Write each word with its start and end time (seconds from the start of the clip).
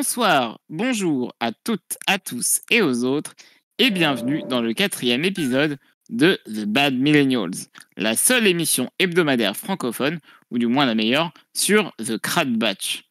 Bonsoir, 0.00 0.58
bonjour 0.70 1.34
à 1.40 1.52
toutes, 1.52 1.98
à 2.06 2.18
tous 2.18 2.62
et 2.70 2.80
aux 2.80 3.04
autres, 3.04 3.34
et 3.78 3.90
bienvenue 3.90 4.42
dans 4.48 4.62
le 4.62 4.72
quatrième 4.72 5.26
épisode 5.26 5.76
de 6.08 6.40
The 6.46 6.64
Bad 6.64 6.94
Millennials, 6.94 7.66
la 7.98 8.16
seule 8.16 8.46
émission 8.46 8.90
hebdomadaire 8.98 9.54
francophone, 9.54 10.18
ou 10.50 10.56
du 10.56 10.68
moins 10.68 10.86
la 10.86 10.94
meilleure, 10.94 11.34
sur 11.52 11.94
The 11.98 12.16
Crad 12.16 12.56
Batch. 12.56 13.04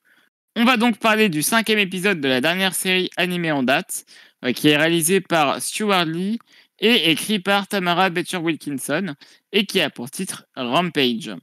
On 0.56 0.66
va 0.66 0.78
donc 0.78 0.98
parler 0.98 1.30
du 1.30 1.44
cinquième 1.44 1.78
épisode 1.78 2.22
de 2.22 2.28
la 2.28 2.42
dernière 2.42 2.74
série 2.74 3.12
animée 3.18 3.52
en 3.52 3.62
date, 3.62 4.04
euh, 4.44 4.52
qui 4.52 4.70
est 4.70 4.78
réalisée 4.78 5.22
par 5.22 5.62
Stuart 5.62 6.06
Lee 6.06 6.40
et 6.80 7.12
écrit 7.12 7.38
par 7.38 7.68
Tamara 7.68 8.10
Beecher 8.10 8.38
Wilkinson, 8.38 9.14
et 9.52 9.68
qui 9.68 9.80
a 9.80 9.92
pour 9.92 10.10
titre 10.10 10.48
Rampage. 10.56 11.36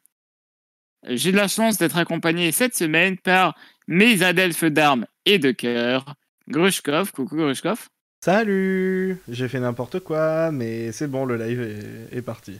J'ai 1.06 1.30
de 1.30 1.36
la 1.36 1.46
chance 1.46 1.78
d'être 1.78 1.98
accompagné 1.98 2.50
cette 2.50 2.76
semaine 2.76 3.16
par 3.16 3.54
mes 3.86 4.24
adelphes 4.24 4.64
d'armes 4.64 5.06
et 5.26 5.38
de 5.38 5.50
cœur, 5.50 6.14
Grushkov. 6.48 7.12
Coucou 7.12 7.36
Grushkov. 7.36 7.88
Salut 8.24 9.18
J'ai 9.28 9.48
fait 9.48 9.60
n'importe 9.60 10.00
quoi, 10.00 10.50
mais 10.50 10.90
c'est 10.92 11.06
bon, 11.06 11.26
le 11.26 11.36
live 11.36 11.60
est, 11.60 12.16
est 12.16 12.22
parti. 12.22 12.58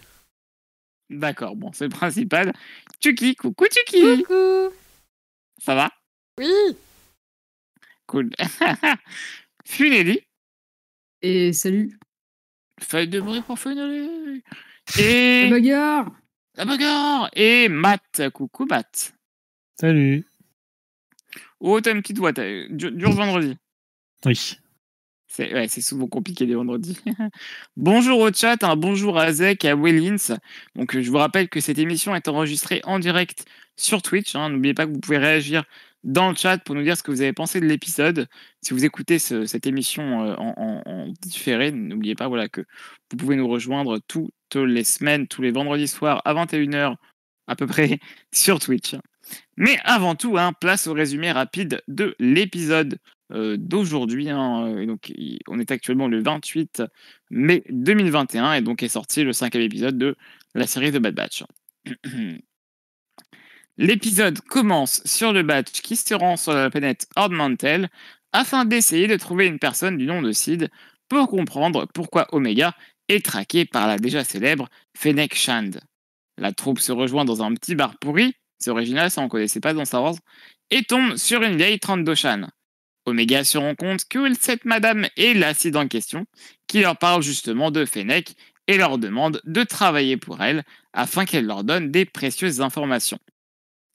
D'accord, 1.08 1.56
bon, 1.56 1.72
c'est 1.72 1.84
le 1.84 1.90
principal. 1.90 2.52
Tuki, 3.00 3.36
coucou 3.36 3.64
Tuki. 3.68 4.22
Coucou 4.22 4.74
Ça 5.58 5.74
va? 5.74 5.90
Oui 6.38 6.76
Cool. 8.06 8.30
Funeli. 9.64 10.20
Et 11.22 11.52
salut 11.52 11.98
Feuille 12.80 13.08
de 13.08 13.20
bruit 13.20 13.40
pour 13.42 13.58
Funeli. 13.58 14.42
La 14.96 15.02
Et 15.02 15.50
bagarre 15.50 16.12
la 16.56 16.64
bagarre. 16.64 17.28
Et 17.34 17.68
Matt. 17.68 18.30
Coucou 18.32 18.64
Matt. 18.64 19.14
Salut. 19.78 20.24
Oh, 21.60 21.80
t'as 21.80 21.92
une 21.92 22.02
petite 22.02 22.18
voix. 22.18 22.32
Dur, 22.32 22.92
dur 22.92 23.12
vendredi. 23.12 23.56
Oui. 24.24 24.56
C'est 25.28 25.52
ouais, 25.52 25.68
souvent 25.68 26.06
compliqué 26.06 26.46
les 26.46 26.54
vendredis. 26.54 26.98
bonjour 27.76 28.20
au 28.20 28.32
chat, 28.32 28.62
un 28.62 28.76
bonjour 28.76 29.18
à 29.18 29.32
Zek 29.32 29.64
et 29.64 29.68
à 29.70 29.74
Willins. 29.76 30.36
Donc 30.76 30.94
euh, 30.96 31.02
je 31.02 31.10
vous 31.10 31.18
rappelle 31.18 31.48
que 31.48 31.60
cette 31.60 31.78
émission 31.78 32.14
est 32.14 32.28
enregistrée 32.28 32.80
en 32.84 32.98
direct 32.98 33.44
sur 33.76 34.02
Twitch. 34.02 34.34
hein. 34.36 34.48
N'oubliez 34.50 34.72
pas 34.72 34.86
que 34.86 34.92
vous 34.92 35.00
pouvez 35.00 35.18
réagir 35.18 35.64
dans 36.04 36.30
le 36.30 36.36
chat 36.36 36.58
pour 36.58 36.74
nous 36.74 36.82
dire 36.84 36.96
ce 36.96 37.02
que 37.02 37.10
vous 37.10 37.20
avez 37.20 37.32
pensé 37.32 37.60
de 37.60 37.66
l'épisode. 37.66 38.28
Si 38.62 38.72
vous 38.72 38.84
écoutez 38.84 39.18
ce- 39.18 39.44
cette 39.46 39.66
émission 39.66 40.22
euh, 40.24 40.34
en, 40.36 40.54
en- 40.56 40.82
en 40.90 41.12
différé, 41.20 41.72
n'oubliez 41.72 42.14
pas 42.14 42.28
voilà, 42.28 42.48
que 42.48 42.62
vous 43.10 43.16
pouvez 43.18 43.36
nous 43.36 43.48
rejoindre 43.48 43.98
toutes 44.06 44.30
les 44.54 44.84
semaines, 44.84 45.26
tous 45.26 45.42
les 45.42 45.50
vendredis 45.50 45.88
soirs 45.88 46.22
à 46.24 46.32
21h 46.34 46.94
à 47.48 47.56
peu 47.56 47.66
près 47.66 47.98
sur 48.32 48.58
Twitch. 48.60 48.94
Mais 49.56 49.78
avant 49.84 50.14
tout, 50.14 50.38
hein, 50.38 50.52
place 50.52 50.86
au 50.86 50.92
résumé 50.92 51.32
rapide 51.32 51.82
de 51.88 52.14
l'épisode 52.18 52.98
euh, 53.32 53.56
d'aujourd'hui. 53.58 54.30
hein, 54.30 54.86
il- 55.08 55.40
on 55.48 55.58
est 55.58 55.70
actuellement 55.70 56.08
le 56.08 56.22
28 56.22 56.82
mai 57.30 57.64
2021 57.70 58.52
et 58.54 58.62
donc 58.62 58.82
est 58.82 58.88
sorti 58.88 59.24
le 59.24 59.32
cinquième 59.32 59.62
épisode 59.62 59.98
de 59.98 60.16
la 60.54 60.66
série 60.66 60.92
de 60.92 60.98
Bad 60.98 61.14
Batch. 61.14 61.42
L'épisode 63.78 64.40
commence 64.40 65.02
sur 65.04 65.32
le 65.32 65.42
Batch 65.42 65.82
qui 65.82 65.96
se 65.96 66.14
rend 66.14 66.36
sur 66.36 66.54
la 66.54 66.70
planète 66.70 67.06
Mantel 67.30 67.88
afin 68.32 68.64
d'essayer 68.64 69.06
de 69.06 69.16
trouver 69.16 69.46
une 69.46 69.58
personne 69.58 69.98
du 69.98 70.06
nom 70.06 70.22
de 70.22 70.32
Sid 70.32 70.70
pour 71.08 71.28
comprendre 71.28 71.86
pourquoi 71.94 72.26
Omega 72.32 72.74
est 73.08 73.24
traqué 73.24 73.64
par 73.64 73.86
la 73.86 73.98
déjà 73.98 74.24
célèbre 74.24 74.68
Fennec 74.96 75.34
Shand. 75.34 75.80
La 76.38 76.52
troupe 76.52 76.80
se 76.80 76.92
rejoint 76.92 77.24
dans 77.24 77.42
un 77.42 77.54
petit 77.54 77.74
bar 77.74 77.98
pourri, 77.98 78.34
c'est 78.58 78.70
original, 78.70 79.10
ça 79.10 79.20
on 79.20 79.28
connaissait 79.28 79.60
pas 79.60 79.74
dans 79.74 79.84
Star 79.84 80.02
Wars, 80.02 80.16
et 80.70 80.82
tombe 80.82 81.16
sur 81.16 81.42
une 81.42 81.56
vieille 81.56 81.78
Trandoshan. 81.78 82.48
Omega 83.04 83.44
se 83.44 83.56
rend 83.56 83.74
compte 83.74 84.04
que 84.08 84.34
cette 84.34 84.64
madame 84.64 85.06
est 85.16 85.34
l'acide 85.34 85.76
en 85.76 85.86
question, 85.86 86.26
qui 86.66 86.80
leur 86.80 86.98
parle 86.98 87.22
justement 87.22 87.70
de 87.70 87.84
Fennec 87.84 88.34
et 88.66 88.76
leur 88.76 88.98
demande 88.98 89.40
de 89.44 89.62
travailler 89.62 90.16
pour 90.16 90.42
elle 90.42 90.64
afin 90.92 91.24
qu'elle 91.24 91.46
leur 91.46 91.62
donne 91.62 91.92
des 91.92 92.04
précieuses 92.04 92.60
informations. 92.60 93.20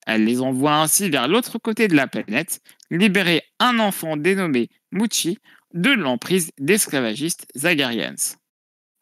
Elle 0.07 0.25
les 0.25 0.41
envoie 0.41 0.75
ainsi 0.75 1.09
vers 1.09 1.27
l'autre 1.27 1.59
côté 1.59 1.87
de 1.87 1.95
la 1.95 2.07
planète, 2.07 2.61
libérer 2.89 3.43
un 3.59 3.79
enfant 3.79 4.17
dénommé 4.17 4.69
Muchi 4.91 5.37
de 5.73 5.91
l'emprise 5.91 6.51
d'esclavagistes 6.57 7.47
Zagarians. 7.55 8.37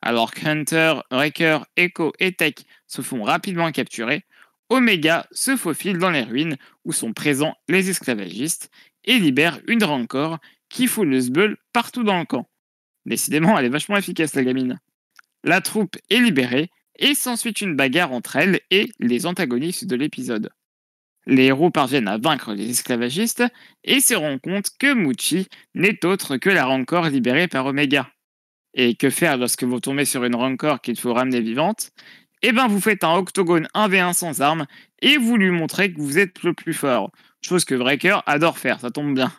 Alors 0.02 0.31
que 0.31 0.46
Hunter, 0.46 1.02
Wrecker, 1.12 1.66
Echo 1.76 2.14
et 2.20 2.34
Tech 2.34 2.56
se 2.88 3.02
font 3.02 3.24
rapidement 3.24 3.72
capturer, 3.72 4.24
Omega 4.69 5.28
se 5.31 5.57
faufile 5.57 5.97
dans 5.97 6.12
les 6.12 6.22
ruines 6.22 6.57
où 6.85 6.94
sont 6.94 7.13
présents 7.13 7.56
les 7.68 7.90
esclavagistes 7.90 8.69
et 9.03 9.18
libère 9.18 9.59
une 9.68 9.84
rancor 9.84 10.38
qui 10.69 10.88
fout 10.88 11.07
le 11.07 11.19
sbeul 11.19 11.57
partout 11.74 12.03
dans 12.03 12.19
le 12.19 12.25
camp. 12.25 12.47
Décidément, 13.06 13.58
elle 13.58 13.66
est 13.66 13.69
vachement 13.69 13.97
efficace, 13.97 14.35
la 14.35 14.44
gamine. 14.44 14.79
La 15.44 15.62
troupe 15.62 15.97
est 16.09 16.19
libérée 16.19 16.69
et 16.97 17.16
s'ensuit 17.16 17.52
une 17.52 17.75
bagarre 17.75 18.12
entre 18.12 18.35
elle 18.35 18.59
et 18.69 18.91
les 19.00 19.25
antagonistes 19.25 19.85
de 19.85 19.96
l'épisode. 19.96 20.52
Les 21.25 21.46
héros 21.46 21.72
parviennent 21.72 22.08
à 22.08 22.18
vaincre 22.18 22.53
les 22.53 22.69
esclavagistes 22.69 23.44
et 23.84 24.00
se 24.00 24.13
rendent 24.13 24.41
compte 24.41 24.69
que 24.79 24.94
Muchi 24.94 25.47
n'est 25.75 26.06
autre 26.06 26.38
que 26.38 26.50
la 26.50 26.66
rancor 26.66 27.08
libérée 27.09 27.47
par 27.47 27.66
Omega. 27.66 28.09
Et 28.74 28.96
que 28.96 29.09
faire 29.09 29.38
lorsque 29.38 29.63
vous 29.63 29.79
tombez 29.79 30.06
sur 30.06 30.24
une 30.24 30.35
rancor 30.35 30.81
qu'il 30.81 31.00
faut 31.00 31.13
ramener 31.13 31.41
vivante? 31.41 31.91
Eh 32.41 32.53
ben, 32.53 32.67
vous 32.67 32.79
faites 32.79 33.03
un 33.03 33.16
octogone 33.16 33.67
1v1 33.75 34.13
sans 34.13 34.41
armes 34.41 34.66
et 35.01 35.17
vous 35.17 35.35
lui 35.35 35.51
montrez 35.51 35.91
que 35.91 36.00
vous 36.00 36.17
êtes 36.17 36.44
le 36.44 36.53
plus 36.53 36.73
fort. 36.73 37.11
Chose 37.41 37.66
que 37.66 37.75
Breaker 37.75 38.19
adore 38.25 38.57
faire, 38.57 38.79
ça 38.79 38.91
tombe 38.91 39.13
bien. 39.13 39.31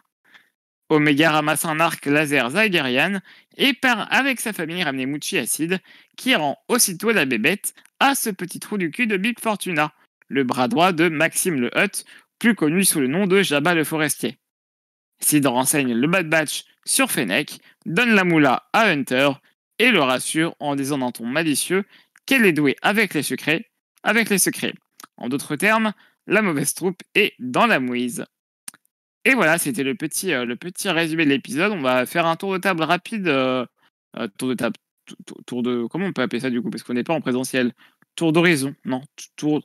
Omega 0.91 1.31
ramasse 1.31 1.65
un 1.65 1.81
arc 1.81 2.05
laser 2.06 2.50
Zagarian 2.50 3.21
et 3.56 3.72
part 3.72 4.12
avec 4.12 4.41
sa 4.41 4.53
famille 4.53 4.83
ramener 4.83 5.06
Muchi 5.06 5.39
Acide, 5.39 5.78
qui 6.16 6.34
rend 6.34 6.59
aussitôt 6.69 7.12
la 7.12 7.25
bébête 7.25 7.75
à 8.00 8.15
ce 8.15 8.28
petit 8.28 8.59
trou 8.59 8.77
du 8.77 8.91
cul 8.91 9.06
de 9.06 9.16
Big 9.16 9.39
Fortuna, 9.39 9.93
le 10.28 10.44
bras 10.44 10.69
droit 10.69 10.93
de 10.93 11.09
Maxime 11.09 11.60
le 11.60 11.71
Hutt, 11.78 12.05
plus 12.39 12.55
connu 12.55 12.84
sous 12.84 13.00
le 13.00 13.06
nom 13.06 13.27
de 13.27 13.43
Jabba 13.43 13.75
le 13.75 13.84
Forestier. 13.84 14.39
Sid 15.21 15.47
renseigne 15.47 15.94
le 15.94 16.06
Bad 16.06 16.28
Batch 16.28 16.65
sur 16.84 17.10
Fennec, 17.10 17.60
donne 17.87 18.15
la 18.15 18.25
moula 18.25 18.69
à 18.72 18.89
Hunter 18.89 19.31
et 19.78 19.91
le 19.91 20.03
rassure 20.03 20.55
en 20.59 20.75
disant 20.77 20.99
d'un 20.99 21.10
ton 21.12 21.27
malicieux 21.27 21.84
qu'elle 22.31 22.47
est 22.47 22.53
douée 22.53 22.77
avec 22.83 23.13
les 23.15 23.25
secrets, 23.25 23.71
avec 24.05 24.31
les 24.31 24.39
secrets. 24.39 24.75
En 25.17 25.29
d'autres 25.29 25.57
termes, 25.57 25.93
la 26.29 26.43
mauvaise 26.43 26.75
troupe 26.75 27.03
est 27.17 27.35
dans 27.41 27.67
la 27.67 27.81
mouise. 27.81 28.25
Et 29.25 29.35
voilà, 29.35 29.59
c'était 29.59 29.83
le 29.83 29.97
petit, 29.97 30.33
euh, 30.33 30.45
le 30.45 30.55
petit 30.57 30.89
résumé 30.89 31.25
de 31.25 31.31
l'épisode. 31.31 31.73
On 31.73 31.83
va 31.83 32.07
faire 32.07 32.27
un 32.27 32.37
tour 32.37 32.53
de 32.53 32.59
table 32.59 32.83
rapide. 32.85 33.27
euh, 33.29 33.67
euh, 34.17 34.29
tour 34.39 34.49
de 34.49 34.55
table. 34.55 34.77
tou- 35.07 35.17
tou- 35.27 35.43
Tour 35.45 35.63
de. 35.65 35.87
Comment 35.91 36.07
on 36.07 36.13
peut 36.13 36.23
appeler 36.23 36.41
ça 36.41 36.51
du 36.51 36.63
coup 36.63 36.71
Parce 36.71 36.83
qu'on 36.85 36.95
n'est 36.95 37.03
pas 37.05 37.15
en 37.15 37.21
présentiel. 37.21 37.73
Tour 38.17 38.33
d'horizon. 38.33 38.75
Non, 38.85 39.03
tour, 39.37 39.61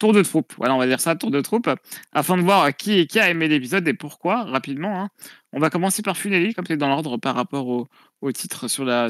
tour 0.00 0.12
de 0.12 0.22
troupe. 0.22 0.52
Voilà, 0.58 0.74
on 0.74 0.78
va 0.78 0.86
dire 0.88 1.00
ça, 1.00 1.14
tour 1.16 1.30
de 1.30 1.40
troupe. 1.40 1.70
Afin 2.12 2.36
de 2.36 2.42
voir 2.42 2.76
qui, 2.76 3.06
qui 3.06 3.20
a 3.20 3.30
aimé 3.30 3.46
l'épisode 3.48 3.86
et 3.88 3.94
pourquoi, 3.94 4.42
rapidement. 4.44 5.00
hein. 5.02 5.08
On 5.52 5.60
va 5.60 5.70
commencer 5.70 6.02
par 6.02 6.16
Funeli, 6.16 6.52
comme 6.54 6.66
c'est 6.66 6.76
dans 6.76 6.88
l'ordre 6.88 7.16
par 7.16 7.34
rapport 7.36 7.68
au, 7.68 8.32
titre 8.32 8.66
sur 8.68 8.84
la 8.84 9.08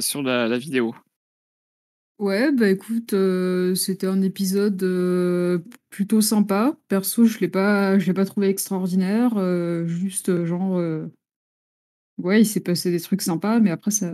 vidéo. 0.59 0.94
Ouais, 2.19 2.50
bah 2.50 2.69
écoute, 2.69 3.12
euh, 3.12 3.76
c'était 3.76 4.09
un 4.09 4.23
épisode 4.23 4.82
euh, 4.82 5.61
plutôt 5.88 6.20
sympa. 6.20 6.76
Perso, 6.88 7.25
je 7.26 7.38
l'ai 7.38 7.49
pas, 7.49 7.97
je 8.00 8.06
l'ai 8.06 8.12
pas 8.15 8.25
trouvé 8.25 8.49
extraordinaire. 8.49 9.35
euh, 9.37 9.87
juste, 9.87 10.29
euh, 10.29 10.44
genre, 10.44 10.79
euh, 10.79 11.06
ouais, 12.19 12.43
il 12.43 12.47
s'est 12.47 12.61
passé 12.61 12.91
des 12.91 13.00
trucs 13.00 13.23
sympas, 13.23 13.61
mais 13.61 13.70
après, 13.70 13.91
ça. 13.91 14.12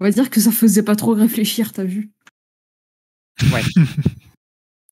On 0.00 0.04
va 0.04 0.10
dire 0.10 0.28
que 0.28 0.38
ça 0.38 0.50
faisait 0.52 0.82
pas 0.82 0.96
trop 0.96 1.14
réfléchir, 1.14 1.72
t'as 1.72 1.84
vu. 1.84 2.10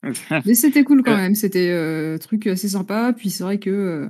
Mais 0.46 0.54
c'était 0.54 0.84
cool 0.84 1.02
quand 1.02 1.12
Euh. 1.12 1.16
même, 1.16 1.34
c'était 1.34 1.70
euh, 1.70 2.18
truc 2.18 2.46
assez 2.46 2.68
sympa. 2.70 3.12
Puis 3.12 3.30
c'est 3.30 3.44
vrai 3.44 3.58
que 3.58 3.70
euh, 3.70 4.08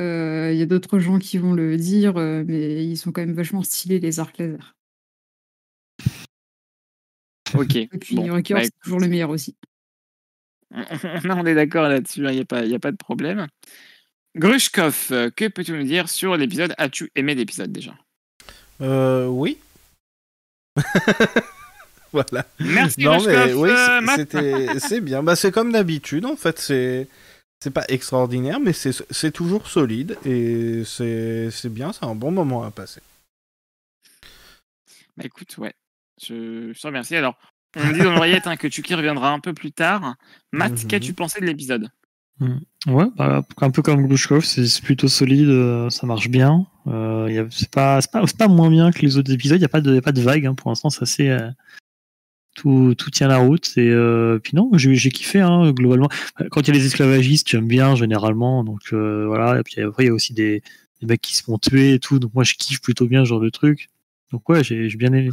euh, 0.00 0.50
il 0.52 0.58
y 0.58 0.62
a 0.62 0.66
d'autres 0.66 0.98
gens 0.98 1.18
qui 1.18 1.38
vont 1.38 1.52
le 1.54 1.76
dire, 1.76 2.16
euh, 2.16 2.44
mais 2.46 2.84
ils 2.84 2.96
sont 2.96 3.12
quand 3.12 3.20
même 3.22 3.34
vachement 3.34 3.62
stylés 3.62 4.00
les 4.00 4.20
arcs 4.20 4.38
laser. 4.38 4.74
ok. 7.60 7.76
Et 7.76 7.88
puis 8.00 8.14
Bon, 8.16 8.28
bah, 8.28 8.64
c'est 8.64 8.78
toujours 8.82 9.00
le 9.00 9.08
meilleur 9.08 9.30
aussi. 9.30 9.54
on, 10.70 11.30
on 11.30 11.46
est 11.46 11.54
d'accord 11.54 11.88
là-dessus, 11.88 12.20
il 12.20 12.30
n'y 12.30 12.40
a, 12.40 12.44
pas- 12.44 12.64
y 12.64 12.74
a 12.74 12.78
pas 12.78 12.92
de 12.92 12.96
problème. 12.96 13.46
Grushkov, 14.36 15.08
que 15.36 15.48
peux-tu 15.48 15.72
nous 15.72 15.82
dire 15.84 16.08
sur 16.08 16.36
l'épisode 16.36 16.74
As-tu 16.78 17.10
aimé 17.14 17.34
l'épisode 17.34 17.70
déjà? 17.70 17.94
Euh, 18.80 19.26
oui. 19.26 19.58
voilà. 22.12 22.46
Merci 22.58 23.00
Non, 23.02 23.12
Grushkov. 23.18 23.46
mais 23.46 23.52
oui, 23.54 23.70
euh, 23.70 23.86
c'est- 23.86 24.00
Matt. 24.00 24.16
c'était, 24.16 24.78
c'est 24.80 25.00
bien. 25.00 25.22
Bah, 25.22 25.36
c'est 25.36 25.52
comme 25.52 25.72
d'habitude, 25.72 26.24
en 26.24 26.36
fait. 26.36 26.58
C'est, 26.58 27.08
c'est 27.62 27.70
pas 27.70 27.84
extraordinaire, 27.88 28.58
mais 28.58 28.72
c'est, 28.72 28.92
c'est 29.10 29.30
toujours 29.32 29.68
solide 29.68 30.16
et 30.24 30.82
c'est, 30.84 31.50
c'est 31.50 31.68
bien. 31.72 31.92
C'est 31.92 32.04
un 32.04 32.14
bon 32.14 32.32
moment 32.32 32.64
à 32.64 32.70
passer. 32.70 33.00
Bah 35.16 35.24
écoute, 35.26 35.58
ouais. 35.58 35.74
Je, 36.26 36.72
je 36.72 36.80
te 36.80 36.86
remercie. 36.86 37.16
Alors, 37.16 37.36
on 37.76 37.86
me 37.86 37.92
dit 37.94 38.00
dans 38.00 38.12
l'oreillette 38.12 38.46
hein, 38.46 38.56
que 38.56 38.68
Chucky 38.70 38.94
reviendra 38.94 39.30
un 39.32 39.40
peu 39.40 39.52
plus 39.54 39.72
tard. 39.72 40.14
Matt, 40.52 40.72
Mhm. 40.82 40.88
qu'as-tu 40.88 41.14
pensé 41.14 41.40
de 41.40 41.46
l'épisode? 41.46 41.88
Ouais, 42.88 43.04
bah, 43.16 43.44
un 43.60 43.70
peu 43.70 43.82
comme 43.82 44.04
Glushkov, 44.06 44.44
c'est 44.44 44.82
plutôt 44.82 45.06
solide, 45.06 45.48
euh, 45.48 45.90
ça 45.90 46.06
marche 46.08 46.28
bien. 46.28 46.66
Euh, 46.88 47.46
c'est 47.50 47.70
pas, 47.70 48.00
pas, 48.12 48.24
pas 48.36 48.48
moins 48.48 48.68
bien 48.70 48.90
que 48.90 48.98
les 49.00 49.16
autres 49.16 49.32
épisodes, 49.32 49.58
il 49.58 49.60
n'y 49.60 49.64
a, 49.64 49.68
pas 49.68 49.80
de- 49.80 49.94
y 49.94 49.98
a 49.98 50.02
pas 50.02 50.10
de 50.10 50.20
vague 50.20 50.44
hein, 50.46 50.54
pour 50.54 50.70
l'instant, 50.70 50.90
c'est 50.90 51.02
assez. 51.02 51.28
euh, 51.28 51.48
tout, 52.54 52.94
tout 52.96 53.10
tient 53.10 53.28
la 53.28 53.38
route. 53.38 53.72
Et 53.76 53.88
euh, 53.88 54.38
puis 54.38 54.54
non, 54.56 54.70
j'ai 54.74 55.10
kiffé 55.10 55.40
hein, 55.40 55.70
globalement. 55.72 56.08
Quand 56.50 56.60
il 56.62 56.68
y 56.68 56.70
a 56.70 56.74
les 56.74 56.84
esclavagistes, 56.86 57.48
j'aime 57.48 57.66
bien 57.68 57.94
généralement. 57.96 58.62
Donc 58.64 58.92
voilà, 58.92 59.60
et 59.60 59.62
puis 59.62 59.80
après, 59.80 60.04
il 60.04 60.06
y 60.08 60.10
a 60.10 60.14
aussi 60.14 60.34
des, 60.34 60.62
des 61.00 61.06
mecs 61.06 61.20
qui 61.22 61.36
se 61.36 61.44
font 61.44 61.58
tuer 61.58 61.94
et 61.94 61.98
tout. 62.00 62.18
Donc 62.18 62.34
moi, 62.34 62.44
je 62.44 62.54
kiffe 62.54 62.80
plutôt 62.82 63.06
bien 63.06 63.24
ce 63.24 63.28
genre 63.28 63.40
de 63.40 63.48
truc. 63.50 63.88
Donc 64.32 64.48
ouais, 64.48 64.64
j'ai 64.64 64.88
j'ai 64.90 64.96
bien 64.98 65.12
aimé. 65.12 65.30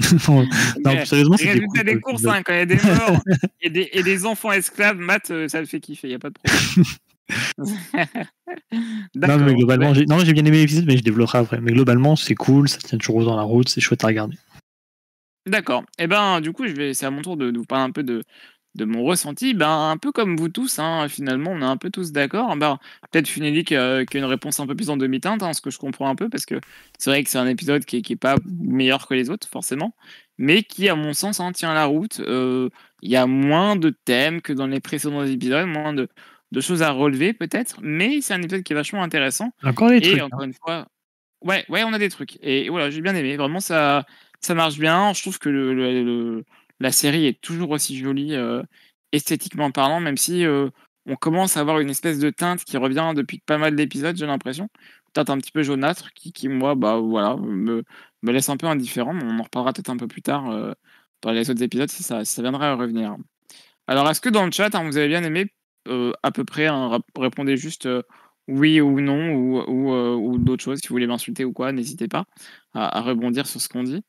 non, 0.28 1.04
sérieusement, 1.04 1.36
c'était 1.36 1.52
résultats 1.52 1.66
cool, 1.82 1.84
des 1.84 2.00
courses, 2.00 2.14
épisode. 2.22 2.34
hein, 2.34 2.42
quand 2.44 2.52
il 2.52 2.58
y 2.58 2.60
a 2.60 2.66
des 2.66 2.76
morts 2.76 3.22
et, 3.60 3.70
des, 3.70 3.88
et 3.92 4.02
des 4.02 4.26
enfants 4.26 4.52
esclaves, 4.52 4.98
Matt, 4.98 5.30
euh, 5.30 5.48
ça 5.48 5.60
le 5.60 5.66
fait 5.66 5.80
kiffer, 5.80 6.08
il 6.08 6.10
n'y 6.10 6.16
a 6.16 6.18
pas 6.18 6.30
de 6.30 6.34
problème. 6.34 6.84
Non, 9.14 9.38
mais 9.38 9.54
globalement, 9.54 9.90
Ouais. 9.90 9.94
j'ai 9.94 10.06
non, 10.06 10.18
j'ai 10.18 10.32
bien 10.32 10.44
aimé 10.44 10.58
l'épisode, 10.58 10.84
mais 10.86 10.96
je 10.96 11.02
développerai 11.02 11.38
après. 11.38 11.60
Mais 11.60 11.72
globalement, 11.72 12.16
c'est 12.16 12.34
cool, 12.34 12.68
ça 12.68 12.78
tient 12.78 12.98
toujours 12.98 13.24
dans 13.24 13.36
la 13.36 13.42
route, 13.42 13.68
c'est 13.68 13.80
chouette 13.80 14.02
à 14.02 14.08
regarder. 14.08 14.36
D'accord. 15.46 15.84
Et 15.98 16.06
ben, 16.06 16.40
du 16.40 16.52
coup, 16.52 16.66
je 16.66 16.72
vais, 16.72 16.92
c'est 16.94 17.06
à 17.06 17.10
mon 17.10 17.22
tour 17.22 17.36
de, 17.36 17.50
de 17.50 17.58
vous 17.58 17.64
parler 17.64 17.84
un 17.84 17.90
peu 17.92 18.02
de, 18.02 18.22
de 18.74 18.84
mon 18.84 19.02
ressenti. 19.02 19.54
Ben, 19.54 19.90
un 19.90 19.96
peu 19.96 20.12
comme 20.12 20.36
vous 20.36 20.48
tous, 20.48 20.78
hein, 20.78 21.08
finalement, 21.08 21.50
on 21.52 21.60
est 21.60 21.64
un 21.64 21.76
peu 21.76 21.90
tous 21.90 22.12
d'accord. 22.12 22.54
Ben, 22.56 22.78
peut-être 23.10 23.28
Funeli 23.28 23.64
qui 23.64 23.74
a, 23.76 24.04
qui 24.04 24.16
a 24.16 24.20
une 24.20 24.26
réponse 24.26 24.60
un 24.60 24.66
peu 24.66 24.74
plus 24.76 24.90
en 24.90 24.96
demi-teinte, 24.96 25.42
hein, 25.42 25.52
ce 25.52 25.60
que 25.60 25.70
je 25.70 25.78
comprends 25.78 26.08
un 26.08 26.14
peu, 26.14 26.28
parce 26.28 26.46
que 26.46 26.54
c'est 26.98 27.10
vrai 27.10 27.22
que 27.24 27.30
c'est 27.30 27.38
un 27.38 27.48
épisode 27.48 27.84
qui 27.84 27.96
est, 27.98 28.02
qui 28.02 28.12
est 28.12 28.16
pas 28.16 28.36
meilleur 28.60 29.06
que 29.08 29.14
les 29.14 29.28
autres, 29.30 29.48
forcément, 29.48 29.94
mais 30.38 30.62
qui, 30.62 30.88
à 30.88 30.94
mon 30.94 31.12
sens, 31.12 31.40
hein, 31.40 31.52
tient 31.52 31.74
la 31.74 31.84
route. 31.86 32.20
Euh, 32.20 32.68
Il 33.02 33.10
y 33.10 33.16
a 33.16 33.26
moins 33.26 33.76
de 33.76 33.90
thèmes 33.90 34.40
que 34.40 34.52
dans 34.52 34.66
les 34.66 34.80
précédents 34.80 35.24
épisodes, 35.24 35.66
moins 35.66 35.92
de, 35.92 36.08
de 36.52 36.60
choses 36.60 36.82
à 36.82 36.90
relever, 36.90 37.32
peut-être, 37.32 37.78
mais 37.82 38.20
c'est 38.20 38.34
un 38.34 38.42
épisode 38.42 38.62
qui 38.62 38.72
est 38.72 38.76
vachement 38.76 39.02
intéressant. 39.02 39.52
Encore 39.62 39.88
des 39.90 39.96
Et 39.96 40.00
trucs. 40.02 40.20
hein. 40.20 40.26
encore 40.26 40.42
une 40.42 40.54
fois, 40.54 40.86
ouais, 41.42 41.64
ouais, 41.68 41.82
on 41.84 41.92
a 41.92 41.98
des 41.98 42.08
trucs. 42.08 42.38
Et 42.42 42.68
voilà, 42.68 42.90
j'ai 42.90 43.00
bien 43.00 43.14
aimé. 43.14 43.36
Vraiment, 43.36 43.60
ça, 43.60 44.04
ça 44.40 44.54
marche 44.54 44.78
bien. 44.78 45.12
Je 45.12 45.22
trouve 45.22 45.38
que 45.38 45.48
le, 45.48 45.74
le- 45.74 46.04
le- 46.04 46.44
la 46.80 46.92
série 46.92 47.26
est 47.26 47.40
toujours 47.40 47.70
aussi 47.70 47.96
jolie, 47.96 48.34
euh, 48.34 48.62
esthétiquement 49.12 49.70
parlant, 49.70 50.00
même 50.00 50.16
si 50.16 50.44
euh, 50.44 50.70
on 51.06 51.16
commence 51.16 51.56
à 51.56 51.60
avoir 51.60 51.80
une 51.80 51.90
espèce 51.90 52.18
de 52.18 52.30
teinte 52.30 52.64
qui 52.64 52.76
revient 52.76 53.12
depuis 53.14 53.40
pas 53.40 53.58
mal 53.58 53.76
d'épisodes, 53.76 54.16
j'ai 54.16 54.26
l'impression. 54.26 54.68
Teinte 55.12 55.30
un 55.30 55.38
petit 55.38 55.52
peu 55.52 55.62
jaunâtre, 55.62 56.12
qui, 56.14 56.32
qui 56.32 56.48
moi, 56.48 56.74
bah 56.74 56.98
voilà, 56.98 57.36
me, 57.36 57.84
laisse 58.22 58.48
un 58.48 58.56
peu 58.56 58.66
indifférent. 58.66 59.12
mais 59.14 59.24
On 59.24 59.38
en 59.38 59.42
reparlera 59.42 59.72
peut-être 59.72 59.90
un 59.90 59.96
peu 59.96 60.08
plus 60.08 60.22
tard 60.22 60.50
euh, 60.50 60.72
dans 61.22 61.32
les 61.32 61.50
autres 61.50 61.62
épisodes 61.62 61.90
si 61.90 62.02
ça, 62.02 62.22
viendrait 62.38 62.66
à 62.66 62.74
revenir. 62.74 63.16
Alors, 63.86 64.08
est-ce 64.10 64.20
que 64.20 64.28
dans 64.28 64.44
le 64.44 64.52
chat, 64.52 64.74
hein, 64.74 64.84
vous 64.84 64.96
avez 64.96 65.08
bien 65.08 65.24
aimé 65.24 65.52
à 66.22 66.30
peu 66.30 66.44
près 66.44 66.66
hein, 66.66 67.00
Répondez 67.16 67.56
juste 67.56 67.88
oui 68.48 68.80
ou 68.80 69.00
non 69.00 69.32
ou, 69.34 70.38
d'autres 70.38 70.62
choses. 70.64 70.80
Si 70.80 70.88
vous 70.88 70.94
voulez 70.94 71.06
m'insulter 71.06 71.44
ou 71.44 71.52
quoi, 71.52 71.72
n'hésitez 71.72 72.08
pas 72.08 72.24
à 72.74 73.00
rebondir 73.00 73.46
sur 73.46 73.60
ce 73.60 73.68
qu'on 73.68 73.82
dit. 73.82 74.02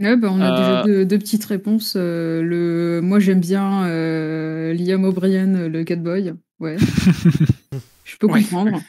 Ouais, 0.00 0.16
bah, 0.16 0.28
on 0.30 0.40
a 0.40 0.50
déjà 0.56 0.80
Euh, 0.82 0.84
deux, 0.84 1.04
deux 1.06 1.18
petites 1.18 1.44
réponses. 1.44 1.94
euh, 1.96 2.40
le... 2.42 3.00
Moi, 3.02 3.18
j'aime 3.18 3.40
bien 3.40 3.84
euh, 3.86 4.72
Liam 4.72 5.04
O'Brien, 5.04 5.68
le 5.68 5.84
catboy. 5.84 6.34
Ouais. 6.60 6.76
Je 8.04 8.16
peux 8.16 8.26
Ouais. 8.28 8.42
comprendre. 8.42 8.80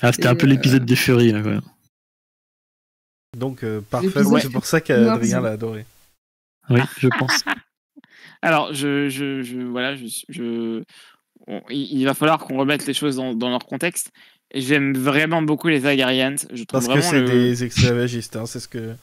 Ah, 0.00 0.12
c'était 0.12 0.28
un 0.28 0.36
peu 0.36 0.46
euh, 0.46 0.50
l'épisode 0.50 0.84
des 0.84 0.94
Furies, 0.96 1.32
là, 1.32 1.42
quand 1.42 1.50
même. 1.50 1.60
Donc, 3.36 3.62
euh, 3.62 3.80
parfait, 3.80 4.08
c'est 4.40 4.50
pour 4.52 4.64
ça 4.64 4.80
qu'Adrien 4.80 5.40
l'a 5.40 5.50
adoré. 5.50 5.84
Oui, 6.70 6.80
je 6.98 7.08
pense. 7.18 7.42
Alors, 8.42 8.72
je, 8.72 9.08
je, 9.08 9.42
je- 9.42 9.58
voilà, 9.60 9.96
je, 9.96 10.06
je- 10.28 10.82
on- 11.46 11.62
il, 11.70 11.98
il 12.00 12.04
va 12.04 12.14
falloir 12.14 12.38
qu'on 12.38 12.56
remette 12.58 12.86
les 12.86 12.94
choses 12.94 13.16
dans, 13.16 13.34
dans 13.34 13.50
leur 13.50 13.66
contexte. 13.66 14.10
J'aime 14.54 14.96
vraiment 14.96 15.42
beaucoup 15.42 15.68
les 15.68 15.84
Agarians. 15.86 16.36
Je 16.52 16.62
trouve 16.64 16.86
Parce 16.86 16.88
que 16.88 17.00
c'est 17.00 17.20
le- 17.20 17.26
des 17.28 17.64
esclavagistes, 17.64 18.36
hein, 18.36 18.46
c'est 18.46 18.60
ce 18.60 18.68
que. 18.68 18.94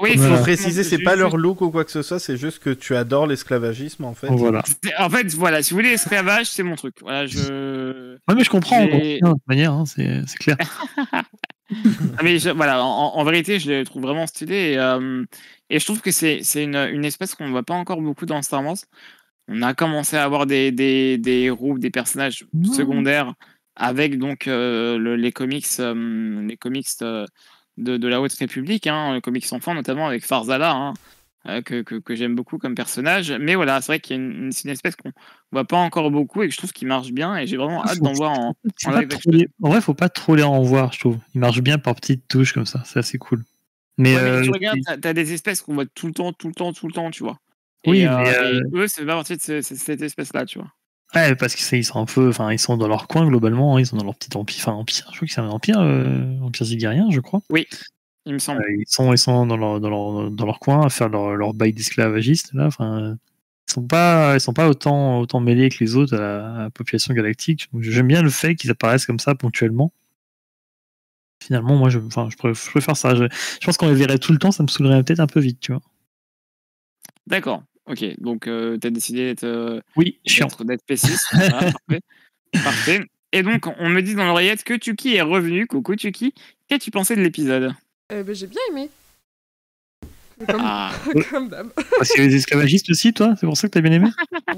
Oui, 0.00 0.10
Il 0.14 0.18
faut 0.18 0.26
Voilà. 0.26 0.42
préciser, 0.42 0.82
c'est 0.82 0.98
pas 0.98 1.14
leur 1.14 1.36
look 1.36 1.60
ou 1.60 1.70
quoi 1.70 1.84
que 1.84 1.90
ce 1.92 2.02
soit, 2.02 2.18
c'est 2.18 2.36
juste 2.36 2.58
que 2.58 2.70
tu 2.70 2.96
adores 2.96 3.28
l'esclavagisme 3.28 4.04
en 4.04 4.14
fait. 4.14 4.26
Voilà. 4.28 4.62
En 4.98 5.08
fait, 5.08 5.32
voilà, 5.34 5.62
si 5.62 5.70
vous 5.70 5.76
voulez 5.78 5.90
l'esclavage, 5.90 6.46
c'est 6.46 6.64
mon 6.64 6.74
truc. 6.74 6.96
Voilà, 7.00 7.26
je. 7.26 8.14
Ouais, 8.28 8.34
mais 8.34 8.42
je 8.44 8.50
comprends, 8.50 8.84
de 8.84 9.18
toute 9.20 9.46
manière, 9.46 9.72
hein, 9.72 9.84
c'est 9.86 10.22
c'est 10.26 10.38
clair. 10.38 10.56
Ah, 12.18 12.22
mais 12.22 12.38
je- 12.38 12.50
voilà, 12.50 12.84
en, 12.84 13.14
en 13.16 13.24
vérité, 13.24 13.58
je 13.58 13.70
le 13.70 13.84
trouve 13.84 14.02
vraiment 14.02 14.26
stylé. 14.26 14.72
Et, 14.72 14.78
euh, 14.78 15.24
et 15.70 15.78
je 15.80 15.84
trouve 15.84 16.00
que 16.02 16.10
c'est 16.10 16.40
c'est 16.42 16.62
une, 16.62 16.76
une 16.76 17.04
espèce 17.06 17.34
qu'on 17.34 17.46
ne 17.46 17.50
voit 17.52 17.62
pas 17.62 17.74
encore 17.74 18.02
beaucoup 18.02 18.26
dans 18.26 18.42
Star 18.42 18.62
Wars. 18.64 18.76
On 19.48 19.62
a 19.62 19.72
commencé 19.74 20.16
à 20.16 20.24
avoir 20.24 20.46
des, 20.46 20.72
des, 20.72 21.16
des 21.18 21.40
héros, 21.44 21.78
des 21.78 21.90
personnages 21.90 22.44
secondaires 22.74 23.32
avec 23.76 24.18
donc 24.18 24.46
euh, 24.46 24.98
le- 24.98 25.16
les 25.16 25.32
comics, 25.32 25.66
euh, 25.80 26.42
les 26.46 26.56
comics 26.58 26.86
euh, 27.02 27.26
de, 27.76 27.96
de 27.96 28.08
la 28.08 28.20
Haute 28.20 28.32
République, 28.34 28.86
hein, 28.86 29.20
comics 29.22 29.52
enfants 29.52 29.74
notamment 29.74 30.06
avec 30.06 30.24
Farzala, 30.24 30.72
hein, 30.72 30.94
euh, 31.46 31.60
que, 31.62 31.82
que, 31.82 31.96
que 31.96 32.14
j'aime 32.14 32.34
beaucoup 32.34 32.58
comme 32.58 32.74
personnage. 32.74 33.32
Mais 33.32 33.54
voilà, 33.54 33.80
c'est 33.80 33.86
vrai 33.92 34.00
qu'il 34.00 34.16
y 34.16 34.18
a 34.18 34.22
une, 34.22 34.32
une- 34.44 34.52
c'est 34.52 34.64
une 34.64 34.70
espèce 34.70 34.96
qu'on 34.96 35.12
voit 35.52 35.64
pas 35.64 35.76
encore 35.76 36.10
beaucoup 36.10 36.42
et 36.42 36.46
que 36.48 36.52
je 36.52 36.58
trouve 36.58 36.72
qu'il 36.72 36.88
marche 36.88 37.10
bien 37.12 37.36
et 37.36 37.46
j'ai 37.46 37.56
vraiment 37.56 37.84
hâte 37.84 37.98
d'en 38.00 38.12
voir 38.12 38.32
en, 38.32 38.54
en 38.86 38.90
live 39.00 39.08
les- 39.26 39.48
En 39.62 39.68
vrai, 39.70 39.80
faut 39.80 39.94
pas 39.94 40.08
trop 40.08 40.34
les 40.36 40.42
en 40.42 40.62
voir, 40.62 40.92
je 40.92 41.00
trouve. 41.00 41.18
Ils 41.34 41.40
marchent 41.40 41.60
bien 41.62 41.78
par 41.78 41.94
petites 41.96 42.26
touches 42.28 42.52
comme 42.52 42.66
ça, 42.66 42.82
c'est 42.86 42.98
assez 42.98 43.18
cool. 43.18 43.44
Mais, 43.98 44.16
Ouais, 44.16 44.22
mais 44.22 44.30
euh, 44.30 44.42
tu 44.42 44.50
regardes, 44.50 44.78
t'as, 44.84 44.96
t'as 44.96 45.12
des 45.12 45.32
espèces 45.32 45.60
qu'on 45.62 45.74
voit 45.74 45.86
tout 45.86 46.06
le 46.06 46.12
temps, 46.14 46.32
tout 46.32 46.48
le 46.48 46.54
temps, 46.54 46.72
tout 46.72 46.86
le 46.86 46.92
temps, 46.92 47.10
tu 47.10 47.22
vois. 47.22 47.38
Oui, 47.86 48.00
et, 48.00 48.06
euh, 48.08 48.16
mais, 48.16 48.34
euh, 48.36 48.60
eux, 48.84 48.88
c'est 48.88 49.04
pas 49.04 49.14
partie 49.14 49.36
de 49.36 49.42
ce- 49.42 49.60
ce- 49.62 49.74
cette 49.76 50.00
espèce-là, 50.02 50.46
tu 50.46 50.58
vois. 50.58 50.72
Ouais, 51.14 51.34
parce 51.34 51.54
qu'ils 51.54 51.84
sont 51.84 52.00
un 52.00 52.04
peu, 52.06 52.28
enfin, 52.28 52.52
ils 52.52 52.58
sont 52.58 52.76
dans 52.76 52.88
leur 52.88 53.06
coin 53.08 53.26
globalement, 53.26 53.76
hein, 53.76 53.80
ils 53.80 53.86
sont 53.86 53.96
dans 53.96 54.04
leur 54.04 54.16
petit 54.16 54.36
empire, 54.36 54.56
enfin 54.60 54.72
empire. 54.72 55.08
Je 55.12 55.16
crois 55.16 55.26
que 55.26 55.32
c'est 55.34 55.40
un 55.40 55.48
empire, 55.48 55.80
euh, 55.80 56.38
empire 56.40 56.66
zigérien, 56.66 57.10
je 57.10 57.20
crois. 57.20 57.40
Il 58.26 58.34
me 58.34 58.38
semble. 58.38 58.62
Euh, 58.62 58.76
ils 58.78 58.86
sont, 58.86 59.12
ils 59.12 59.18
sont 59.18 59.46
dans 59.46 59.56
leur, 59.56 59.80
dans 59.80 59.90
leur, 59.90 60.30
dans 60.30 60.46
leur 60.46 60.58
coin 60.58 60.86
à 60.86 60.88
faire 60.88 61.08
leur, 61.08 61.36
leur 61.36 61.54
bail 61.54 61.72
d'esclavagistes 61.72 62.52
là. 62.54 62.66
Enfin, 62.66 63.16
ils 63.68 63.72
sont 63.72 63.86
pas, 63.86 64.34
ils 64.34 64.40
sont 64.40 64.52
pas 64.54 64.68
autant, 64.68 65.20
autant 65.20 65.40
mêlés 65.40 65.68
que 65.68 65.78
les 65.80 65.96
autres 65.96 66.14
à 66.16 66.20
la, 66.20 66.54
à 66.54 66.62
la 66.64 66.70
population 66.70 67.14
galactique. 67.14 67.68
J'aime 67.80 68.08
bien 68.08 68.22
le 68.22 68.30
fait 68.30 68.54
qu'ils 68.54 68.70
apparaissent 68.70 69.06
comme 69.06 69.18
ça 69.18 69.34
ponctuellement. 69.34 69.92
Finalement, 71.42 71.76
moi, 71.76 71.90
je, 71.90 71.98
enfin, 71.98 72.28
je, 72.30 72.36
préfère, 72.36 72.64
je 72.64 72.70
préfère 72.70 72.96
ça. 72.96 73.14
Je, 73.14 73.24
je 73.24 73.66
pense 73.66 73.76
qu'on 73.76 73.88
les 73.88 73.94
verrait 73.94 74.18
tout 74.18 74.32
le 74.32 74.38
temps, 74.38 74.52
ça 74.52 74.62
me 74.62 74.68
saoulerait 74.68 75.02
peut-être 75.04 75.20
un 75.20 75.26
peu 75.26 75.40
vite, 75.40 75.60
tu 75.60 75.72
vois. 75.72 75.82
D'accord. 77.26 77.62
Ok. 77.86 78.04
Donc, 78.20 78.46
euh, 78.46 78.76
t'as 78.78 78.90
décidé 78.90 79.26
d'être, 79.26 79.44
euh, 79.44 79.80
Oui, 79.96 80.18
chiant. 80.26 80.46
d'être, 80.46 80.64
d'être 80.64 80.84
péciste. 80.86 81.26
Voilà, 81.32 81.72
parfait. 81.72 82.00
Parfait. 82.52 83.00
Et 83.32 83.42
donc, 83.42 83.66
on 83.78 83.88
me 83.88 84.00
dit 84.00 84.14
dans 84.14 84.24
l'oreillette 84.26 84.62
que 84.64 84.74
Tuki 84.74 85.16
est 85.16 85.20
revenu. 85.22 85.66
Coucou 85.66 85.96
Tuki. 85.96 86.32
Qu'as-tu 86.68 86.90
pensé 86.90 87.16
de 87.16 87.20
l'épisode? 87.20 87.74
Eh 88.12 88.22
ben, 88.22 88.34
j'ai 88.34 88.46
bien 88.46 88.60
aimé. 88.70 88.88
Comme, 90.48 90.60
Ah, 90.64 90.92
comme 91.30 91.48
d'hab. 91.48 91.68
Parce 91.96 92.10
qu'il 92.10 92.22
y 92.22 92.26
a 92.26 92.28
les 92.28 92.36
esclavagistes 92.36 92.90
aussi, 92.90 93.12
toi? 93.12 93.34
C'est 93.38 93.46
pour 93.46 93.56
ça 93.56 93.68
que 93.68 93.72
t'as 93.72 93.80
bien 93.80 93.92
aimé? 93.92 94.08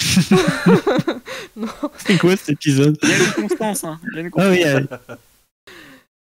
Non, 1.56 1.66
C'est 1.98 2.16
quoi 2.18 2.36
cet 2.36 2.50
épisode? 2.50 2.96
Il 3.02 3.08
y 3.08 3.12
a 3.12 3.16
une 3.18 3.32
constance. 3.48 3.84
Hein. 3.84 4.00
Il 4.12 4.14
y 4.14 4.18
a 4.18 4.20
une 4.22 4.26
Ah 4.28 4.30
constance. 4.30 4.56
oui, 4.56 4.64
euh, 4.64 4.80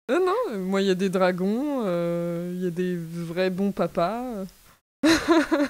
non, 0.08 0.26
non, 0.26 0.34
euh, 0.52 0.58
moi 0.58 0.80
il 0.82 0.88
y 0.88 0.90
a 0.90 0.94
des 0.94 1.08
dragons, 1.08 1.82
euh, 1.84 2.52
il 2.56 2.62
y 2.62 2.66
a 2.66 2.70
des 2.70 2.96
vrais 2.96 3.50
bons 3.50 3.72
papas. 3.72 4.22
euh. 5.08 5.66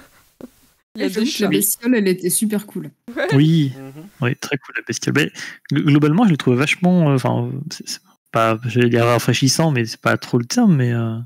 La 0.97 1.47
bestiole, 1.47 1.95
elle 1.95 2.07
était 2.07 2.29
super 2.29 2.65
cool. 2.67 2.91
oui, 3.33 3.71
Mhm. 3.77 4.03
oui, 4.21 4.35
très 4.35 4.57
cool 4.57 4.75
la 4.75 4.81
bestiole. 4.85 5.15
Mais, 5.15 5.31
gl- 5.71 5.83
globalement, 5.85 6.25
je 6.25 6.31
le 6.31 6.37
trouve 6.37 6.55
vachement. 6.55 7.09
euh, 7.11 7.15
Enfin, 7.15 7.49
c'est 7.71 7.87
c'est 7.87 7.99
pas, 8.31 8.59
j'allais 8.65 8.89
dire 8.89 9.05
rafraîchissant, 9.05 9.71
mais 9.71 9.85
c'est 9.85 9.99
pas 10.01 10.17
trop 10.17 10.37
le 10.37 10.45
terme. 10.45 10.75
Mais 10.75 10.91
euh, 10.91 11.17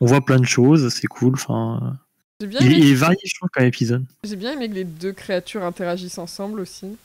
on 0.00 0.06
voit 0.06 0.24
plein 0.24 0.38
de 0.38 0.46
choses, 0.46 0.88
c'est 0.94 1.06
cool. 1.08 1.34
Enfin, 1.34 1.98
bien, 2.40 2.60
il, 2.60 2.78
il 2.78 2.90
est 2.92 2.94
varié, 2.94 3.18
je 3.24 3.34
trouve, 3.36 3.48
comme 3.52 3.64
épisode. 3.64 4.04
j'ai 4.24 4.36
bien 4.36 4.52
aimé 4.52 4.68
que 4.68 4.74
les 4.74 4.84
deux 4.84 5.12
créatures 5.12 5.64
interagissent 5.64 6.18
ensemble 6.18 6.60
aussi. 6.60 6.96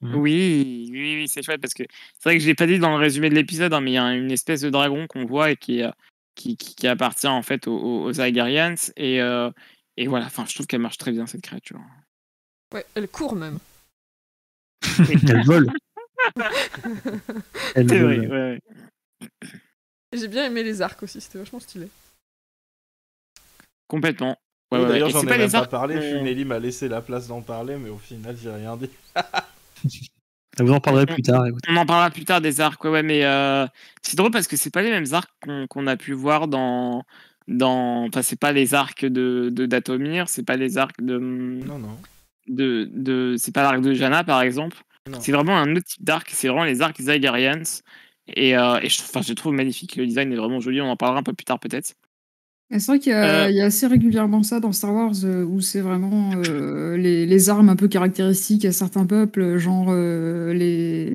Oui, 0.00 0.88
oui, 0.92 1.16
oui, 1.16 1.28
c'est 1.28 1.42
chouette 1.42 1.60
parce 1.60 1.74
que 1.74 1.82
c'est 2.18 2.24
vrai 2.28 2.36
que 2.36 2.42
je 2.42 2.46
l'ai 2.46 2.54
pas 2.54 2.66
dit 2.68 2.78
dans 2.78 2.90
le 2.96 3.02
résumé 3.02 3.30
de 3.30 3.34
l'épisode, 3.34 3.72
hein, 3.74 3.80
mais 3.80 3.90
il 3.90 3.94
y 3.94 3.98
a 3.98 4.12
une 4.14 4.30
espèce 4.30 4.60
de 4.60 4.70
dragon 4.70 5.06
qu'on 5.08 5.24
voit 5.26 5.50
et 5.50 5.56
qui, 5.56 5.82
euh, 5.82 5.90
qui, 6.38 6.56
qui, 6.56 6.74
qui 6.74 6.86
appartient 6.86 7.26
en 7.26 7.42
fait 7.42 7.66
aux, 7.68 8.04
aux. 8.06 8.12
Et, 8.12 9.20
euh, 9.20 9.50
et 9.96 10.06
voilà, 10.06 10.26
enfin, 10.26 10.44
je 10.46 10.54
trouve 10.54 10.66
qu'elle 10.66 10.80
marche 10.80 10.96
très 10.98 11.12
bien 11.12 11.26
cette 11.26 11.42
créature. 11.42 11.80
Ouais, 12.72 12.86
elle 12.94 13.08
court 13.08 13.34
même. 13.34 13.58
Elle 15.28 15.44
vole. 15.44 15.70
Elle 17.74 17.88
C'est 17.88 17.98
vole. 18.00 18.16
vrai, 18.16 18.26
ouais, 18.26 18.28
ouais. 18.28 19.28
Et 20.12 20.18
J'ai 20.18 20.28
bien 20.28 20.44
aimé 20.46 20.62
les 20.62 20.80
arcs 20.82 21.02
aussi, 21.02 21.20
c'était 21.20 21.38
vachement 21.38 21.60
stylé. 21.60 21.88
complètement. 23.88 24.36
Ouais, 24.70 24.86
D'ailleurs, 24.86 25.08
j'en 25.10 25.22
ai 25.22 25.26
pas 25.26 25.38
même 25.38 25.50
pas 25.52 25.58
arcs 25.60 25.70
parlé. 25.70 25.94
qu'on- 25.94 26.00
Funeli 26.02 26.44
m'a 26.44 26.58
laissé 26.58 26.88
la 26.88 27.00
place 27.00 27.26
d'en 27.28 27.40
parler, 27.40 27.76
mais 27.76 27.88
au 27.88 27.98
final, 27.98 28.36
j'ai 28.36 28.50
rien 28.50 28.76
dit. 28.76 28.90
Vous 30.60 30.72
en 30.72 30.80
parlerez 30.80 31.06
plus 31.06 31.22
tard. 31.22 31.46
écoute. 31.46 31.62
On 31.68 31.76
en 31.76 31.86
parlera 31.86 32.10
plus 32.10 32.24
tard 32.24 32.40
des 32.40 32.60
arcs, 32.60 32.82
ouais, 32.84 32.90
ouais, 32.90 33.02
mais 33.02 33.24
euh, 33.24 33.66
c'est 34.02 34.16
drôle 34.16 34.30
parce 34.30 34.46
que 34.46 34.56
c'est 34.56 34.70
pas 34.70 34.82
les 34.82 34.90
mêmes 34.90 35.06
arcs 35.12 35.30
qu'on 35.68 35.86
a 35.86 35.96
pu 35.96 36.12
voir 36.12 36.48
dans. 36.48 37.04
dans... 37.46 38.06
Enfin, 38.06 38.22
c'est 38.22 38.38
pas 38.38 38.52
les 38.52 38.74
arcs 38.74 39.04
de, 39.04 39.50
Datomir, 39.50 40.28
c'est 40.28 40.44
pas 40.44 40.56
les 40.56 40.78
arcs 40.78 41.02
de. 41.02 41.18
Non, 41.18 41.78
non. 41.78 41.96
de, 42.48 42.88
de 42.92 43.36
c'est 43.38 43.52
pas 43.52 43.62
l'arc 43.62 43.80
de 43.80 43.92
Jana 43.94 44.24
par 44.24 44.42
exemple. 44.42 44.78
Non. 45.08 45.18
C'est 45.20 45.32
vraiment 45.32 45.56
un 45.56 45.74
autre 45.74 45.86
type 45.86 46.04
d'arc. 46.04 46.30
C'est 46.32 46.48
vraiment 46.48 46.64
les 46.64 46.82
arcs 46.82 47.00
Zygarians. 47.00 47.62
Et, 48.28 48.56
euh, 48.56 48.78
et 48.82 48.88
je, 48.88 49.00
enfin, 49.00 49.22
je 49.22 49.32
trouve 49.32 49.54
magnifique. 49.54 49.96
Le 49.96 50.06
design 50.06 50.32
est 50.32 50.36
vraiment 50.36 50.60
joli. 50.60 50.80
On 50.80 50.90
en 50.90 50.96
parlera 50.96 51.20
un 51.20 51.22
peu 51.22 51.32
plus 51.32 51.44
tard 51.44 51.58
peut-être. 51.58 51.94
C'est 52.70 52.84
vrai 52.86 52.98
qu'il 52.98 53.12
y, 53.12 53.14
a 53.14 53.46
Euh, 53.46 53.50
y 53.50 53.60
a 53.62 53.66
assez 53.66 53.86
régulièrement 53.86 54.42
ça 54.42 54.60
dans 54.60 54.72
Star 54.72 54.92
Wars 54.92 55.14
euh, 55.24 55.42
où 55.42 55.60
c'est 55.60 55.80
vraiment 55.80 56.32
euh, 56.36 56.96
les, 56.98 57.24
les 57.24 57.48
armes 57.48 57.70
un 57.70 57.76
peu 57.76 57.88
caractéristiques 57.88 58.66
à 58.66 58.72
certains 58.72 59.06
peuples, 59.06 59.56
genre 59.56 59.92
les, 59.94 61.14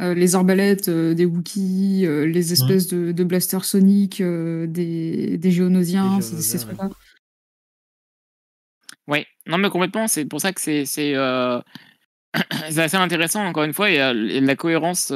les 0.00 0.34
arbalètes 0.34 0.88
des 0.88 1.24
Wookiees, 1.24 2.06
les 2.26 2.52
espèces 2.52 2.86
de, 2.88 3.10
de 3.12 3.24
blasters 3.24 3.64
soniques 3.64 4.22
des, 4.22 5.36
des 5.36 5.50
Géonosiens, 5.50 6.16
Des 6.16 6.22
ces- 6.22 6.58
trucs-là. 6.58 6.90
Ouais, 9.08 9.26
non 9.46 9.58
mais 9.58 9.68
complètement, 9.68 10.06
c'est 10.06 10.24
pour 10.26 10.40
ça 10.40 10.52
que 10.52 10.60
c'est 10.60 10.84
c'est 10.84 11.14
assez 12.78 12.96
intéressant 12.96 13.44
encore 13.44 13.64
une 13.64 13.72
fois 13.74 13.90
et, 13.90 13.96
et 13.96 14.40
la 14.40 14.56
cohérence 14.56 15.12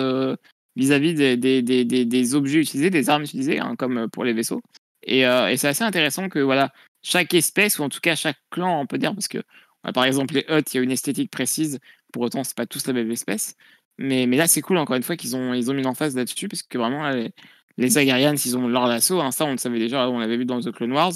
vis-à-vis 0.77 1.15
des, 1.15 1.37
des, 1.37 1.63
des, 1.63 1.85
des, 1.85 2.05
des 2.05 2.35
objets 2.35 2.61
utilisés, 2.61 2.91
des 2.91 3.09
armes 3.09 3.23
utilisées, 3.23 3.61
hein, 3.61 3.75
comme 3.79 4.09
pour 4.11 4.25
les 4.25 4.33
vaisseaux. 4.35 4.61
Et, 5.07 5.25
euh, 5.27 5.49
et 5.49 5.57
c'est 5.57 5.69
assez 5.69 5.85
intéressant 5.85 6.29
que 6.29 6.41
voilà, 6.41 6.73
chaque 7.03 7.33
espèce, 7.33 7.79
ou 7.79 7.83
en 7.85 7.89
tout 7.89 8.01
cas 8.01 8.17
chaque 8.17 8.39
clan, 8.51 8.81
on 8.81 8.87
peut 8.87 8.99
dire, 8.99 9.15
parce 9.15 9.29
que 9.29 9.39
euh, 9.39 9.93
par 9.93 10.05
exemple 10.05 10.35
les 10.35 10.45
Hutt, 10.49 10.75
il 10.75 10.77
y 10.77 10.81
a 10.81 10.83
une 10.83 10.91
esthétique 10.91 11.31
précise, 11.31 11.79
pour 12.13 12.23
autant 12.23 12.45
c'est 12.45 12.57
pas 12.57 12.67
tous 12.67 12.87
la 12.87 12.93
même 12.93 13.11
espèce. 13.11 13.55
Mais, 13.99 14.27
mais 14.27 14.37
là 14.37 14.49
c'est 14.49 14.61
cool 14.61 14.77
encore 14.79 14.97
une 14.97 15.05
fois 15.05 15.17
qu'ils 15.17 15.37
ont, 15.37 15.55
ils 15.55 15.71
ont 15.71 15.75
mis 15.75 15.83
l'emphase 15.83 16.17
là-dessus, 16.17 16.49
parce 16.49 16.63
que 16.65 16.77
vraiment 16.77 17.05
là, 17.05 17.15
les, 17.15 17.31
les 17.79 17.89
Zagarians, 17.91 18.35
ils 18.35 18.57
ont 18.59 18.67
leur 18.67 18.85
assaut, 18.87 19.21
hein, 19.21 19.31
ça 19.31 19.45
on 19.45 19.53
le 19.53 19.59
savait 19.59 19.79
déjà, 19.79 20.09
on 20.11 20.19
l'avait 20.19 20.37
vu 20.37 20.45
dans 20.45 20.61
The 20.61 20.73
Clone 20.73 20.93
Wars, 20.93 21.13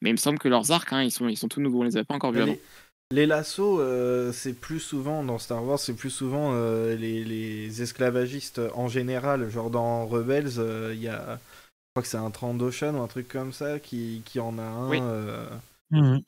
mais 0.00 0.10
il 0.10 0.14
me 0.14 0.18
semble 0.18 0.38
que 0.38 0.48
leurs 0.48 0.72
arcs, 0.72 0.92
hein, 0.92 1.02
ils, 1.02 1.10
sont, 1.10 1.28
ils 1.28 1.36
sont 1.36 1.48
tout 1.48 1.60
nouveaux, 1.60 1.80
on 1.80 1.84
les 1.84 1.96
avait 1.96 2.04
pas 2.04 2.14
encore 2.14 2.32
vus 2.32 2.40
avant. 2.40 2.56
Les, 3.10 3.26
lassos, 3.26 3.78
euh, 3.78 4.32
c'est 4.32 4.54
plus 4.54 4.80
souvent 4.80 5.22
dans 5.22 5.38
Star 5.38 5.62
Wars, 5.62 5.78
c'est 5.78 5.94
plus 5.94 6.10
souvent 6.10 6.52
euh, 6.54 6.96
les, 6.96 7.22
les 7.22 7.82
esclavagistes 7.82 8.60
en 8.74 8.88
général. 8.88 9.50
Genre 9.50 9.70
dans 9.70 10.06
Rebels, 10.06 10.58
euh, 10.58 10.92
il 10.94 11.02
y 11.02 11.08
a. 11.08 11.38
Je 11.96 12.00
crois 12.00 12.02
que 12.02 12.08
c'est 12.10 12.26
un 12.26 12.30
Trandoshan 12.32 12.96
ou 12.96 13.02
un 13.02 13.06
truc 13.06 13.28
comme 13.28 13.52
ça 13.52 13.78
qui, 13.78 14.22
qui 14.24 14.40
en 14.40 14.58
a 14.58 14.62
un. 14.62 14.88
Oui. 14.90 14.98
euh, 15.00 15.46
Mhm. 15.92 16.22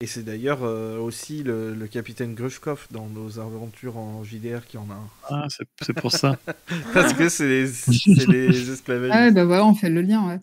et 0.00 0.06
c'est 0.08 0.24
d'ailleurs 0.24 0.64
euh, 0.64 0.98
aussi 0.98 1.44
le, 1.44 1.72
le 1.74 1.86
capitaine 1.86 2.34
Grushkov 2.34 2.88
dans 2.90 3.06
nos 3.06 3.38
aventures 3.38 3.96
en 3.98 4.24
JDR 4.24 4.66
qui 4.66 4.76
en 4.76 4.88
a 4.90 4.94
un. 4.94 5.08
Ah, 5.30 5.46
c'est 5.80 5.92
pour 6.00 6.10
ça. 6.10 6.36
Parce 6.92 7.12
que 7.12 7.28
c'est 7.28 7.46
les, 7.46 7.66
les 8.26 8.70
esclavagistes. 8.72 9.16
Ah 9.16 9.26
ouais, 9.26 9.30
bah 9.30 9.44
voilà, 9.44 9.64
on 9.64 9.74
fait 9.74 9.90
le 9.90 10.00
lien, 10.02 10.26
ouais. 10.26 10.40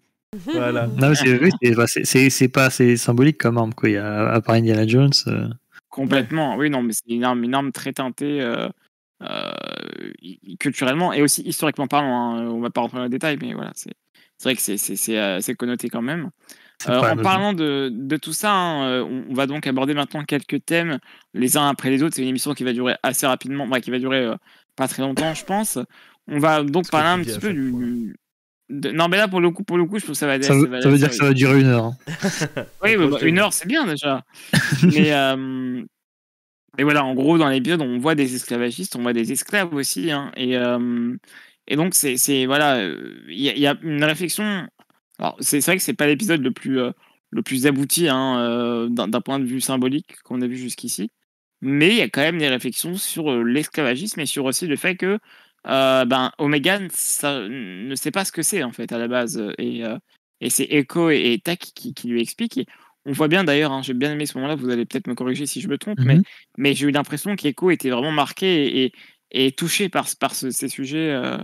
Voilà. 0.54 0.88
Non, 0.88 1.10
mais 1.10 1.16
c'est 1.16 2.48
bah, 2.48 2.64
pas 2.64 2.70
c'est 2.70 2.96
symbolique 2.96 3.38
comme 3.38 3.58
arme 3.58 3.74
quoi. 3.74 3.90
Il 3.90 3.94
y 3.94 3.98
a, 3.98 4.30
à 4.32 4.40
part 4.40 4.56
Indiana 4.56 4.88
Jones. 4.88 5.12
euh, 5.28 5.50
Complètement, 5.90 6.56
oui, 6.56 6.70
non, 6.70 6.82
mais 6.84 6.94
c'est 6.94 7.10
une 7.14 7.26
arme, 7.26 7.44
une 7.44 7.54
arme 7.54 7.74
très 7.74 7.92
teintée 7.92 8.40
euh, 8.40 8.70
euh, 9.24 9.52
culturellement 10.58 11.12
et 11.12 11.22
aussi 11.22 11.42
historiquement 11.42 11.88
parlant. 11.88 12.38
hein. 12.38 12.46
On 12.48 12.62
va 12.62 12.70
pas 12.70 12.80
rentrer 12.80 13.00
dans 13.00 13.04
les 13.04 13.10
détails, 13.10 13.38
mais 13.42 13.54
voilà, 13.54 13.72
c'est 13.76 13.92
c'est 14.42 14.50
vrai 14.50 14.56
que 14.56 14.62
c'est- 14.62 14.78
c'est 14.78 14.96
c'est, 14.96 15.20
euh, 15.20 15.40
c'est 15.42 15.54
connoté 15.56 15.88
quand 15.90 16.02
même. 16.02 16.30
Euh, 16.90 17.00
en 17.12 17.16
parlant 17.24 17.54
de, 17.54 17.90
de 17.94 18.18
tout 18.18 18.34
ça, 18.34 18.52
hein, 18.52 18.84
euh, 18.88 19.04
on, 19.04 19.26
on 19.30 19.34
va 19.36 19.46
donc 19.46 19.68
aborder 19.68 19.94
maintenant 19.94 20.24
quelques 20.24 20.66
thèmes 20.66 20.98
les 21.36 21.56
uns 21.56 21.68
après 21.70 21.92
les 21.92 22.02
autres. 22.02 22.16
C'est 22.16 22.24
une 22.24 22.28
émission 22.30 22.54
qui 22.56 22.64
va 22.64 22.74
durer 22.74 22.96
assez 23.04 23.28
rapidement, 23.28 23.70
qui 23.80 23.92
va 23.92 24.00
durer 24.00 24.26
euh, 24.26 24.36
pas 24.76 24.88
très 24.88 25.04
longtemps, 25.04 25.36
je 25.36 25.46
pense. 25.46 25.78
On 26.28 26.40
va 26.40 26.64
donc 26.64 26.90
parler 26.90 27.10
un 27.10 27.20
petit 27.24 27.40
peu 27.40 27.54
du. 27.54 28.16
de- 28.72 28.92
Non, 28.92 29.10
mais 29.10 29.18
là, 29.18 29.28
pour 29.28 29.42
le 29.42 29.52
coup, 29.52 29.64
pour 29.64 29.78
le 29.78 29.86
coup, 29.86 30.00
je 30.00 30.06
trouve 30.06 30.16
que 30.16 30.20
ça 30.20 30.26
va 30.26 30.42
Ça 30.42 30.54
veut, 30.56 30.62
ça 30.82 30.90
veut 30.90 30.98
dire 30.98 31.10
que 31.10 31.16
ça 31.16 31.26
va 31.26 31.34
durer 31.34 31.60
une 31.62 31.68
heure. 31.68 31.86
hein. 31.86 31.98
Oui, 32.84 32.96
bah, 32.98 33.06
bah, 33.12 33.18
une 33.28 33.38
heure, 33.38 33.54
c'est 33.54 33.68
bien 33.68 33.86
déjà. 33.86 34.24
mais, 34.84 35.14
euh, 35.14 35.84
mais 36.78 36.84
voilà, 36.84 37.04
en 37.06 37.14
gros, 37.14 37.38
dans 37.38 37.50
l'épisode, 37.50 37.82
on 37.82 38.00
voit 38.00 38.16
des 38.16 38.34
esclavagistes, 38.34 38.96
on 38.96 39.02
voit 39.04 39.14
des 39.14 39.32
esclaves 39.32 39.74
aussi. 39.76 40.10
hein, 40.10 40.32
et, 40.36 40.56
et 41.68 41.76
donc, 41.76 41.94
c'est 41.96 42.18
c'est- 42.18 42.46
voilà, 42.46 42.78
euh, 42.78 43.24
il 43.30 43.40
y, 43.40 43.50
a- 43.50 43.54
il 43.56 43.60
y 43.62 43.68
a 43.68 43.78
une 43.84 44.04
réflexion. 44.04 44.68
Alors, 45.20 45.38
c'est 45.40 45.60
vrai 45.62 45.78
que 45.78 45.84
c'est 45.84 45.94
pas 45.94 46.08
l'épisode 46.08 46.42
le 46.42 46.52
plus 46.52 46.80
euh, 46.80 46.92
le 47.32 47.42
plus 47.44 47.66
abouti 47.68 48.10
hein, 48.10 48.40
euh, 48.40 48.90
d'un 48.90 49.22
point 49.22 49.40
de 49.40 49.46
vue 49.46 49.62
symbolique 49.62 50.16
qu'on 50.24 50.42
a 50.42 50.48
vu 50.48 50.58
jusqu'ici. 50.58 51.12
Mais 51.62 51.90
il 51.90 51.96
y 51.98 52.02
a 52.02 52.10
quand 52.10 52.22
même 52.22 52.40
des 52.40 52.50
réflexions 52.50 52.96
sur 52.98 53.32
euh, 53.32 53.44
l'esclavagisme 53.44 54.20
et 54.20 54.26
sur 54.26 54.46
aussi 54.46 54.68
le 54.68 54.76
fait 54.76 54.96
que 54.98 55.20
ben, 55.64 56.32
Omega 56.40 56.80
ça, 56.90 57.40
ne 57.48 57.96
sait 57.96 58.12
pas 58.12 58.26
ce 58.26 58.32
que 58.32 58.42
c'est 58.42 58.64
en 58.64 58.72
fait 58.72 58.92
à 58.92 58.98
la 58.98 59.08
base. 59.08 59.42
Et, 59.60 59.84
et 60.42 60.50
c'est 60.50 60.68
Echo 60.72 61.10
et, 61.12 61.34
et 61.34 61.40
Tak 61.40 61.60
qui, 61.60 61.94
qui 61.94 62.08
lui 62.10 62.22
expliquent. 62.22 62.68
On 63.06 63.14
voit 63.14 63.28
bien 63.28 63.44
d'ailleurs, 63.44 63.72
hein, 63.72 63.82
j'ai 63.82 63.94
bien 63.94 64.12
aimé 64.12 64.26
ce 64.26 64.38
moment-là, 64.38 64.56
vous 64.56 64.70
allez 64.70 64.86
peut-être 64.86 65.08
me 65.08 65.16
corriger 65.16 65.46
si 65.46 65.62
je 65.62 65.68
me 65.68 65.78
trompe, 65.78 66.00
mais, 66.00 66.16
Mhm. 66.16 66.24
mais 66.58 66.74
j'ai 66.76 66.88
eu 66.88 66.92
l'impression 66.92 67.36
qu'Echo 67.36 67.72
était 67.72 67.90
vraiment 67.90 68.12
marqué 68.12 68.46
et, 68.68 68.86
et, 68.86 68.92
et 69.32 69.52
touché 69.52 69.90
par, 69.90 70.08
ce- 70.08 70.16
par 70.16 70.36
ce- 70.36 70.52
ces 70.52 70.68
sujets 70.70 71.12
euh, 71.12 71.38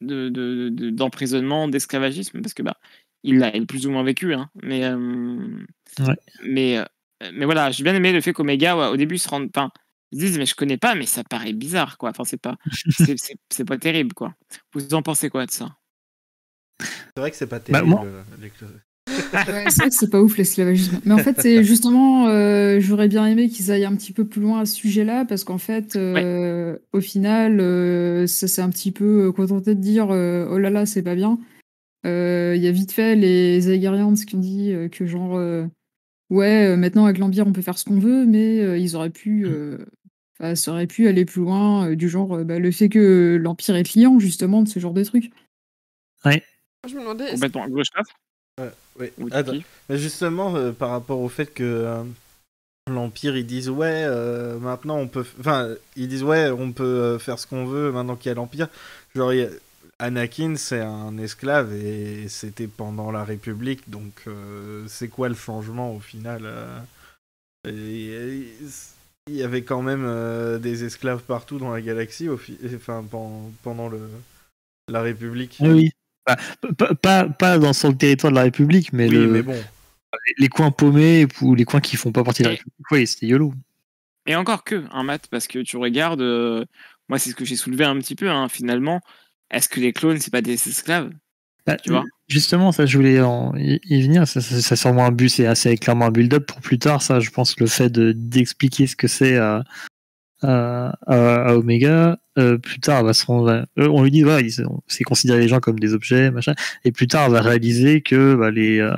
de- 0.00 0.28
de- 0.28 0.68
de- 0.70 0.90
d'emprisonnement, 0.90 1.68
d'esclavagisme, 1.68 2.40
parce 2.42 2.54
que 2.54 2.62
bah, 2.62 2.76
il 3.22 3.38
l'a 3.38 3.52
plus 3.66 3.86
ou 3.86 3.90
moins 3.90 4.02
vécu. 4.04 4.34
Hein, 4.34 4.50
mais, 4.62 4.84
euh, 4.84 5.64
Ouais. 6.00 6.16
mais, 6.44 6.78
euh, 6.78 6.84
mais 7.32 7.44
voilà, 7.44 7.70
j'ai 7.70 7.84
bien 7.84 7.94
aimé 7.94 8.12
le 8.12 8.20
fait 8.20 8.32
qu'Omega, 8.32 8.76
ouais, 8.76 8.86
au 8.88 8.96
début, 8.96 9.18
se 9.18 9.28
rende. 9.28 9.48
Enfin, 9.54 9.70
ils 10.10 10.20
se 10.20 10.26
disent, 10.26 10.38
mais 10.38 10.46
je 10.46 10.54
connais 10.54 10.76
pas, 10.78 10.94
mais 10.94 11.06
ça 11.06 11.24
paraît 11.24 11.52
bizarre, 11.52 11.96
quoi. 11.98 12.10
Enfin, 12.10 12.24
c'est 12.24 12.40
pas, 12.40 12.56
c'est- 13.50 13.64
pas 13.64 13.78
terrible, 13.78 14.12
quoi. 14.14 14.34
Vous 14.74 14.92
en 14.94 15.02
pensez 15.02 15.30
quoi 15.30 15.46
de 15.46 15.50
ça? 15.50 15.76
C'est 16.80 17.20
vrai 17.20 17.30
que 17.30 17.36
c'est 17.36 17.46
pas 17.46 17.58
Bah, 17.60 17.64
terrible. 17.80 17.88
moi- 17.90 18.06
les 18.40 18.48
cla- 18.48 18.66
Ouais, 19.08 19.64
c'est 19.70 19.80
vrai 19.80 19.88
que 19.88 19.94
c'est 19.94 20.10
pas 20.10 20.20
ouf 20.20 20.36
l'esclavagisme. 20.36 21.00
Mais 21.04 21.14
en 21.14 21.18
fait, 21.18 21.40
c'est 21.40 21.64
justement, 21.64 22.28
euh, 22.28 22.78
j'aurais 22.80 23.08
bien 23.08 23.26
aimé 23.26 23.48
qu'ils 23.48 23.70
aillent 23.70 23.84
un 23.84 23.96
petit 23.96 24.12
peu 24.12 24.24
plus 24.26 24.40
loin 24.40 24.60
à 24.60 24.66
ce 24.66 24.74
sujet-là, 24.76 25.24
parce 25.24 25.44
qu'en 25.44 25.58
fait, 25.58 25.96
euh, 25.96 26.76
au 26.92 27.00
final, 27.00 27.60
euh, 27.60 28.26
ça 28.26 28.46
s'est 28.46 28.62
un 28.62 28.70
petit 28.70 28.92
peu 28.92 29.32
contenté 29.32 29.74
de 29.74 29.80
dire 29.80 30.10
euh, 30.10 30.46
oh 30.50 30.58
là 30.58 30.70
là, 30.70 30.86
c'est 30.86 31.02
pas 31.02 31.14
bien. 31.14 31.38
Euh, 32.06 32.54
Il 32.56 32.62
y 32.62 32.66
a 32.68 32.72
vite 32.72 32.92
fait 32.92 33.14
les 33.16 33.70
Aegarians 33.70 34.14
qui 34.14 34.34
ont 34.34 34.40
dit 34.40 34.72
euh, 34.72 34.88
que 34.88 35.06
genre 35.06 35.36
euh, 35.36 35.64
ouais, 36.30 36.66
euh, 36.66 36.76
maintenant 36.76 37.04
avec 37.04 37.18
l'Empire 37.18 37.46
on 37.46 37.52
peut 37.52 37.62
faire 37.62 37.78
ce 37.78 37.84
qu'on 37.84 37.98
veut, 37.98 38.26
mais 38.26 38.60
euh, 38.60 38.76
ils 38.78 38.96
auraient 38.96 39.10
pu, 39.10 39.46
euh, 39.46 39.78
enfin, 40.38 40.54
ça 40.54 40.72
aurait 40.72 40.86
pu 40.88 41.06
aller 41.08 41.24
plus 41.24 41.42
loin, 41.42 41.90
euh, 41.90 41.96
du 41.96 42.08
genre 42.08 42.34
euh, 42.38 42.44
bah, 42.44 42.58
le 42.58 42.70
fait 42.70 42.88
que 42.88 43.38
l'Empire 43.40 43.76
est 43.76 43.84
client 43.84 44.18
justement 44.18 44.62
de 44.62 44.68
ce 44.68 44.80
genre 44.80 44.92
de 44.94 45.04
trucs. 45.04 45.30
Je 46.88 46.94
me 46.96 47.00
demandais, 47.00 47.30
Complètement. 47.30 47.66
Attends. 49.32 49.52
Justement, 49.90 50.54
euh, 50.56 50.72
par 50.72 50.90
rapport 50.90 51.20
au 51.20 51.28
fait 51.28 51.46
que 51.46 51.62
euh, 51.64 52.02
l'Empire, 52.90 53.36
ils 53.36 53.46
disent 53.46 53.70
ouais, 53.70 54.04
euh, 54.06 54.58
maintenant 54.58 54.98
on 54.98 55.08
peut. 55.08 55.24
Enfin, 55.40 55.68
ils 55.96 56.08
disent 56.08 56.22
ouais, 56.24 56.50
on 56.50 56.72
peut 56.72 56.84
euh, 56.84 57.18
faire 57.18 57.38
ce 57.38 57.46
qu'on 57.46 57.64
veut 57.66 57.90
maintenant 57.92 58.16
qu'il 58.16 58.28
y 58.28 58.32
a 58.32 58.34
l'Empire. 58.34 58.68
Genre, 59.14 59.32
il 59.32 59.38
y 59.40 59.44
a- 59.44 59.50
Anakin, 59.98 60.56
c'est 60.56 60.80
un 60.80 61.16
esclave 61.18 61.72
et 61.74 62.26
c'était 62.28 62.66
pendant 62.66 63.12
la 63.12 63.22
République, 63.24 63.88
donc 63.88 64.24
euh, 64.26 64.84
c'est 64.88 65.06
quoi 65.08 65.28
le 65.28 65.34
changement 65.36 65.94
au 65.94 66.00
final 66.00 66.42
euh, 66.44 66.80
et- 67.68 68.52
Il 69.28 69.36
y 69.36 69.44
avait 69.44 69.62
quand 69.62 69.82
même 69.82 70.04
euh, 70.04 70.58
des 70.58 70.82
esclaves 70.82 71.22
partout 71.22 71.58
dans 71.58 71.72
la 71.72 71.80
galaxie, 71.80 72.28
au 72.28 72.36
fi- 72.36 72.58
enfin, 72.74 73.04
pendant, 73.08 73.52
pendant 73.62 73.88
le, 73.88 74.00
la 74.88 75.00
République. 75.02 75.58
Oui, 75.60 75.92
pas, 76.24 76.94
pas, 76.94 77.28
pas 77.28 77.58
dans 77.58 77.72
son 77.72 77.92
territoire 77.92 78.30
de 78.32 78.36
la 78.36 78.42
République, 78.44 78.92
mais, 78.92 79.08
Oui, 79.08 79.14
le- 79.16 79.28
mais 79.28 79.42
bon. 79.42 79.60
les 80.38 80.48
coins 80.48 80.70
paumés 80.70 81.26
ou 81.40 81.54
les 81.54 81.64
coins 81.64 81.80
qui 81.80 81.96
font 81.96 82.12
pas 82.12 82.22
partie 82.24 82.42
de 82.42 82.48
la 82.48 82.54
Et- 82.54 82.56
République, 82.58 82.90
oui, 82.90 83.06
c'était 83.06 83.26
YOLO. 83.26 83.52
Et 84.26 84.36
encore 84.36 84.62
que, 84.62 84.84
hein, 84.92 85.02
Matt, 85.02 85.26
parce 85.28 85.48
que 85.48 85.58
tu 85.60 85.76
regardes, 85.76 86.20
euh, 86.22 86.64
moi 87.08 87.18
c'est 87.18 87.30
ce 87.30 87.34
que 87.34 87.44
j'ai 87.44 87.56
soulevé 87.56 87.84
un 87.84 87.98
petit 87.98 88.14
peu, 88.14 88.30
hein, 88.30 88.48
finalement, 88.48 89.00
est-ce 89.50 89.68
que 89.68 89.80
les 89.80 89.92
clones, 89.92 90.18
c'est 90.20 90.30
pas 90.30 90.42
des 90.42 90.52
esclaves? 90.54 91.10
Bah, 91.66 91.76
Tu 91.76 91.90
vois? 91.90 92.04
Justement, 92.28 92.72
ça, 92.72 92.86
je 92.86 92.96
voulais 92.96 93.20
en 93.20 93.52
y, 93.56 93.78
y 93.84 94.02
venir. 94.02 94.26
Ça, 94.26 94.40
ça, 94.40 94.60
ça, 94.60 94.74
sûrement 94.76 95.04
un 95.06 95.12
but, 95.12 95.28
c'est 95.28 95.46
assez 95.46 95.76
clairement 95.76 96.06
un 96.06 96.10
build-up 96.10 96.46
pour 96.46 96.60
plus 96.60 96.78
tard. 96.78 97.02
Ça, 97.02 97.20
je 97.20 97.30
pense 97.30 97.54
que 97.54 97.62
le 97.64 97.68
fait 97.68 97.90
de 97.90 98.12
d'expliquer 98.12 98.86
ce 98.86 98.96
que 98.96 99.06
c'est 99.06 99.36
à, 99.36 99.62
à, 100.42 101.54
Omega, 101.56 102.18
euh, 102.38 102.58
plus 102.58 102.80
tard, 102.80 103.00
elle 103.00 103.06
va 103.06 103.12
se 103.14 103.26
rendre, 103.26 103.48
euh, 103.78 103.88
on 103.88 104.02
lui 104.02 104.10
dit, 104.10 104.22
voilà, 104.22 104.46
c'est 104.86 105.04
considérer 105.04 105.40
les 105.40 105.48
gens 105.48 105.60
comme 105.60 105.78
des 105.78 105.94
objets, 105.94 106.30
machin. 106.30 106.54
Et 106.84 106.92
plus 106.92 107.06
tard, 107.06 107.26
elle 107.26 107.32
va 107.32 107.40
réaliser 107.42 108.00
que 108.00 108.34
bah, 108.34 108.50
les, 108.50 108.78
euh, 108.78 108.92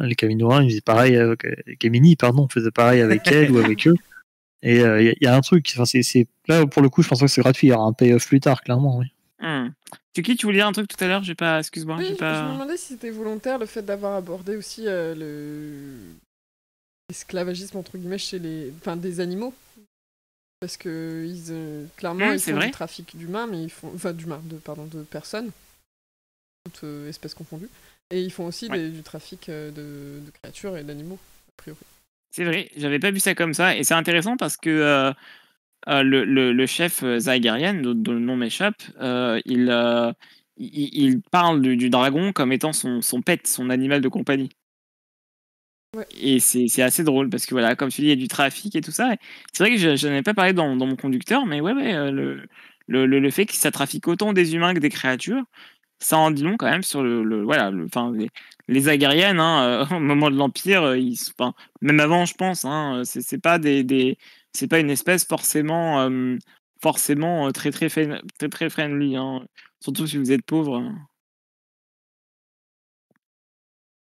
les 0.00 0.16
ils 0.20 0.70
faisaient 0.70 0.80
pareil, 0.80 1.16
avec, 1.16 1.44
euh, 1.44 1.54
Kamini, 1.78 2.16
pardon, 2.16 2.48
faisaient 2.48 2.70
pareil 2.70 3.00
avec 3.00 3.26
elle 3.32 3.50
ou 3.50 3.58
avec 3.58 3.86
eux. 3.86 3.94
Et 4.62 4.76
il 4.76 4.80
y, 4.80 4.84
a- 4.84 5.14
y 5.20 5.26
a 5.26 5.36
un 5.36 5.40
truc, 5.40 5.70
enfin, 5.74 5.84
c'est, 5.84 6.26
là, 6.48 6.66
pour 6.66 6.82
le 6.82 6.88
coup, 6.88 7.02
je 7.02 7.08
pense 7.08 7.20
pas 7.20 7.26
que 7.26 7.30
c'est 7.32 7.42
gratuit. 7.42 7.68
Il 7.68 7.70
y 7.70 7.72
aura 7.72 7.84
un 7.86 7.92
payoff 7.92 8.26
plus 8.26 8.40
tard, 8.40 8.62
clairement, 8.62 8.98
oui. 8.98 9.06
Hmm. 9.40 9.68
Tu 10.14 10.22
qui 10.22 10.36
Tu 10.36 10.46
voulais 10.46 10.58
dire 10.58 10.66
un 10.66 10.72
truc 10.72 10.88
tout 10.88 11.02
à 11.04 11.06
l'heure? 11.06 11.22
J'ai 11.22 11.36
pas. 11.36 11.60
Excuse-moi. 11.60 11.96
Oui, 11.98 12.02
j'ai 12.04 12.08
je 12.08 12.14
me 12.14 12.18
pas. 12.18 12.52
demandais 12.52 12.76
si 12.76 12.94
c'était 12.94 13.10
volontaire 13.10 13.58
le 13.58 13.66
fait 13.66 13.82
d'avoir 13.82 14.16
abordé 14.16 14.56
aussi 14.56 14.82
euh, 14.86 15.14
le 15.14 15.94
l'esclavagisme 17.08 17.78
entre 17.78 17.96
guillemets 17.96 18.18
chez 18.18 18.38
les, 18.38 18.72
enfin 18.80 18.96
des 18.96 19.20
animaux, 19.20 19.54
parce 20.60 20.76
que 20.76 21.24
ils 21.26 21.52
euh, 21.52 21.86
clairement 21.96 22.32
Mmh, 22.32 22.34
ils 22.34 22.38
c'est 22.38 22.52
font 22.52 22.56
vrai. 22.56 22.66
du 22.66 22.72
trafic 22.72 23.16
d'humains, 23.16 23.46
mais 23.46 23.62
ils 23.62 23.70
font, 23.70 23.92
enfin 23.94 24.12
d'humains, 24.12 24.42
de 24.44 24.56
pardon, 24.56 24.86
de 24.86 25.02
personnes, 25.02 25.50
toutes 26.64 26.84
euh, 26.84 27.08
espèces 27.08 27.34
confondues, 27.34 27.68
et 28.10 28.22
ils 28.22 28.30
font 28.32 28.46
aussi 28.46 28.68
Ouais. 28.68 28.78
des- 28.78 28.90
du 28.90 29.02
trafic 29.02 29.48
euh, 29.48 29.70
de, 29.70 30.24
de 30.24 30.30
créatures 30.30 30.76
et 30.76 30.84
d'animaux 30.84 31.18
a 31.48 31.52
priori. 31.56 31.80
C'est 32.30 32.44
vrai, 32.44 32.70
j'avais 32.76 32.98
pas 32.98 33.10
vu 33.10 33.20
ça 33.20 33.34
comme 33.34 33.54
ça. 33.54 33.76
Et 33.76 33.84
c'est 33.84 33.94
intéressant 33.94 34.36
parce 34.36 34.56
que 34.56 34.70
euh, 34.70 35.12
le, 36.02 36.24
le- 36.24 36.52
le 36.52 36.66
chef 36.66 37.04
Zagarian, 37.18 37.74
dont, 37.74 37.94
dont 37.94 38.12
le 38.12 38.20
nom 38.20 38.36
m'échappe, 38.36 38.82
il, 39.46 39.70
il, 40.56 40.90
il 40.94 41.22
parle 41.22 41.62
du, 41.62 41.76
du 41.76 41.90
dragon 41.90 42.32
comme 42.32 42.52
étant 42.52 42.72
son, 42.72 43.02
son 43.02 43.22
pet, 43.22 43.46
son 43.46 43.70
animal 43.70 44.00
de 44.00 44.08
compagnie. 44.08 44.50
Et 46.20 46.40
c'est 46.40 46.82
assez 46.82 47.04
drôle 47.04 47.30
parce 47.30 47.46
que 47.46 47.54
voilà, 47.54 47.76
comme 47.76 47.90
tu 47.90 48.00
dis, 48.00 48.08
il 48.08 48.10
y 48.10 48.12
a 48.12 48.16
du 48.16 48.28
trafic 48.28 48.74
et 48.76 48.80
tout 48.80 48.90
ça. 48.90 49.14
C'est 49.52 49.64
vrai 49.64 49.72
que 49.74 49.78
je, 49.78 49.96
je 49.96 50.08
n'en 50.08 50.14
ai 50.16 50.22
pas 50.22 50.34
parlé 50.34 50.52
dans, 50.52 50.74
mon 50.74 50.96
conducteur, 50.96 51.46
mais 51.46 51.60
ouais, 51.60 51.72
euh, 51.94 52.40
le, 52.88 53.30
fait 53.30 53.46
que 53.46 53.54
ça 53.54 53.70
trafique 53.70 54.08
autant 54.08 54.32
des 54.32 54.54
humains 54.54 54.74
que 54.74 54.80
des 54.80 54.90
créatures, 54.90 55.42
ça 56.00 56.18
en 56.18 56.30
dit 56.30 56.42
long 56.42 56.56
quand 56.56 56.70
même 56.70 56.82
sur 56.82 57.02
le, 57.02 57.42
voilà, 57.44 57.72
enfin, 57.84 58.12
les, 58.14 58.30
les 58.68 58.88
Agariennes, 58.88 59.40
hein, 59.40 59.86
euh, 59.90 59.96
au 59.96 60.00
moment 60.00 60.30
de 60.30 60.36
l'Empire, 60.36 60.84
euh, 60.84 61.00
même 61.82 62.00
avant, 62.00 62.24
je 62.26 62.34
pense, 62.34 62.64
hein, 62.64 63.02
c'est 63.04 63.38
pas 63.38 63.58
une 63.58 64.90
espèce 64.90 65.26
forcément, 65.26 66.08
forcément 66.82 67.50
très 67.52 67.70
très 67.70 67.88
très 67.88 68.70
friendly, 68.70 69.16
hein, 69.16 69.46
surtout 69.80 70.06
si 70.06 70.18
vous 70.18 70.32
êtes 70.32 70.44
pauvre. 70.44 70.82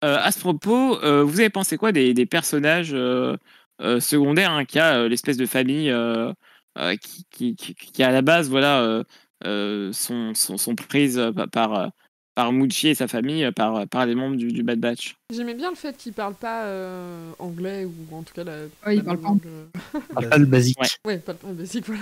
À 0.02 0.32
ce 0.32 0.40
propos, 0.40 0.99
euh, 1.02 1.23
vous 1.23 1.40
avez 1.40 1.50
pensé 1.50 1.76
quoi 1.76 1.92
des, 1.92 2.12
des 2.14 2.26
personnages 2.26 2.92
euh, 2.92 3.37
euh, 3.80 4.00
secondaires 4.00 4.50
hein, 4.52 4.64
qui 4.64 4.78
a 4.78 4.97
euh, 4.97 5.09
l'espèce 5.09 5.37
de 5.37 5.47
famille 5.47 5.90
euh, 5.90 6.32
euh, 6.78 6.97
qui, 6.97 7.25
qui, 7.30 7.54
qui, 7.56 7.75
qui, 7.75 8.02
à 8.02 8.11
la 8.11 8.23
base 8.23 8.49
voilà 8.50 8.80
euh, 8.82 9.04
euh, 9.44 9.92
sont, 9.92 10.35
sont, 10.35 10.56
sont 10.56 10.75
prises 10.75 11.18
euh, 11.18 11.32
par 11.32 11.90
par, 12.35 12.52
Muchi 12.52 12.88
et 12.88 12.94
sa 12.94 13.09
famille 13.09 13.44
euh, 13.44 13.52
par, 13.52 13.87
par 13.88 14.06
les 14.06 14.14
membres 14.14 14.37
du, 14.37 14.49
du 14.52 14.62
Bad 14.62 14.80
Batch? 14.80 15.16
J'aimais 15.32 15.54
bien 15.54 15.68
le 15.71 15.76
fait 15.76 15.97
qu'il 15.97 16.14
parle 16.14 16.35
pas 16.35 16.64
euh, 16.64 17.30
anglais 17.38 17.85
ou 17.85 18.16
en 18.16 18.23
tout 18.23 18.32
cas 18.32 18.44
la. 18.44 18.56
Ouais, 18.87 18.97
il 18.97 19.04
parle 19.04 19.18
pas 19.21 19.35
euh, 19.44 20.00
Parle 20.14 20.28
pas 20.28 20.38
le 20.38 20.47
basique. 20.47 20.80
Ouais. 20.80 20.88
Ouais, 21.12 21.18
pas 21.18 21.35
le 21.47 21.52
basique, 21.54 21.87
voilà. 21.87 22.00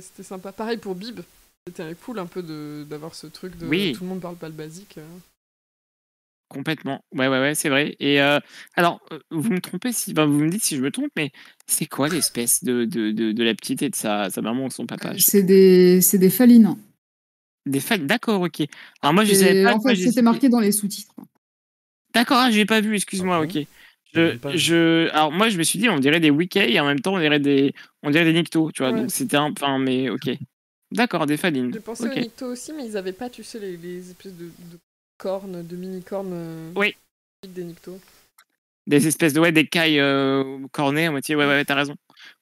C'était 0.00 0.22
sympa. 0.22 0.52
Pareil 0.52 0.78
pour 0.78 0.94
Bib. 0.94 1.20
C'était 1.66 1.94
cool 1.94 2.18
un 2.18 2.26
peu 2.26 2.42
de- 2.42 2.86
d'avoir 2.88 3.14
ce 3.14 3.26
truc 3.26 3.56
de 3.58 3.66
Oui. 3.66 3.92
tout 3.92 4.02
le 4.04 4.08
monde 4.10 4.20
parle 4.20 4.36
pas 4.36 4.48
le 4.48 4.54
basique. 4.54 4.98
Complètement. 6.52 7.02
Ouais, 7.12 7.28
ouais, 7.28 7.40
ouais, 7.40 7.54
c'est 7.54 7.70
vrai. 7.70 7.96
Et 7.98 8.20
euh, 8.20 8.38
alors, 8.74 9.00
euh, 9.10 9.18
vous 9.30 9.50
me 9.50 9.60
trompez 9.60 9.90
si, 9.92 10.12
ben, 10.12 10.26
vous 10.26 10.38
me 10.38 10.50
dites 10.50 10.62
si 10.62 10.76
je 10.76 10.82
me 10.82 10.90
trompe, 10.90 11.10
mais 11.16 11.30
c'est 11.66 11.86
quoi 11.86 12.08
l'espèce 12.08 12.62
de, 12.62 12.84
de, 12.84 13.10
de, 13.10 13.32
de 13.32 13.42
la 13.42 13.54
petite 13.54 13.80
et 13.80 13.88
de 13.88 13.94
sa, 13.94 14.28
sa 14.28 14.42
maman 14.42 14.66
ou 14.66 14.68
de 14.68 14.72
son 14.72 14.84
papa? 14.86 15.14
Je- 15.16 15.22
C'est 15.22 15.42
des, 15.42 16.02
c'est 16.02 16.18
des 16.18 16.28
falines. 16.28 16.76
Des 17.64 17.80
d'accord, 18.00 18.42
ok. 18.42 18.62
Alors 19.00 19.14
moi, 19.14 19.24
je 19.24 19.32
savais 19.34 19.62
pas. 19.64 19.74
en 19.74 19.80
fait, 19.80 19.94
j'ai- 19.94 20.08
c'était 20.08 20.20
marqué 20.20 20.48
dans 20.50 20.60
les 20.60 20.72
sous-titres. 20.72 21.14
D'accord, 22.12 22.38
ah, 22.38 22.50
j'ai 22.50 22.66
pas 22.66 22.80
vu, 22.82 22.94
excuse-moi, 22.94 23.40
ok. 23.40 23.58
Je, 24.14 24.36
je, 24.54 25.08
alors 25.12 25.32
moi, 25.32 25.48
je 25.48 25.56
me 25.56 25.62
suis 25.62 25.78
dit, 25.78 25.88
on 25.88 25.98
dirait 25.98 26.20
des 26.20 26.28
wiki 26.28 26.58
et 26.58 26.78
en 26.80 26.84
même 26.86 27.00
temps, 27.00 27.14
on 27.14 27.18
dirait 27.18 27.40
des, 27.40 27.72
on 28.02 28.10
dirait 28.10 28.24
des 28.24 28.34
Nikto, 28.34 28.70
tu 28.72 28.82
vois. 28.82 28.92
Ouais. 28.92 29.00
Donc 29.00 29.10
c'était 29.10 29.38
un, 29.38 29.50
enfin, 29.52 29.78
mais 29.78 30.10
ok. 30.10 30.28
D'accord, 30.90 31.24
des 31.24 31.38
falines. 31.38 31.72
J'ai 31.72 31.80
pensé 31.80 32.04
Ok. 32.04 32.16
aux 32.18 32.20
Nikto 32.20 32.46
aussi, 32.46 32.74
mais 32.74 32.84
ils 32.86 32.98
avaient 32.98 33.14
pas, 33.14 33.30
tu 33.30 33.42
sais, 33.42 33.58
les, 33.58 33.78
les 33.78 34.10
espèces 34.10 34.36
de, 34.36 34.44
de 34.44 34.78
cornes, 35.22 35.64
de 35.64 35.76
mini-cornes. 35.76 36.32
euh, 36.32 36.72
Oui. 36.74 36.96
Des 37.46 37.62
Nikto. 37.64 37.98
Des 38.88 39.06
espèces 39.06 39.32
de, 39.32 39.38
ouais, 39.40 39.52
des 39.52 39.66
cailles 39.68 40.00
euh, 40.00 40.58
cornées 40.72 41.06
à 41.06 41.10
moitié. 41.12 41.36
Ouais, 41.36 41.44
ouais, 41.44 41.52
ouais, 41.52 41.64
t'as 41.64 41.76
raison. 41.76 41.94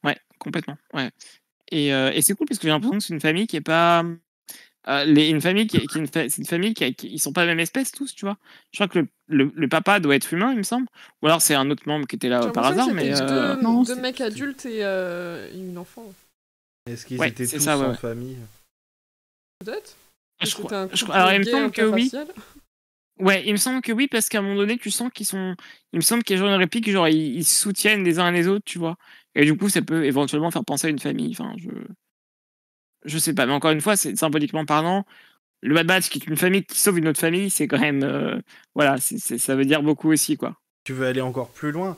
Ouais, 0.02 0.16
complètement. 0.38 0.78
Ouais. 0.94 1.10
Et, 1.70 1.92
euh, 1.92 2.10
et 2.12 2.22
c'est 2.22 2.34
cool 2.34 2.46
parce 2.46 2.58
que 2.58 2.62
j'ai 2.66 2.70
l'impression 2.70 2.96
que 2.98 3.04
c'est 3.04 3.12
une 3.12 3.20
famille 3.20 3.46
qui 3.46 3.56
est 3.56 3.60
pas. 3.60 4.02
euh, 4.88 5.04
les, 5.04 5.28
une 5.28 5.42
famille 5.42 5.66
qui, 5.66 5.76
est- 5.76 5.86
qui 5.86 5.98
une, 5.98 6.06
fa- 6.06 6.28
c'est 6.30 6.38
une 6.38 6.46
famille 6.46 6.72
qui, 6.72 6.84
a- 6.84 6.92
qui- 6.92 7.08
ils 7.08 7.18
sont 7.18 7.32
pas 7.34 7.42
la 7.42 7.48
même 7.48 7.60
espèce 7.60 7.92
tous, 7.92 8.14
tu 8.14 8.24
vois. 8.24 8.38
Je 8.72 8.78
crois 8.78 8.88
que 8.88 8.98
le, 9.00 9.08
le, 9.28 9.52
le 9.54 9.68
papa 9.68 10.00
doit 10.00 10.16
être 10.16 10.32
humain, 10.32 10.52
il 10.52 10.56
me 10.58 10.62
semble. 10.62 10.86
Ou 11.22 11.26
alors 11.26 11.42
c'est 11.42 11.54
un 11.54 11.68
autre 11.70 11.82
membre 11.86 12.06
qui 12.06 12.16
était 12.16 12.30
là 12.30 12.48
par 12.48 12.64
hasard, 12.64 12.88
mais. 12.94 13.12
euh, 13.20 13.56
deux, 13.56 13.62
Non, 13.62 13.82
deux 13.82 13.96
mecs 14.00 14.22
adultes 14.22 14.64
et, 14.64 14.82
euh, 14.82 15.50
et 15.52 15.58
une 15.58 15.76
enfant. 15.76 16.10
Est-ce 16.86 17.04
qu'ils 17.04 17.18
Ouais, 17.18 17.28
étaient 17.28 17.46
tous 17.46 17.58
ça, 17.60 17.78
ouais, 17.78 17.84
en 17.84 17.90
ouais. 17.90 17.96
famille? 17.96 18.38
Peut-être 19.64 19.94
je 20.42 20.54
crois- 20.54 20.88
je 20.94 21.04
crois- 21.04 21.16
alors 21.16 21.32
il 21.34 21.40
me 21.40 21.44
semble 21.44 21.70
que 21.70 21.82
oui. 21.82 22.10
Ouais, 23.20 23.44
il 23.46 23.52
me 23.52 23.56
semble 23.58 23.82
que 23.82 23.92
oui, 23.92 24.08
parce 24.08 24.28
qu'à 24.28 24.38
un 24.38 24.42
moment 24.42 24.56
donné, 24.56 24.78
tu 24.78 24.90
sens 24.90 25.10
qu'ils 25.12 25.26
sont. 25.26 25.54
Il 25.92 25.96
me 25.98 26.02
semble 26.02 26.22
qu'il 26.24 26.36
y 26.36 26.38
a 26.38 26.42
genre 26.42 26.50
une 26.52 26.58
réplique, 26.58 26.90
genre 26.90 27.08
ils, 27.08 27.36
ils 27.36 27.44
se 27.44 27.58
soutiennent 27.60 28.02
les 28.04 28.18
uns 28.18 28.30
les 28.30 28.48
autres, 28.48 28.64
tu 28.64 28.78
vois. 28.78 28.96
Et 29.34 29.44
du 29.44 29.56
coup, 29.56 29.68
ça 29.68 29.82
peut 29.82 30.04
éventuellement 30.04 30.50
faire 30.50 30.64
penser 30.64 30.86
à 30.86 30.90
une 30.90 30.98
famille. 30.98 31.30
Enfin, 31.32 31.54
je. 31.58 31.68
Je 33.04 33.18
sais 33.18 33.32
pas, 33.34 33.46
mais 33.46 33.52
encore 33.52 33.70
une 33.70 33.80
fois, 33.80 33.96
c'est 33.96 34.16
symboliquement 34.16 34.64
parlant. 34.66 35.06
Le 35.62 35.74
Bad 35.74 35.86
Batch, 35.86 36.08
qui 36.08 36.18
est 36.18 36.26
une 36.26 36.36
famille 36.36 36.64
qui 36.64 36.78
sauve 36.78 36.98
une 36.98 37.08
autre 37.08 37.20
famille, 37.20 37.50
c'est 37.50 37.66
quand 37.66 37.78
même. 37.78 38.02
euh, 38.02 38.38
voilà, 38.74 38.96
ça 38.98 39.56
veut 39.56 39.64
dire 39.64 39.82
beaucoup 39.82 40.10
aussi, 40.10 40.36
quoi. 40.36 40.56
Tu 40.84 40.92
veux 40.92 41.06
aller 41.06 41.20
encore 41.20 41.50
plus 41.50 41.72
loin 41.72 41.96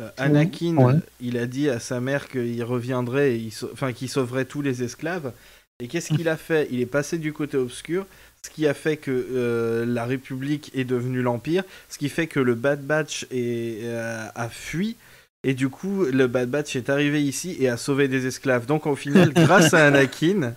Euh, 0.00 0.08
Anakin, 0.16 0.76
Ouais. 0.76 0.94
il 1.20 1.36
a 1.36 1.46
dit 1.46 1.68
à 1.68 1.78
sa 1.78 2.00
mère 2.00 2.28
qu'il 2.28 2.62
reviendrait, 2.64 3.32
et 3.32 3.36
il 3.36 3.50
sau- 3.52 3.68
enfin 3.72 3.92
qu'il 3.92 4.08
sauverait 4.08 4.46
tous 4.46 4.62
les 4.62 4.82
esclaves. 4.82 5.34
Et 5.78 5.88
qu'est-ce 5.88 6.14
qu'il 6.14 6.28
a 6.28 6.38
fait? 6.38 6.68
Il 6.70 6.80
est 6.80 6.86
passé 6.86 7.18
du 7.18 7.34
côté 7.34 7.58
obscur, 7.58 8.06
ce 8.44 8.50
qui 8.50 8.66
a 8.66 8.74
fait 8.74 8.96
que 8.96 9.10
euh, 9.10 9.84
la 9.86 10.04
République 10.06 10.70
est 10.74 10.84
devenue 10.84 11.20
l'Empire, 11.22 11.62
ce 11.88 11.98
qui 11.98 12.08
fait 12.08 12.26
que 12.26 12.40
le 12.40 12.54
Bad 12.54 12.82
Batch 12.82 13.24
est, 13.30 13.80
euh, 13.84 14.26
a 14.34 14.48
fui. 14.48 14.96
Et 15.42 15.54
du 15.54 15.68
coup, 15.70 16.04
le 16.04 16.26
Bad 16.26 16.50
Batch 16.50 16.76
est 16.76 16.90
arrivé 16.90 17.22
ici 17.22 17.56
et 17.60 17.68
a 17.68 17.76
sauvé 17.78 18.08
des 18.08 18.26
esclaves. 18.26 18.66
Donc, 18.66 18.86
au 18.86 18.94
final, 18.96 19.32
grâce 19.34 19.72
à 19.74 19.86
Anakin, 19.86 20.54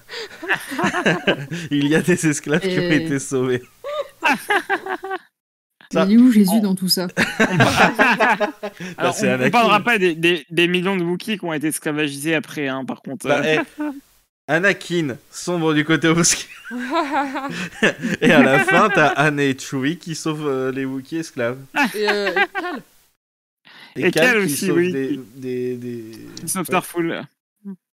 il 1.72 1.88
y 1.88 1.96
a 1.96 2.02
des 2.02 2.28
esclaves 2.28 2.60
qui 2.62 2.80
ont 2.80 2.92
été 2.92 3.20
sauvés. 3.20 3.64
Ça- 5.92 6.06
Il 6.10 6.14
est 6.14 6.18
où 6.18 6.32
Jésus 6.32 6.60
dans 6.62 6.76
tout 6.76 6.90
ça? 6.90 7.08
Alors, 8.98 9.14
c'est 9.14 9.30
on, 9.30 9.34
Anakin. 9.36 9.52
parlera 9.52 9.80
pas 9.82 9.98
des, 9.98 10.16
des- 10.16 10.46
des 10.50 10.68
millions 10.68 10.98
de 10.98 11.04
Wookiees 11.04 11.38
qui 11.38 11.46
ont 11.46 11.54
été 11.54 11.68
esclavagisés 11.68 12.36
après, 12.36 12.68
hein, 12.68 12.84
par 12.86 13.02
contre. 13.02 13.28
Bah, 13.28 13.42
euh. 13.46 13.62
Anakin 14.48 15.18
sombre 15.32 15.74
du 15.74 15.86
côté 15.86 16.08
obscur. 16.10 16.50
Et 18.22 18.32
à 18.32 18.42
la 18.44 18.64
fin, 18.66 18.90
t'as 18.90 19.08
Anne 19.08 19.40
et 19.40 19.58
Chewie 19.58 19.98
qui 19.98 20.16
sauvent 20.16 20.48
euh, 20.48 20.72
les 20.72 20.86
Wookiees 20.86 21.20
esclaves. 21.20 21.60
et, 21.96 22.10
euh, 22.10 22.32
et 23.96 24.02
Cal. 24.02 24.04
Et 24.08 24.12
Cal 24.12 24.12
Cal 24.12 24.38
qui 24.40 24.54
aussi, 24.54 24.68
sauve 24.68 24.78
oui. 24.78 25.20
des. 25.36 26.12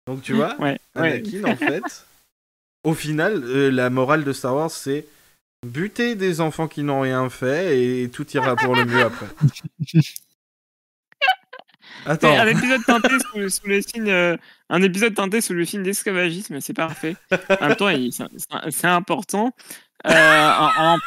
Donc 0.07 0.23
tu 0.23 0.35
vois, 0.35 0.55
Ouais, 0.61 0.79
ouais. 0.97 1.23
Anakin 1.23 1.45
en 1.51 1.57
fait, 1.57 2.07
au 2.85 2.93
final, 2.95 3.43
euh, 3.45 3.71
la 3.71 3.89
morale 3.89 4.25
de 4.25 4.33
Star 4.33 4.55
Wars 4.55 4.71
c'est 4.71 5.07
buter 5.67 6.15
des 6.15 6.43
enfants 6.43 6.69
qui 6.69 6.83
n'ont 6.83 7.01
rien 7.01 7.31
fait 7.31 7.81
et 8.03 8.11
tout 8.11 8.27
ira 8.33 8.55
pour 8.55 8.77
le 8.77 8.85
mieux 8.85 9.03
après. 9.03 9.27
Attends, 12.07 12.33
C'est 12.35 12.38
un 12.38 12.47
épisode 12.49 12.85
teinté 12.85 13.09
sous, 13.19 13.38
le- 13.38 13.49
sous 13.49 13.67
le 13.67 13.81
signe, 13.83 14.11
euh, 14.11 14.37
un 14.71 14.83
épisode 14.83 15.14
teinté 15.14 15.40
sous 15.40 15.53
le 15.55 15.64
signe 15.64 15.83
d'esclavagisme, 15.83 16.61
c'est 16.61 16.75
parfait. 16.75 17.17
En 17.61 17.69
même 17.69 17.77
temps, 17.77 17.88
c'est 18.71 18.87
important. 18.87 19.53
Euh, 20.07 20.51
en- 20.59 20.95
en- 20.97 20.99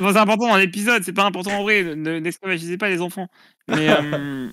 Enfin, 0.00 0.12
c'est 0.12 0.18
important 0.18 0.48
dans 0.48 0.56
l'épisode, 0.56 1.04
c'est 1.04 1.12
pas 1.12 1.24
important 1.24 1.52
en 1.52 1.62
vrai. 1.62 1.82
Ne 1.94 2.18
n'esclavagisez 2.18 2.76
pas 2.76 2.88
les 2.88 3.00
enfants. 3.00 3.28
Mais, 3.68 3.88
euh, 3.88 4.48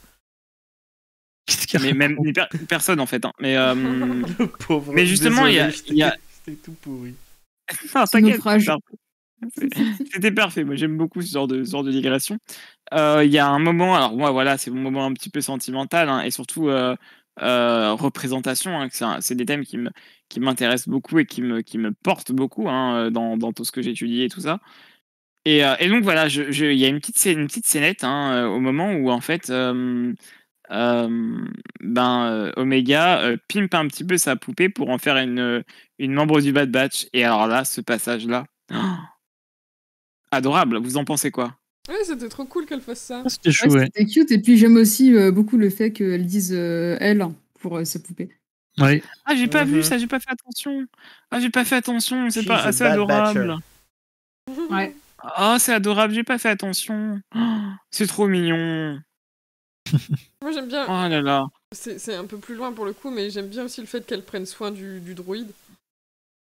mais 1.82 1.94
même 1.94 2.18
per- 2.34 2.46
personne 2.70 3.00
en 3.00 3.06
fait. 3.08 3.26
hein. 3.26 3.32
Mais, 3.40 3.58
euh, 3.58 3.74
le 4.40 4.48
pauvre. 4.48 4.94
mais 4.94 5.06
justement, 5.08 5.48
il 5.48 5.56
y 5.56 5.60
a- 5.60 5.70
y 5.70 6.12
C'était 6.46 6.58
tout 6.64 6.74
pourri. 6.82 7.16
non, 7.96 8.06
C'est 8.06 8.22
t'inquiète. 8.22 8.42
C'était 10.12 10.32
parfait. 10.32 10.64
Moi, 10.64 10.76
j'aime 10.76 10.98
beaucoup 10.98 11.22
ce 11.22 11.32
genre 11.32 11.48
de, 11.48 11.64
ce 11.64 11.72
genre 11.72 11.84
de 11.84 11.92
digression. 11.92 12.38
Euh, 12.94 13.24
Il 13.26 13.32
y 13.32 13.40
a 13.40 13.48
un 13.48 13.60
moment, 13.60 13.96
alors 13.96 14.16
moi, 14.16 14.32
voilà, 14.32 14.58
c'est 14.58 14.72
mon 14.72 14.82
moment 14.82 15.06
un 15.06 15.14
petit 15.14 15.30
peu 15.30 15.42
sentimental 15.42 16.10
hein, 16.10 16.22
et 16.22 16.32
surtout 16.32 16.70
euh, 16.70 16.96
euh, 17.42 17.94
représentation. 17.94 18.80
hein, 18.80 18.90
c'est 19.22 19.36
des 19.36 19.46
thèmes 19.46 19.64
qui 19.66 20.40
m'intéressent 20.40 20.90
beaucoup 20.90 21.20
et 21.20 21.26
qui 21.26 21.42
me 21.42 21.62
qui 21.62 21.78
me 21.78 21.92
portent 21.92 22.32
beaucoup 22.32 22.70
hein, 22.70 23.12
dans, 23.12 23.38
dans 23.38 23.54
tout 23.54 23.66
ce 23.66 23.72
que 23.72 23.82
j'étudie 23.82 24.24
et 24.24 24.30
tout 24.30 24.42
ça. 24.42 24.60
Et, 25.46 25.62
et 25.80 25.90
donc 25.90 26.04
voilà, 26.04 26.28
il 26.28 26.74
y 26.74 26.86
a 26.86 26.88
une 26.88 27.00
petite 27.00 27.26
une 27.26 27.48
petite 27.48 27.66
scénette 27.66 28.04
au 28.04 28.60
moment 28.60 28.94
où 28.94 29.10
en 29.10 29.22
fait. 29.22 29.52
ben 30.70 32.52
Omega 32.56 33.36
pimpe 33.48 33.74
un 33.74 33.88
petit 33.88 34.04
peu 34.06 34.18
sa 34.18 34.36
poupée 34.36 34.70
pour 34.70 34.90
en 34.90 34.98
faire 34.98 35.18
une, 35.18 35.64
une 36.00 36.14
membre 36.14 36.42
du 36.42 36.52
Bad 36.54 36.72
Batch. 36.72 37.08
Et 37.14 37.24
alors 37.24 37.48
là, 37.48 37.66
ce 37.66 37.82
passage-là, 37.82 38.46
adorable. 40.32 40.78
Vous 40.78 40.98
en 40.98 41.06
pensez 41.06 41.32
quoi? 41.32 41.56
Ouais, 41.90 41.96
c'était 42.06 42.30
trop 42.30 42.46
cool 42.46 42.66
qu'elle 42.66 42.82
fasse 42.82 43.02
ça. 43.02 43.22
Ah, 43.26 43.30
C'était 43.30 43.52
chou, 43.52 43.68
Ouais. 43.70 43.86
C'était 43.86 44.06
cute. 44.06 44.32
Et 44.32 44.40
puis 44.42 44.58
j'aime 44.58 44.76
aussi 44.78 45.14
euh, 45.16 45.32
beaucoup 45.32 45.58
le 45.58 45.70
fait 45.70 45.92
qu'elle 45.92 46.26
dise 46.26 46.54
euh, 46.54 46.98
elle 47.00 47.26
pour 47.60 47.78
euh, 47.78 47.86
sa 47.86 48.00
poupée. 48.00 48.30
Ouais. 48.80 49.04
Ah, 49.26 49.36
j'ai 49.36 49.48
pas 49.48 49.66
Mhm. 49.66 49.72
vu 49.72 49.84
ça, 49.84 49.98
j'ai 49.98 50.08
pas 50.08 50.20
fait 50.20 50.32
attention. 50.32 50.86
Ah, 51.32 51.40
j'ai 51.40 51.50
pas 51.50 51.66
fait 51.66 51.76
attention, 51.76 52.30
c'est 52.30 52.42
She's 52.42 52.48
pas 52.48 52.64
assez 52.64 52.84
adorable. 52.84 53.58
Ouais. 54.70 54.96
Ah, 55.24 55.58
c'est 55.60 55.74
adorable, 55.74 56.14
j'ai 56.14 56.24
pas 56.24 56.38
fait 56.40 56.50
attention. 56.50 57.22
Oh, 57.36 57.40
c'est 57.92 58.08
trop 58.08 58.28
mignon. 58.28 59.00
Moi 60.42 60.52
j'aime 60.52 60.68
bien. 60.68 60.86
Oh 60.88 61.10
là 61.10 61.22
là. 61.22 61.46
C'est 61.74 62.00
c'est 62.00 62.16
un 62.16 62.26
peu 62.26 62.38
plus 62.38 62.56
loin 62.56 62.72
pour 62.74 62.86
le 62.86 62.94
coup, 62.94 63.10
mais 63.12 63.30
j'aime 63.30 63.48
bien 63.48 63.66
aussi 63.66 63.82
le 63.82 63.88
fait 63.88 64.06
qu'elle 64.06 64.24
prenne 64.24 64.46
soin 64.46 64.72
du, 64.72 65.00
du 65.00 65.14
droïde. 65.14 65.52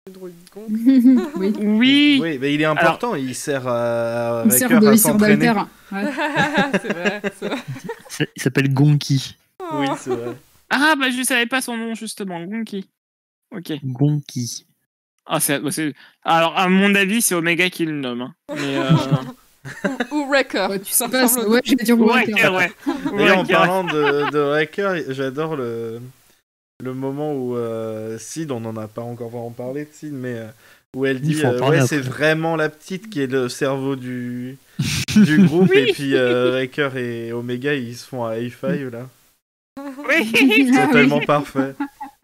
Oui. 0.17 1.53
Oui. 1.59 2.19
Oui, 2.23 2.39
mais 2.41 2.55
il 2.55 2.61
est 2.61 2.65
important, 2.67 3.15
il 3.17 3.35
sert 3.35 3.67
à, 3.67 4.43
à 4.43 4.45
Il 4.45 4.53
sert 4.53 4.81
de 4.81 4.87
à 4.87 4.97
s'entraîner. 4.97 5.47
d'alter. 5.47 5.61
Ouais. 5.93 6.03
c'est 6.83 6.93
vrai, 6.93 7.23
c'est 7.39 7.47
vrai. 7.49 7.57
C'est- 8.09 8.29
Il 8.37 8.43
s'appelle 8.43 8.73
Gonki. 8.73 9.37
Oui, 9.73 9.87
c'est 9.99 10.11
vrai. 10.11 10.37
Ah, 10.71 10.95
bah 10.99 11.11
je 11.11 11.23
savais 11.23 11.47
pas 11.47 11.61
son 11.61 11.77
nom, 11.77 11.95
justement. 11.95 12.41
Gonki. 12.45 12.89
Ok. 13.55 13.73
Gonki. 13.85 14.67
Ah, 15.27 15.39
c'est, 15.41 15.59
bah, 15.61 15.71
c'est- 15.71 15.93
Alors, 16.25 16.57
à 16.59 16.69
mon 16.69 16.95
avis, 16.95 17.21
c'est 17.23 17.35
Omega 17.37 17.69
qui 17.71 17.85
le 17.85 17.93
nomme. 17.93 18.23
hein. 18.23 18.35
Mais, 18.55 18.77
euh... 18.79 18.91
Ou, 20.13 20.15
ou 20.19 20.29
Wrecker. 20.29 20.69
Ouais, 20.71 20.79
tu 20.81 20.93
sais 20.93 21.09
pas, 21.09 21.25
ouais, 21.49 21.61
je 21.65 21.71
vais 21.77 21.85
dire 21.85 21.97
Wrecker. 21.99 22.55
ouais. 22.55 23.31
En 23.33 23.45
parlant 23.45 23.83
de, 23.85 24.31
de 24.31 24.39
Wrecker, 24.39 25.03
j'adore 25.13 25.57
le, 25.57 26.01
le 26.83 26.95
moment 26.95 27.35
où 27.35 27.57
euh, 27.57 28.19
Sid, 28.19 28.51
on 28.51 28.61
n'en 28.61 28.77
a 28.77 28.87
pas 28.89 29.03
encore 29.03 29.31
vraiment 29.31 29.51
parlé 29.51 29.85
de 29.85 29.91
Sid, 29.93 30.13
mais 30.13 30.35
euh, 30.35 30.47
où 30.95 31.07
elle 31.07 31.21
dit 31.21 31.41
euh, 31.45 31.59
ouais, 31.69 31.87
c'est 31.87 31.99
vraiment 31.99 32.57
la 32.57 32.69
petite 32.69 33.09
qui 33.11 33.21
est 33.23 33.27
le 33.31 33.49
cerveau 33.49 33.97
du, 33.97 34.59
du 35.17 35.43
groupe, 35.47 35.71
Oui. 35.71 35.79
et 35.89 35.93
puis 35.93 36.15
euh, 36.15 36.51
Wrecker 36.51 36.97
et 36.97 37.33
Omega 37.33 37.75
ils 37.75 37.97
se 37.97 38.07
font 38.07 38.25
un 38.25 38.37
high 38.37 38.51
five 38.53 38.91
là. 38.91 39.09
Oui, 40.09 40.31
C'est 40.35 40.79
Ah 40.79 40.85
oui. 40.87 40.93
tellement 40.93 41.21
parfait. 41.21 41.75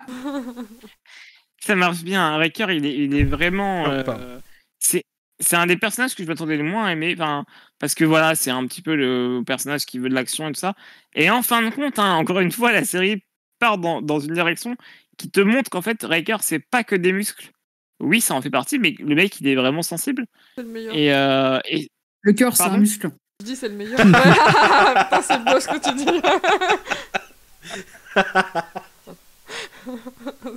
ça 1.60 1.74
marche 1.74 2.02
bien. 2.02 2.36
Wrecker, 2.36 2.70
il 2.70 2.86
est, 2.86 2.94
il 2.96 3.14
est 3.16 3.24
vraiment. 3.24 3.84
Ah, 3.86 3.90
euh, 4.08 4.38
c'est, 4.78 5.04
c'est 5.40 5.56
un 5.56 5.66
des 5.66 5.76
personnages 5.76 6.14
que 6.14 6.22
je 6.22 6.28
m'attendais 6.28 6.56
le 6.56 6.64
moins 6.64 6.86
à 6.86 6.92
aimer. 6.92 7.14
Enfin, 7.16 7.44
parce 7.78 7.94
que 7.94 8.04
voilà, 8.04 8.34
c'est 8.34 8.50
un 8.50 8.66
petit 8.66 8.82
peu 8.82 8.94
le 8.96 9.42
personnage 9.46 9.84
qui 9.86 9.98
veut 9.98 10.08
de 10.08 10.14
l'action 10.14 10.48
et 10.48 10.52
tout 10.52 10.60
ça. 10.60 10.74
Et 11.14 11.30
en 11.30 11.42
fin 11.42 11.62
de 11.62 11.70
compte, 11.74 11.98
hein, 11.98 12.14
encore 12.14 12.40
une 12.40 12.52
fois, 12.52 12.72
la 12.72 12.84
série 12.84 13.22
part 13.62 13.78
dans, 13.78 14.02
dans 14.02 14.18
une 14.18 14.34
direction 14.34 14.76
qui 15.16 15.30
te 15.30 15.40
montre 15.40 15.70
qu'en 15.70 15.82
fait, 15.82 16.02
Wrecker, 16.02 16.38
c'est 16.40 16.58
pas 16.58 16.82
que 16.82 16.96
des 16.96 17.12
muscles. 17.12 17.52
Oui, 18.00 18.20
ça 18.20 18.34
en 18.34 18.42
fait 18.42 18.50
partie, 18.50 18.80
mais 18.80 18.96
le 18.98 19.14
mec, 19.14 19.40
il 19.40 19.46
est 19.46 19.54
vraiment 19.54 19.82
sensible. 19.82 20.24
C'est 20.56 20.62
le 20.62 20.68
meilleur. 20.68 20.96
Et, 20.96 21.14
euh, 21.14 21.60
et 21.66 21.88
Le 22.22 22.32
cœur, 22.32 22.56
c'est 22.56 22.64
un 22.64 22.76
muscle. 22.76 23.10
Je 23.40 23.46
dis 23.46 23.54
c'est 23.54 23.68
le 23.68 23.76
meilleur. 23.76 23.98
Putain, 24.00 25.22
c'est 25.22 25.44
beau 25.44 25.60
ce 25.60 25.68
que 25.68 25.78
tu 25.78 25.94
dis. 25.94 26.06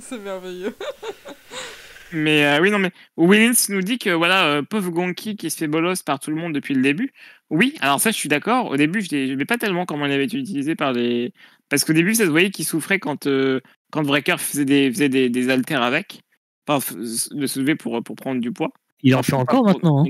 c'est 0.00 0.18
merveilleux. 0.18 0.74
Mais 2.12 2.44
euh, 2.44 2.60
oui, 2.60 2.70
non, 2.70 2.78
mais 2.78 2.92
Willins 3.16 3.52
nous 3.68 3.82
dit 3.82 3.98
que 3.98 4.10
voilà, 4.10 4.46
euh, 4.46 4.62
pauvre 4.62 4.90
Gonki 4.90 5.36
qui 5.36 5.50
se 5.50 5.56
fait 5.56 5.66
bolos 5.66 6.02
par 6.04 6.18
tout 6.18 6.30
le 6.30 6.36
monde 6.36 6.52
depuis 6.52 6.74
le 6.74 6.82
début. 6.82 7.12
Oui, 7.50 7.74
alors 7.80 8.00
ça, 8.00 8.10
je 8.10 8.16
suis 8.16 8.28
d'accord. 8.28 8.70
Au 8.70 8.76
début, 8.76 9.00
je 9.00 9.14
n'aimais 9.14 9.44
pas 9.44 9.58
tellement 9.58 9.86
comment 9.86 10.06
il 10.06 10.12
avait 10.12 10.24
été 10.24 10.38
utilisé 10.38 10.74
par 10.74 10.92
les. 10.92 11.32
Parce 11.68 11.84
qu'au 11.84 11.92
début, 11.92 12.14
ça 12.14 12.24
se 12.24 12.30
voyait 12.30 12.50
qu'il 12.50 12.64
souffrait 12.64 12.98
quand, 12.98 13.26
euh, 13.26 13.60
quand 13.92 14.04
Wrecker 14.06 14.38
faisait 14.40 14.64
des, 14.64 14.90
faisait 14.90 15.08
des, 15.08 15.28
des 15.30 15.50
haltères 15.50 15.82
avec. 15.82 16.20
Enfin, 16.68 16.94
le 17.32 17.46
soulever 17.46 17.74
pour, 17.76 18.02
pour 18.02 18.16
prendre 18.16 18.40
du 18.40 18.52
poids. 18.52 18.70
Il 19.02 19.14
en 19.14 19.22
fait 19.22 19.34
encore 19.34 19.62
pour- 19.62 19.66
maintenant. 19.66 20.00
hein. 20.00 20.04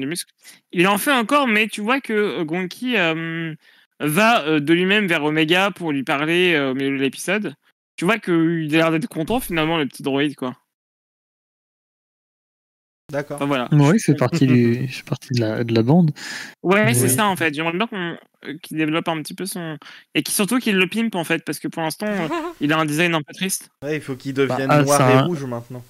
Il 0.72 0.86
en 0.88 0.96
fait 0.98 1.12
encore, 1.12 1.46
mais 1.48 1.66
tu 1.68 1.80
vois 1.80 2.00
que 2.00 2.12
euh, 2.12 2.44
Gonki 2.44 2.96
euh, 2.96 3.54
va 4.00 4.44
euh, 4.46 4.60
de 4.60 4.72
lui-même 4.72 5.06
vers 5.06 5.24
Omega 5.24 5.70
pour 5.70 5.92
lui 5.92 6.02
parler 6.02 6.54
euh, 6.54 6.70
au 6.70 6.74
milieu 6.74 6.96
de 6.96 7.02
l'épisode. 7.02 7.54
Tu 7.96 8.04
vois 8.04 8.18
qu'il 8.18 8.68
a 8.74 8.76
l'air 8.78 8.90
d'être 8.90 9.08
content 9.08 9.40
finalement, 9.40 9.78
le 9.78 9.86
petit 9.86 10.02
droïde, 10.02 10.34
quoi. 10.36 10.54
D'accord. 13.12 13.36
Enfin 13.36 13.46
voilà. 13.46 13.68
Oui, 13.72 13.96
il 13.96 14.00
fait 14.00 14.14
partie, 14.14 14.46
du, 14.46 14.88
fait 14.92 15.04
partie 15.04 15.32
de, 15.34 15.40
la, 15.40 15.62
de 15.64 15.72
la 15.72 15.82
bande. 15.82 16.10
Ouais, 16.62 16.92
c'est 16.92 17.08
ça 17.08 17.26
en 17.26 17.36
fait. 17.36 17.54
J'aimerais 17.54 17.76
bien 17.76 17.86
qu'on 17.86 18.16
euh, 18.46 18.58
qu'il 18.62 18.76
développe 18.76 19.06
un 19.08 19.22
petit 19.22 19.34
peu 19.34 19.46
son 19.46 19.78
et 20.14 20.22
qui 20.24 20.32
surtout 20.32 20.58
qu'il 20.58 20.76
le 20.76 20.88
pimpe 20.88 21.14
en 21.14 21.22
fait 21.24 21.44
parce 21.44 21.58
que 21.60 21.68
pour 21.68 21.82
l'instant 21.82 22.06
euh, 22.08 22.28
il 22.60 22.72
a 22.72 22.78
un 22.78 22.84
design 22.84 23.14
un 23.14 23.22
peu 23.22 23.32
triste. 23.32 23.70
Ouais, 23.82 23.96
il 23.96 24.02
faut 24.02 24.16
qu'il 24.16 24.34
devienne 24.34 24.68
Ah, 24.70 24.82
noir 24.82 24.98
ça, 24.98 25.10
et 25.10 25.14
hein. 25.14 25.22
rouge 25.22 25.44
maintenant. 25.44 25.84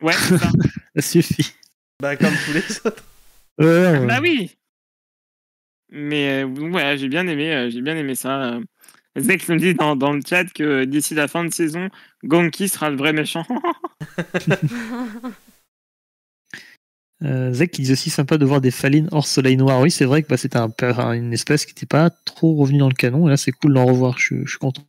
Ouais, 0.00 0.12
c'est 0.12 0.38
ça. 0.38 0.50
Ça 0.96 1.02
suffit. 1.02 1.52
Bah, 2.00 2.16
comme 2.16 2.34
tous 2.44 2.52
les 2.52 2.78
autres. 2.86 3.04
Ouais, 3.58 3.66
ouais. 3.98 4.06
bah 4.06 4.18
oui. 4.20 4.54
Mais 5.90 6.42
euh, 6.42 6.46
ouais, 6.46 6.96
j'ai 6.96 7.08
bien 7.08 7.26
aimé, 7.26 7.52
euh, 7.52 7.70
j'ai 7.70 7.80
bien 7.82 7.96
aimé 7.96 8.14
ça. 8.14 8.42
euh. 8.54 8.60
Zek 9.18 9.46
nous 9.48 9.56
dit 9.56 9.74
dans, 9.74 9.94
dans 9.94 10.12
le 10.12 10.20
chat 10.26 10.44
que 10.54 10.84
d'ici 10.84 11.14
la 11.14 11.28
fin 11.28 11.44
de 11.44 11.52
saison, 11.52 11.88
Gonki 12.24 12.68
sera 12.68 12.88
le 12.88 12.96
vrai 12.96 13.12
méchant. 13.12 13.44
Euh, 17.22 17.52
Zek 17.52 17.70
qui 17.70 17.82
dit 17.82 17.92
aussi 17.92 18.10
sympa 18.10 18.36
de 18.38 18.44
voir 18.44 18.60
des 18.60 18.70
Falines 18.72 19.08
hors 19.12 19.26
soleil 19.26 19.56
noir. 19.56 19.80
Oui, 19.80 19.90
c'est 19.90 20.04
vrai 20.04 20.22
que 20.22 20.28
bah, 20.28 20.36
c'était 20.36 20.56
un, 20.58 20.70
une 21.12 21.32
espèce 21.32 21.64
qui 21.66 21.70
n'était 21.72 21.86
pas 21.86 22.10
trop 22.10 22.54
revenue 22.56 22.78
dans 22.78 22.88
le 22.88 22.94
canon. 22.94 23.26
Et 23.28 23.30
là, 23.30 23.36
c'est 23.36 23.52
cool 23.52 23.74
d'en 23.74 23.86
revoir. 23.86 24.18
Je, 24.18 24.24
suis- 24.24 24.42
je 24.44 24.50
suis 24.50 24.58
content 24.58 24.82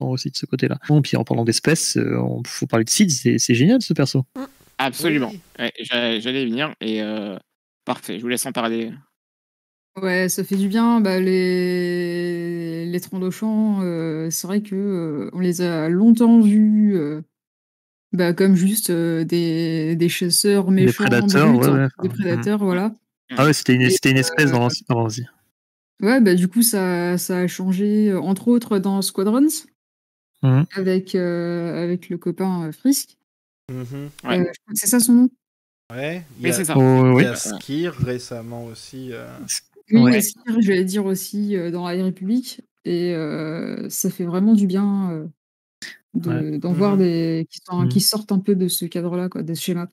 aussi 0.00 0.30
de 0.30 0.36
ce 0.36 0.44
côté-là. 0.46 0.78
Bon, 0.88 1.00
puis 1.00 1.16
en 1.16 1.24
parlant 1.24 1.44
d'espèces, 1.44 1.96
euh, 1.96 2.18
on 2.18 2.42
faut 2.44 2.66
parler 2.66 2.84
de 2.84 2.90
Sid. 2.90 3.10
C'est 3.10 3.54
génial 3.54 3.80
ce 3.80 3.94
perso. 3.94 4.24
Absolument. 4.78 5.30
Oui. 5.32 5.40
Ouais, 5.58 5.72
j'a- 5.80 6.20
J'allais 6.20 6.42
y 6.42 6.46
venir 6.46 6.74
et 6.80 7.00
euh, 7.02 7.38
parfait. 7.86 8.18
Je 8.18 8.22
vous 8.22 8.28
laisse 8.28 8.44
en 8.44 8.52
parler. 8.52 8.92
Ouais, 10.00 10.28
ça 10.28 10.44
fait 10.44 10.56
du 10.56 10.68
bien. 10.68 11.00
Bah, 11.00 11.20
les 11.20 12.84
les 12.86 13.00
Trandauchants, 13.00 13.80
euh, 13.82 14.28
c'est 14.30 14.46
vrai 14.46 14.60
que 14.60 14.74
euh, 14.74 15.30
on 15.32 15.40
les 15.40 15.62
a 15.62 15.88
longtemps 15.88 16.40
vus 16.40 16.96
euh, 16.96 17.22
bah, 18.14 18.32
comme 18.32 18.56
juste 18.56 18.88
euh, 18.90 19.24
des, 19.24 19.94
des 19.96 20.08
chasseurs 20.08 20.70
méchants, 20.70 21.04
prédateurs, 21.04 21.52
brutes, 21.52 21.64
ouais, 21.66 21.72
ouais, 21.72 21.88
des 22.02 22.08
enfin, 22.08 22.08
prédateurs, 22.08 22.58
voilà. 22.64 22.94
Ah 23.36 23.44
ouais, 23.44 23.52
c'était 23.52 23.74
une, 23.74 23.82
une 23.82 23.86
espèce 24.16 24.48
euh, 24.48 24.52
dans 24.52 24.60
l'ancien. 24.60 24.86
ah, 24.88 24.94
vas-y. 24.94 25.26
Ouais, 26.00 26.20
bah 26.20 26.34
du 26.34 26.48
coup 26.48 26.62
ça, 26.62 27.18
ça 27.18 27.38
a 27.38 27.46
changé, 27.46 28.10
euh, 28.10 28.20
entre 28.20 28.48
autres 28.48 28.78
dans 28.78 29.02
Squadrons, 29.02 29.46
Mhm. 30.42 30.66
avec 30.74 31.14
euh, 31.14 31.82
avec 31.84 32.08
le 32.10 32.18
copain 32.18 32.70
Frisk. 32.72 33.16
Mhm. 33.72 34.10
Ouais. 34.24 34.40
Euh, 34.40 34.44
je 34.52 34.60
crois 34.60 34.72
que 34.74 34.74
c'est 34.74 34.86
ça 34.86 35.00
son 35.00 35.12
nom. 35.14 35.28
Ouais, 35.92 36.24
il 36.36 36.40
y 36.40 36.42
Mais 36.44 36.50
a, 36.50 36.52
c'est 36.52 36.64
ça. 36.64 36.74
Oh, 36.76 36.80
il 37.06 37.14
oui. 37.14 37.22
y 37.24 37.26
a 37.26 37.34
Skir 37.36 37.94
récemment 37.94 38.64
aussi. 38.66 39.10
euh. 39.12 39.26
Oui, 39.92 40.02
Ouais. 40.02 40.20
Sire, 40.20 40.42
je 40.60 40.68
vais 40.68 40.84
dire 40.84 41.06
aussi 41.06 41.56
euh, 41.56 41.70
dans 41.70 41.88
la 41.88 42.02
République. 42.02 42.60
Et 42.84 43.14
euh, 43.14 43.88
ça 43.88 44.10
fait 44.10 44.24
vraiment 44.24 44.52
du 44.54 44.66
bien 44.66 45.10
de- 46.14 46.28
Ouais. 46.30 46.58
d'en 46.58 46.72
voir 46.72 46.92
Mhm. 46.92 46.98
des 46.98 47.46
qui, 47.50 47.58
sont- 47.64 47.82
Mhm. 47.82 47.88
qui 47.88 48.00
sortent 48.00 48.32
un 48.32 48.38
peu 48.38 48.54
de 48.54 48.68
ce 48.68 48.84
cadre-là, 48.86 49.28
quoi, 49.28 49.42
de 49.42 49.54
ce 49.54 49.62
schéma. 49.62 49.88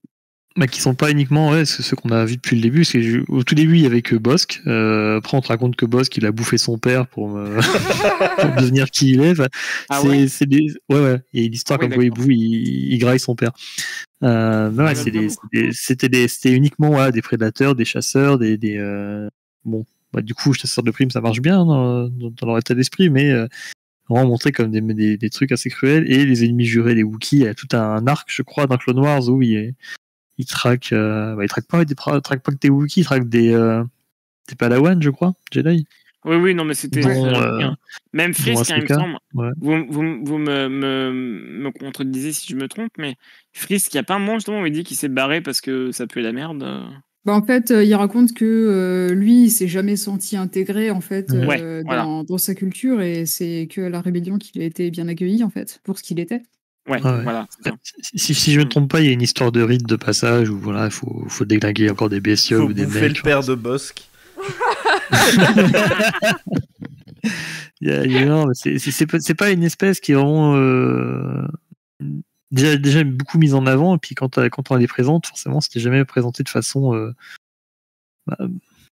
Bah, 0.58 0.68
qui 0.68 0.82
sont 0.82 0.96
pas 0.96 1.10
uniquement 1.12 1.52
ouais, 1.52 1.64
ceux 1.64 1.96
qu'on 1.96 2.10
a 2.10 2.26
vus 2.26 2.36
depuis 2.36 2.58
le 2.58 2.62
début. 2.62 2.80
Parce 2.80 2.92
que 2.92 3.24
au 3.32 3.42
tout 3.46 3.56
début, 3.56 3.76
il 3.78 3.84
y 3.84 3.86
avait 3.86 4.02
que 4.02 4.18
Bosque. 4.18 4.60
Euh, 4.68 5.20
après, 5.20 5.38
on 5.38 5.40
te 5.42 5.48
raconte 5.48 5.78
que 5.78 5.86
Bosque, 5.86 6.18
il 6.18 6.26
a 6.26 6.34
bouffé 6.34 6.58
son 6.58 6.78
père 6.78 7.08
pour, 7.08 7.30
me- 7.30 7.56
pour 8.56 8.62
devenir 8.62 8.92
qui 8.92 9.12
il 9.12 9.22
est. 9.22 9.32
Enfin, 9.32 9.48
Ah 9.88 10.00
c'est, 10.02 10.08
ouais? 10.10 10.28
c'est 10.28 10.46
des... 10.48 10.74
ouais, 10.90 11.00
ouais. 11.00 11.22
Il 11.32 11.40
y 11.40 11.44
a 11.44 11.48
une 11.48 11.54
histoire 11.54 11.80
Ah 11.82 11.86
oui, 11.86 11.90
comme 11.90 11.96
quoi 11.96 12.04
il 12.04 12.12
bouffe, 12.12 12.26
il, 12.28 12.92
il 12.94 12.98
graille 13.00 13.20
son 13.22 13.34
père. 13.36 13.52
Euh, 14.24 14.70
ouais, 14.72 14.84
Ah, 14.88 14.94
des, 14.94 15.00
c'est 15.00 15.12
des- 15.54 15.72
c'était 15.72 16.10
des, 16.10 16.28
uniquement 16.54 16.90
voilà, 16.90 17.12
des 17.12 17.22
prédateurs, 17.22 17.74
des 17.74 17.86
chasseurs, 17.86 18.38
des, 18.38 18.58
des 18.58 18.76
euh, 18.78 19.30
bon. 19.64 19.86
Bah, 20.14 20.22
du 20.22 20.34
coup, 20.34 20.52
chasseurs 20.54 20.84
de 20.84 20.92
primes, 20.92 21.12
ça 21.12 21.22
marche 21.22 21.40
bien 21.40 21.64
dans, 21.66 22.10
dans- 22.10 22.30
dans 22.32 22.48
leur 22.48 22.58
état 22.58 22.74
d'esprit, 22.76 23.10
mais 23.10 23.32
euh, 23.32 23.48
vraiment 24.12 24.30
montré 24.30 24.52
comme 24.52 24.71
des, 24.71 24.82
des, 24.82 25.17
des 25.17 25.30
trucs 25.30 25.52
assez 25.52 25.69
cruels. 25.69 26.12
Et 26.12 26.26
les 26.26 26.43
ennemis 26.45 26.65
jurés, 26.65 26.93
les 26.95 27.04
Wookiees, 27.04 27.38
il 27.38 27.43
y 27.43 27.47
a 27.47 27.56
tout 27.56 27.67
un 27.76 28.06
arc, 28.08 28.30
je 28.32 28.41
crois, 28.43 28.67
dans 28.67 28.78
Clone 28.78 29.00
Wars 29.00 29.28
où 29.30 29.41
il, 29.41 29.74
il 30.38 30.45
traque, 30.45 30.91
euh, 30.93 31.36
bah, 31.36 31.43
il 31.43 31.50
traque 31.50 31.67
pas, 31.67 31.84
des, 31.86 31.93
il 31.93 32.21
traque 32.21 32.43
pas 32.43 32.52
que 32.52 32.58
des 32.58 32.69
Wookiees, 32.69 33.02
il 33.02 33.06
traque 33.06 33.28
des, 33.30 33.54
euh, 33.54 33.84
des 34.50 34.56
Padawan, 34.56 35.02
je 35.02 35.10
crois, 35.10 35.34
Jedi. 35.52 35.86
Oui, 36.24 36.36
oui, 36.36 36.54
non, 36.54 36.65
mais 36.65 36.76
c'était. 36.76 37.04
Euh, 37.04 37.58
bien. 37.58 37.78
Même 38.13 38.36
Frisk, 38.36 38.69
hein, 38.69 38.76
il 38.78 38.84
me 38.84 38.88
semble. 38.88 39.17
ouais. 39.34 39.50
Vous, 39.58 39.86
vous, 39.89 40.24
vous 40.24 40.38
me, 40.38 40.69
me, 40.69 41.12
me 41.12 41.71
contredisez 41.71 42.32
si 42.32 42.47
je 42.47 42.56
me 42.56 42.67
trompe, 42.67 42.91
mais 43.00 43.15
Frisk, 43.54 43.91
il 43.93 43.97
n'y 43.97 44.02
a 44.02 44.04
pas 44.04 44.13
un 44.13 44.19
moment 44.19 44.36
justement 44.36 44.62
où 44.62 44.65
il 44.67 44.71
dit 44.71 44.84
qu'il 44.84 44.97
s'est 44.97 45.10
barré 45.10 45.41
parce 45.41 45.62
que 45.62 45.91
ça 45.91 46.06
pue 46.06 46.21
la 46.21 46.32
merde. 46.32 46.63
Bah, 47.24 47.36
en 47.36 47.44
fait, 47.44 47.70
euh, 47.70 47.84
il 47.84 47.94
raconte 47.94 48.34
que 48.34 48.46
euh, 48.46 49.14
lui, 49.14 49.44
il 49.44 49.50
s'est 49.52 49.68
jamais 49.68 49.96
senti 49.96 50.36
intégré 50.38 50.90
en 50.90 51.02
fait 51.02 51.30
Ouais, 51.32 51.62
euh, 51.62 51.84
voilà. 51.86 52.24
dans, 52.28 52.38
sa 52.40 52.56
culture 52.56 53.00
et 53.02 53.28
c'est 53.28 53.68
que 53.72 53.82
à 53.82 53.90
la 53.90 54.02
rébellion 54.02 54.40
qu'il 54.40 54.60
a 54.62 54.66
été 54.66 54.90
bien 54.90 55.08
accueilli 55.08 55.44
en 55.44 55.52
fait 55.52 55.80
pour 55.84 56.00
ce 56.00 56.04
qu'il 56.04 56.20
était. 56.20 56.42
Ouais, 56.90 56.98
Ah 57.04 57.18
ouais. 57.18 57.24
voilà. 57.24 57.48
Si, 58.16 58.34
si 58.34 58.54
je 58.54 58.60
me 58.60 58.66
trompe 58.68 58.90
pas, 58.90 59.02
il 59.02 59.06
y 59.06 59.10
a 59.10 59.12
une 59.12 59.22
histoire 59.22 59.52
de 59.52 59.62
rite 59.62 59.86
de 59.88 59.96
passage 59.96 60.50
où 60.50 60.58
voilà, 60.58 60.86
il 60.86 60.92
faut, 60.92 61.26
faut 61.28 61.46
déglinguer 61.46 61.92
encore 61.92 62.10
des 62.10 62.22
bestioles 62.22 62.62
Faut 62.64 62.70
ou 62.70 62.74
des 62.74 62.88
mecs. 62.88 63.18
le 63.18 63.22
père 63.22 63.44
de 63.44 63.54
Bosque. 63.54 64.02
C'est- 68.54 69.06
pas, 69.06 69.20
c'est 69.20 69.34
pas 69.36 69.52
une 69.52 69.64
espèce 69.64 70.00
qui 70.00 70.12
est 70.12 70.16
vraiment 70.16 70.56
euh, 70.56 71.46
déjà, 72.52 72.78
déjà 72.78 73.04
beaucoup 73.04 73.38
mise 73.38 73.54
en 73.54 73.66
avant, 73.66 73.96
et 73.96 74.00
puis 74.00 74.16
quand, 74.16 74.38
euh, 74.38 74.50
quand 74.50 74.72
on 74.72 74.80
est 74.80 74.88
présente, 74.88 75.28
forcément, 75.28 75.62
c'était 75.62 75.80
jamais 75.80 76.06
présenté 76.06 76.44
de 76.44 76.50
façon 76.50 76.94
euh, 76.94 77.14
bah, 78.28 78.38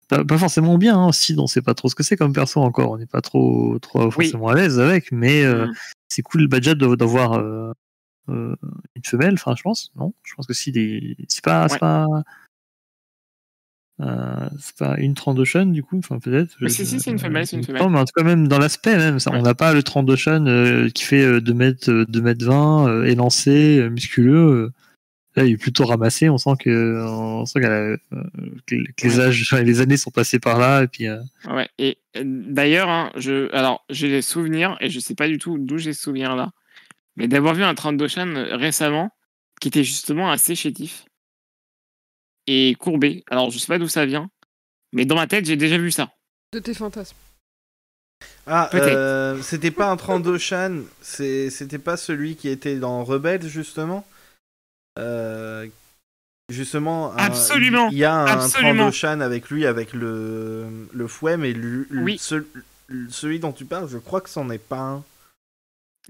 pas, 0.08 0.24
pas 0.24 0.38
forcément 0.38 0.78
bien. 0.78 0.98
Hein. 0.98 1.12
Si, 1.12 1.36
on 1.38 1.48
sait 1.48 1.62
pas 1.62 1.74
trop 1.74 1.90
ce 1.90 1.96
que 1.96 2.04
c'est 2.04 2.18
comme 2.18 2.34
perso 2.34 2.62
encore, 2.62 2.92
on 2.92 2.98
n'est 2.98 3.06
pas 3.06 3.22
trop, 3.22 3.80
trop 3.80 4.12
forcément 4.12 4.50
à 4.50 4.56
l'aise 4.56 4.80
avec, 4.80 5.12
mais 5.12 5.44
euh, 5.44 5.68
Mm. 5.68 5.74
c'est 6.10 6.22
cool 6.22 6.48
bah, 6.48 6.60
déjà 6.60 6.76
d'avoir 6.76 7.34
euh, 7.34 7.74
une 8.28 9.04
femelle, 9.06 9.34
enfin, 9.36 9.56
je 9.56 9.64
pense, 9.64 9.92
non? 9.96 10.14
Je 10.24 10.34
pense 10.36 10.48
que 10.48 10.54
si, 10.54 10.72
des... 10.72 11.16
c'est 11.28 11.44
pas. 11.44 11.68
Ouais. 11.68 11.80
pas 11.80 12.08
euh, 14.02 14.50
c'est 14.60 14.76
pas 14.78 14.96
une 14.98 15.14
Trandoshan 15.14 15.68
du 15.68 15.82
coup, 15.84 15.98
enfin 16.00 16.20
peut-être. 16.20 16.56
Si, 16.68 16.86
si, 16.86 17.00
c'est 17.00 17.12
une 17.12 17.20
femelle, 17.20 17.48
c'est 17.48 17.56
une 17.56 17.64
femelle. 17.64 17.82
semble, 17.82 17.94
mais 17.94 18.00
en 18.00 18.06
tout 18.06 18.14
cas 18.16 18.24
même 18.24 18.48
dans 18.48 18.60
l'aspect 18.60 18.98
même, 18.98 19.20
ça, 19.20 19.32
Ouais. 19.32 19.38
on 19.40 19.42
n'a 19.42 19.56
pas 19.56 19.74
le 19.74 19.84
Trandoshan 19.84 20.46
euh, 20.48 20.90
qui 20.90 21.04
fait 21.04 21.22
euh, 21.24 21.40
2 21.42 21.54
mètres, 21.54 21.90
euh, 21.92 22.06
2 22.08 22.22
mètres 22.22 22.46
20, 22.46 22.88
euh, 22.90 23.04
élancé, 23.06 23.80
euh, 23.80 23.90
musculeux. 23.90 24.36
euh. 24.36 24.72
Là, 25.38 25.44
il 25.44 25.52
est 25.52 25.58
plutôt 25.58 25.84
ramassé. 25.86 26.30
On 26.30 26.38
sent 26.38 26.52
que, 26.62 27.04
on 27.06 27.46
sent 27.46 27.60
qu'elle 27.60 27.72
a- 27.72 27.76
euh, 27.76 27.98
que 28.68 28.76
que 28.96 29.04
les 29.08 29.20
âges, 29.20 29.54
les 29.54 29.82
années 29.82 29.98
sont 29.98 30.10
passées 30.12 30.40
par 30.40 30.58
là. 30.60 30.84
Et 30.84 30.88
puis, 30.88 31.08
euh, 31.10 31.20
Ouais, 31.50 31.68
et 31.78 31.98
euh, 32.16 32.22
d'ailleurs, 32.26 32.88
hein, 32.90 33.12
je, 33.18 33.54
alors 33.54 33.84
j'ai 33.90 34.08
des 34.08 34.22
souvenirs, 34.22 34.78
et 34.80 34.90
je 34.90 34.98
sais 35.00 35.14
pas 35.14 35.28
du 35.28 35.38
tout 35.38 35.58
d'où 35.58 35.78
j'ai 35.78 35.92
ce 35.92 36.02
souvenir 36.04 36.38
là, 36.38 36.52
mais 37.18 37.28
d'avoir 37.28 37.54
vu 37.54 37.64
un 37.64 37.76
train 37.76 37.92
de 37.92 37.98
Doshan 37.98 38.28
euh, 38.36 38.56
récemment 38.56 39.10
qui 39.60 39.68
était 39.68 39.84
justement 39.84 40.32
assez 40.32 40.56
chétif 40.56 41.04
et 42.48 42.76
courbé. 42.80 43.24
Alors 43.30 43.52
je 43.52 43.60
sais 43.60 43.68
pas 43.68 43.80
d'où 43.80 43.88
ça 43.88 44.06
vient, 44.06 44.30
mais 44.94 45.06
dans 45.06 45.16
ma 45.16 45.28
tête 45.28 45.46
j'ai 45.46 45.58
déjà 45.58 45.78
vu 45.78 45.92
ça. 45.92 46.12
De 46.54 46.60
tes 46.60 46.74
fantasmes. 46.74 47.18
Ah, 48.48 48.70
Peut-être. 48.72 48.88
euh, 48.88 49.42
c'était 49.42 49.72
pas 49.72 49.90
un 49.90 49.98
Trandoshan, 49.98 50.82
c'était 51.02 51.80
pas 51.80 51.98
celui 51.98 52.36
qui 52.36 52.48
était 52.50 52.78
dans 52.78 53.04
Rebelle, 53.04 53.48
justement? 53.48 54.06
Euh, 55.00 55.68
Justement, 56.52 57.12
un- 57.14 57.18
Absolument, 57.18 57.90
il 57.90 57.98
y 57.98 58.04
a 58.06 58.14
un 58.14 58.26
absolument. 58.28 58.76
Trandoshan 58.92 59.20
avec 59.22 59.50
lui, 59.50 59.66
avec 59.66 59.94
le, 59.94 60.68
le 60.94 61.08
fouet, 61.08 61.38
mais 61.38 61.54
lui, 61.54 61.88
Oui. 61.92 62.18
ce- 62.20 62.46
celui 63.10 63.40
dont 63.40 63.52
tu 63.52 63.66
parles, 63.66 63.90
je 63.90 63.98
crois 63.98 64.22
que 64.22 64.30
c'en 64.30 64.48
est 64.52 64.60
pas 64.60 64.78
un. 64.80 65.04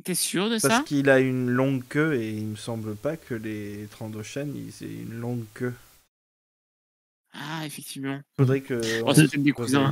T'es 0.04 0.14
sûr 0.14 0.50
de 0.50 0.60
Parce 0.60 0.80
ça? 0.80 0.84
qu'il 0.86 1.10
a 1.10 1.20
une 1.22 1.50
longue 1.50 1.84
queue 1.88 2.16
et 2.16 2.32
il 2.32 2.48
me 2.48 2.56
semble 2.58 2.96
pas 2.98 3.16
que 3.16 3.34
les 3.34 3.88
Trandoshan, 3.92 4.48
ils 4.54 4.86
aient 4.86 4.94
une 5.04 5.22
longue 5.22 5.46
queue. 5.54 5.74
Ah, 7.38 7.66
effectivement. 7.66 8.20
Faudrait 8.38 8.62
que. 8.62 8.74
Oh, 9.02 9.08
on 9.08 9.14
c'est 9.14 9.38
des 9.38 9.52
cousins. 9.52 9.92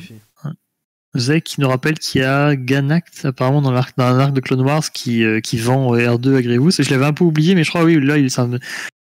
Zek 1.16 1.44
qui 1.44 1.62
nous 1.62 1.68
rappelle 1.70 2.00
qu'il 2.00 2.22
y 2.22 2.24
a 2.24 2.56
Ganact 2.56 3.26
apparemment 3.26 3.62
dans 3.62 3.72
l'arc 3.72 3.96
dans 3.98 4.12
l'arc 4.18 4.34
de 4.34 4.40
Clone 4.40 4.62
Wars 4.62 4.92
qui, 4.92 5.24
euh, 5.24 5.42
qui 5.42 5.58
vend 5.60 5.94
euh, 5.96 6.00
R2 6.16 6.38
à 6.38 6.42
Grievous. 6.42 6.72
Je 6.72 6.90
l'avais 6.90 7.06
un 7.06 7.14
peu 7.14 7.24
oublié, 7.24 7.54
mais 7.54 7.64
je 7.64 7.70
crois 7.70 7.84
oui 7.84 8.04
là 8.04 8.18
il 8.18 8.32
c'est 8.32 8.42
un, 8.42 8.58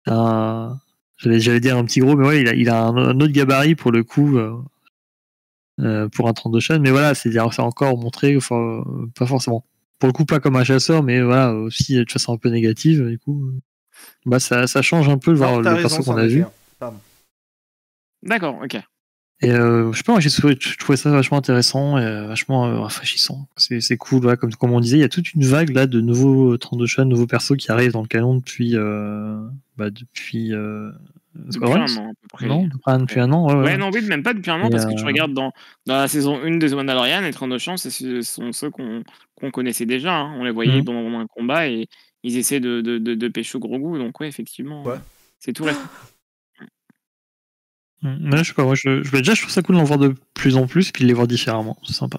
un- 0.07 0.81
j'allais 1.19 1.61
dire 1.61 1.77
un 1.77 1.85
petit 1.85 2.01
gros, 2.01 2.17
mais 2.17 2.27
ouais 2.27 2.41
il 2.41 2.49
a, 2.49 2.55
il 2.55 2.69
a 2.71 2.83
un, 2.83 2.97
un 2.97 3.21
autre 3.21 3.33
gabarit 3.33 3.77
pour 3.77 3.93
le 3.93 4.03
coup 4.03 4.37
euh, 4.37 6.09
pour 6.09 6.29
un 6.29 6.33
32 6.33 6.59
chaînes. 6.59 6.83
Mais 6.83 6.91
voilà 6.91 7.15
c'est 7.15 7.31
c'est 7.31 7.61
encore 7.61 7.97
montré, 7.97 8.37
enfin 8.37 8.83
pas 9.15 9.27
forcément. 9.27 9.65
Pour 10.01 10.09
le 10.09 10.13
coup 10.13 10.25
pas 10.25 10.41
comme 10.41 10.57
un 10.57 10.65
chasseur, 10.65 11.05
mais 11.05 11.23
voilà 11.23 11.55
aussi 11.55 11.95
de 11.95 12.11
façon 12.11 12.33
un 12.33 12.37
peu 12.37 12.49
négative. 12.49 13.07
Du 13.07 13.19
coup 13.21 13.53
bah 14.27 14.41
ça, 14.41 14.67
ça 14.67 14.83
change 14.83 15.09
un 15.09 15.19
peu 15.19 15.31
le, 15.31 15.37
voir 15.37 15.53
Non, 15.53 15.59
le 15.59 15.65
t'as 15.65 15.77
perso 15.77 16.03
qu'on 16.03 16.17
a 16.17 16.27
vu. 16.27 16.45
D'accord, 18.23 18.59
ok. 18.63 18.79
Et 19.45 19.51
euh, 19.51 19.91
je 19.93 19.97
sais 19.97 20.05
pas, 20.05 20.13
moi 20.13 20.21
j'ai 20.21 20.31
trouvé, 20.31 20.97
ça 20.97 21.11
vachement 21.11 21.37
intéressant 21.37 21.99
et 21.99 22.05
euh, 22.05 22.29
vachement 22.29 22.67
euh, 22.67 22.79
rafraîchissant. 22.79 23.49
C'est, 23.57 23.81
c'est 23.81 23.97
cool, 23.97 24.21
voilà, 24.21 24.37
comme, 24.37 24.55
comme 24.55 24.71
on 24.73 24.79
disait, 24.79 24.99
il 24.99 25.01
y 25.01 25.05
a 25.05 25.09
toute 25.09 25.35
une 25.35 25.43
vague 25.45 25.71
là 25.71 25.89
de 25.89 26.01
nouveaux 26.01 26.57
32 26.57 26.87
chats, 26.87 27.03
de 27.05 27.09
nouveaux 27.09 27.27
persos 27.27 27.57
qui 27.57 27.73
arrivent 27.73 27.91
dans 27.91 28.03
le 28.03 28.07
canon 28.07 28.37
depuis. 28.37 28.77
Euh, 28.77 29.45
bah, 29.77 29.91
depuis. 29.91 30.53
Euh, 30.55 30.93
Depuis 31.35 31.65
un 31.73 31.81
an 31.87 32.11
à 32.11 32.13
peu 32.21 32.29
près. 32.33 32.47
Non, 32.47 32.65
depuis 32.67 32.79
un, 32.87 32.99
depuis 33.01 33.19
un 33.19 33.33
an, 33.33 33.49
ouais. 33.49 33.55
Ouais, 33.55 33.63
ouais. 33.65 33.77
non, 33.79 33.91
oui, 33.93 34.03
même 34.07 34.23
pas 34.23 34.33
depuis 34.33 34.51
un 34.53 34.61
an, 34.63 34.69
Et, 34.69 34.71
parce 34.71 34.87
que 34.87 34.95
tu 34.95 35.03
euh, 35.03 35.07
regardes 35.07 35.33
dans, 35.35 35.51
dans 35.87 35.95
la 35.97 36.07
saison 36.07 36.39
1 36.41 36.59
de 36.59 36.69
The 36.69 36.75
Mandalorian, 36.75 37.23
les 37.23 37.33
32 37.33 37.59
champs, 37.59 37.77
ce 37.77 38.23
sont 38.23 38.53
ceux 38.53 38.71
qu'on 38.71 39.03
qu'on 39.35 39.51
connaissait 39.51 39.87
déjà. 39.87 40.15
hein. 40.15 40.37
On 40.39 40.45
les 40.45 40.53
voyait 40.53 40.77
Mhm. 40.79 40.85
dans 40.85 41.19
un 41.19 41.27
combat 41.27 41.67
et 41.69 41.89
ils 42.23 42.37
essaient 42.37 42.61
de, 42.61 42.81
de, 42.81 42.99
de, 42.99 43.15
de 43.17 43.29
pêcher 43.29 43.57
au 43.57 43.61
gros 43.61 43.79
goût. 43.81 43.99
Donc, 43.99 44.21
ouais, 44.21 44.29
effectivement, 44.29 44.85
Ouais. 44.85 44.99
c'est 45.41 45.53
tout 45.53 45.65
récent. 45.65 45.81
Mm, 48.03 48.33
ouais, 48.33 48.39
je 48.39 48.49
sais 48.49 48.55
pas, 48.55 48.65
moi 48.65 48.75
je, 48.75 49.03
je, 49.03 49.17
déjà 49.17 49.35
je 49.35 49.41
trouve 49.43 49.53
ça 49.53 49.63
cool 49.63 49.77
d'en 49.77 49.85
voir 49.85 49.99
de 49.99 50.15
plus 50.35 50.57
en 50.57 50.67
plus 50.67 50.89
et 50.89 50.93
puis 50.93 51.05
de 51.05 51.09
les 51.09 51.15
voir 51.15 51.27
différemment, 51.27 51.79
c'est 51.85 51.95
sympa. 51.95 52.19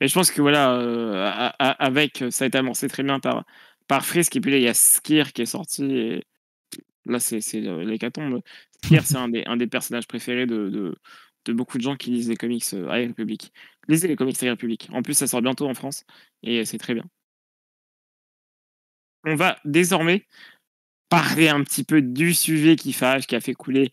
Mais 0.00 0.08
je 0.08 0.14
pense 0.14 0.30
que 0.30 0.40
voilà, 0.40 0.74
euh, 0.74 1.30
avec, 1.58 2.24
ça 2.30 2.44
a 2.44 2.48
été 2.48 2.58
amorcé 2.58 2.88
très 2.88 3.02
bien 3.02 3.20
par, 3.20 3.44
par 3.88 4.06
Frisk. 4.06 4.36
Et 4.36 4.40
puis 4.40 4.50
là, 4.50 4.58
il 4.58 4.62
y 4.62 4.68
a 4.68 4.74
Skir 4.74 5.32
qui 5.32 5.42
est 5.42 5.46
sorti. 5.46 5.84
Et 5.84 6.24
là, 7.06 7.18
c'est 7.20 7.40
euh, 7.56 7.84
l'hécatombe. 7.84 8.42
Skir, 8.84 9.04
c'est 9.04 9.16
un 9.16 9.28
des, 9.28 9.44
un 9.46 9.56
des 9.56 9.66
personnages 9.66 10.06
préférés 10.06 10.46
de, 10.46 10.68
de, 10.70 10.96
de 11.46 11.52
beaucoup 11.52 11.78
de 11.78 11.82
gens 11.82 11.96
qui 11.96 12.10
lisent 12.10 12.28
les 12.28 12.36
comics 12.36 12.64
euh, 12.74 12.88
High 12.92 13.08
Republic. 13.08 13.52
Lisez 13.88 14.08
les 14.08 14.16
comics 14.16 14.40
High 14.40 14.50
Republic. 14.50 14.88
En 14.92 15.02
plus, 15.02 15.14
ça 15.14 15.26
sort 15.26 15.42
bientôt 15.42 15.68
en 15.68 15.74
France. 15.74 16.04
Et 16.42 16.60
euh, 16.60 16.64
c'est 16.64 16.78
très 16.78 16.94
bien. 16.94 17.04
On 19.24 19.34
va 19.34 19.58
désormais 19.64 20.26
parler 21.08 21.48
un 21.48 21.62
petit 21.64 21.84
peu 21.84 22.02
du 22.02 22.34
sujet 22.34 22.76
qui 22.76 22.92
fâche, 22.92 23.26
qui 23.26 23.34
a 23.36 23.40
fait 23.40 23.54
couler 23.54 23.90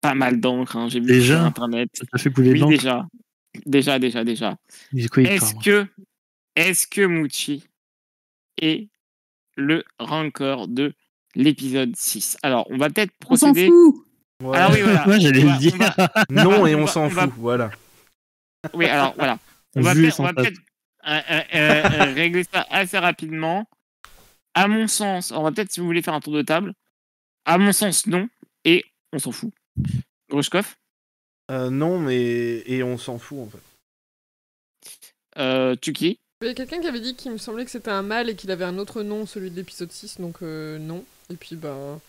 pas 0.00 0.14
mal 0.14 0.40
d'encre. 0.40 0.76
hein. 0.76 0.88
J'ai 0.88 1.00
vu 1.00 1.06
Déjà? 1.06 1.36
sur 1.38 1.44
Internet. 1.46 1.88
Ça 1.94 2.04
t'a 2.06 2.18
fait 2.18 2.30
couler 2.30 2.52
Oui, 2.62 2.68
déjà. 2.68 3.06
Déjà, 3.66 3.98
déjà, 3.98 4.24
déjà. 4.24 4.56
Est-ce 4.94 5.54
que, 5.54 5.86
est-ce 6.54 6.86
que 6.86 7.00
Muchi 7.06 7.64
est 8.60 8.88
le 9.56 9.84
rancor 9.98 10.68
de 10.68 10.92
l'épisode 11.34 11.96
6 11.96 12.36
Alors, 12.42 12.66
on 12.70 12.76
va 12.76 12.90
peut-être 12.90 13.12
On 13.28 13.36
s'en 13.36 13.46
procéder. 13.48 13.68
fout 13.68 14.04
Ouais. 14.42 14.56
Alors 14.56 14.70
oui, 14.72 14.82
voilà. 14.82 15.08
Ouais, 15.08 15.18
j'allais 15.20 15.42
On 15.42 15.46
le 15.46 15.50
va- 15.52 15.58
dire. 15.58 15.74
on 15.74 15.78
va- 15.78 16.24
Non, 16.44 16.66
et 16.66 16.74
on 16.76 16.86
s'en 16.86 17.08
va- 17.08 17.22
fout, 17.24 17.32
voilà. 17.38 17.70
Oui, 18.74 18.86
alors 18.86 19.14
voilà. 19.16 19.38
On 19.76 19.80
va 19.82 19.94
Vu 19.94 20.02
peut-être 20.02 20.14
sans 20.14 20.24
on 20.24 20.26
va 20.26 20.32
face. 20.34 20.44
peut-être, 20.44 20.60
euh, 21.06 21.20
euh, 21.30 21.42
euh, 21.54 22.14
régler 22.14 22.44
ça 22.44 22.66
assez 22.70 22.98
rapidement. 22.98 23.68
À 24.58 24.66
mon 24.66 24.88
sens, 24.88 25.30
on 25.30 25.42
va 25.44 25.52
peut-être, 25.52 25.70
si 25.70 25.78
vous 25.78 25.86
voulez 25.86 26.02
faire 26.02 26.14
un 26.14 26.20
tour 26.20 26.32
de 26.32 26.42
table. 26.42 26.72
À 27.44 27.58
mon 27.58 27.72
sens, 27.72 28.06
non. 28.06 28.28
Et 28.64 28.84
on 29.12 29.18
s'en 29.20 29.30
fout. 29.30 29.52
Grushkov 30.28 30.74
Euh, 31.50 31.70
non, 31.70 31.98
mais. 31.98 32.62
Et 32.66 32.82
on 32.82 32.98
s'en 32.98 33.18
fout, 33.18 33.38
en 33.38 33.48
fait. 33.48 33.62
euh, 35.38 35.76
Tuki? 35.76 36.18
Il 36.42 36.48
y 36.48 36.50
a 36.50 36.54
quelqu'un 36.54 36.80
qui 36.80 36.88
avait 36.88 37.00
dit 37.00 37.14
qu'il 37.14 37.30
me 37.32 37.38
semblait 37.38 37.64
que 37.64 37.70
c'était 37.70 37.90
un 37.90 38.02
mâle 38.02 38.30
et 38.30 38.34
qu'il 38.34 38.50
avait 38.50 38.64
un 38.64 38.78
autre 38.78 39.02
nom, 39.02 39.26
celui 39.26 39.50
de 39.50 39.56
l'épisode 39.56 39.92
6, 39.92 40.20
donc 40.20 40.36
euh, 40.42 40.78
non. 40.78 41.04
Et 41.32 41.36
puis, 41.36 41.54
ben. 41.54 42.00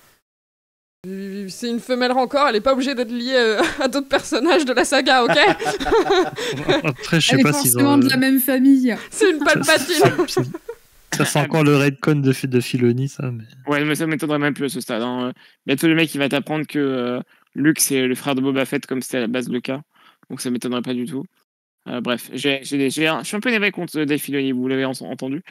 C'est 1.47 1.69
une 1.69 1.79
femelle 1.79 2.11
rancor, 2.11 2.47
elle 2.49 2.57
est 2.57 2.61
pas 2.61 2.73
obligée 2.73 2.93
d'être 2.93 3.11
liée 3.11 3.33
euh, 3.35 3.61
à 3.79 3.87
d'autres 3.87 4.09
personnages 4.09 4.65
de 4.65 4.73
la 4.73 4.83
saga, 4.85 5.23
ok 5.23 5.37
Après, 6.83 7.21
je 7.21 7.27
sais 7.27 7.33
Elle 7.35 7.39
est 7.39 7.43
pas 7.43 7.53
forcément 7.53 7.93
ont. 7.93 7.97
de 7.99 8.09
la 8.09 8.17
même 8.17 8.39
famille. 8.39 8.97
C'est 9.11 9.29
une 9.29 9.39
palpatine 9.39 10.03
Ça, 11.13 11.25
sent 11.25 11.39
encore 11.39 11.63
le 11.63 11.75
redcon 11.75 12.15
de, 12.15 12.47
de 12.47 12.59
Filoni, 12.61 13.09
ça. 13.09 13.31
Mais... 13.31 13.43
Ouais, 13.67 13.83
mais 13.83 13.95
ça 13.95 14.05
m'étonnerait 14.07 14.39
même 14.39 14.53
plus 14.53 14.65
à 14.65 14.69
ce 14.69 14.81
stade. 14.81 15.01
Hein. 15.01 15.33
Bientôt, 15.65 15.87
le 15.87 15.95
mec, 15.95 16.13
il 16.13 16.17
va 16.19 16.29
t'apprendre 16.29 16.65
que 16.67 16.79
euh, 16.79 17.19
Luke, 17.55 17.79
c'est 17.79 18.05
le 18.07 18.15
frère 18.15 18.35
de 18.35 18.41
Boba 18.41 18.65
Fett, 18.65 18.85
comme 18.85 19.01
c'était 19.01 19.17
à 19.17 19.21
la 19.21 19.27
base 19.27 19.49
le 19.49 19.59
cas. 19.59 19.81
Donc, 20.29 20.41
ça 20.41 20.49
m'étonnerait 20.51 20.81
pas 20.81 20.93
du 20.93 21.05
tout. 21.05 21.23
Euh, 21.87 22.01
bref, 22.01 22.29
j'ai, 22.33 22.59
j'ai- 22.63 22.89
j'ai 22.89 23.07
un- 23.07 23.21
je 23.23 23.27
suis 23.27 23.37
un 23.37 23.39
peu 23.39 23.49
énervé 23.49 23.71
contre 23.71 24.03
Dave 24.03 24.19
Filoni, 24.19 24.51
vous 24.51 24.67
l'avez 24.67 24.85
en- 24.85 24.91
entendu. 25.01 25.41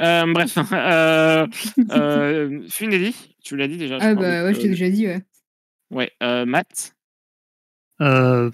Euh, 0.00 0.30
bref, 0.32 0.56
euh, 0.72 1.46
euh, 1.90 2.62
Funeli, 2.68 3.14
tu 3.42 3.56
l'as 3.56 3.66
dit 3.66 3.78
déjà. 3.78 3.98
Ah 4.00 4.14
bah 4.14 4.44
ouais, 4.44 4.54
je 4.54 4.60
t'ai 4.60 4.66
euh, 4.66 4.70
déjà 4.70 4.90
dit, 4.90 5.06
ouais. 5.06 5.22
Ouais, 5.90 6.12
euh, 6.22 6.44
Matt. 6.46 6.94
Euh, 8.00 8.50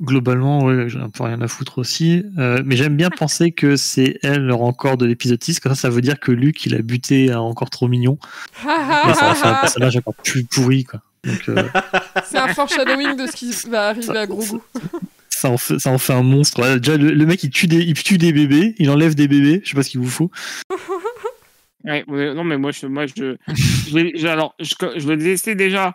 globalement, 0.00 0.64
ouais, 0.64 0.88
j'ai 0.88 0.98
un 0.98 1.08
peu 1.08 1.24
rien 1.24 1.40
à 1.40 1.48
foutre 1.48 1.78
aussi. 1.78 2.22
Euh, 2.38 2.62
mais 2.64 2.76
j'aime 2.76 2.96
bien 2.96 3.10
penser 3.10 3.52
que 3.52 3.76
c'est 3.76 4.18
elle 4.22 4.42
le 4.44 4.54
rencor 4.54 4.96
de 4.96 5.06
l'épisode 5.06 5.42
6. 5.42 5.60
Comme 5.60 5.74
ça, 5.74 5.80
ça 5.82 5.90
veut 5.90 6.00
dire 6.02 6.20
que 6.20 6.32
Luke, 6.32 6.64
il 6.66 6.74
a 6.74 6.82
buté 6.82 7.30
un 7.32 7.38
encore 7.40 7.70
trop 7.70 7.88
mignon. 7.88 8.18
Et 8.62 9.14
ça 9.14 9.30
en 9.30 9.34
fait 9.34 9.46
un 9.48 9.54
personnage 9.54 9.96
encore 9.96 10.14
plus 10.16 10.44
pourri, 10.44 10.84
quoi. 10.84 11.00
Donc, 11.24 11.48
euh, 11.48 11.62
C'est 12.26 12.38
un 12.38 12.48
foreshadowing 12.48 13.16
de 13.16 13.26
ce 13.26 13.32
qui 13.32 13.50
va 13.70 13.88
arriver 13.88 14.18
à 14.18 14.26
Grogu. 14.26 14.58
ça, 15.30 15.48
en 15.50 15.56
fait, 15.56 15.78
ça 15.78 15.90
en 15.90 15.96
fait 15.98 16.12
un 16.12 16.22
monstre. 16.22 16.60
Ouais, 16.60 16.78
déjà, 16.78 16.98
le, 16.98 17.10
le 17.12 17.26
mec, 17.26 17.42
il 17.42 17.50
tue, 17.50 17.66
des, 17.66 17.78
il 17.78 17.94
tue 17.94 18.18
des 18.18 18.32
bébés, 18.32 18.74
il 18.78 18.90
enlève 18.90 19.14
des 19.14 19.28
bébés. 19.28 19.62
Je 19.64 19.70
sais 19.70 19.74
pas 19.76 19.82
ce 19.82 19.90
qu'il 19.90 20.00
vous 20.00 20.10
faut. 20.10 20.30
Ouais, 21.84 22.02
non, 22.08 22.44
mais 22.44 22.56
moi, 22.56 22.70
je, 22.70 22.86
moi, 22.86 23.04
je, 23.06 23.36
je, 23.48 23.94
l'ai- 23.98 24.12
je- 24.18 24.26
alors, 24.26 24.54
je, 24.58 24.74
je 24.96 25.06
le 25.06 25.16
laissais 25.16 25.54
déjà 25.54 25.94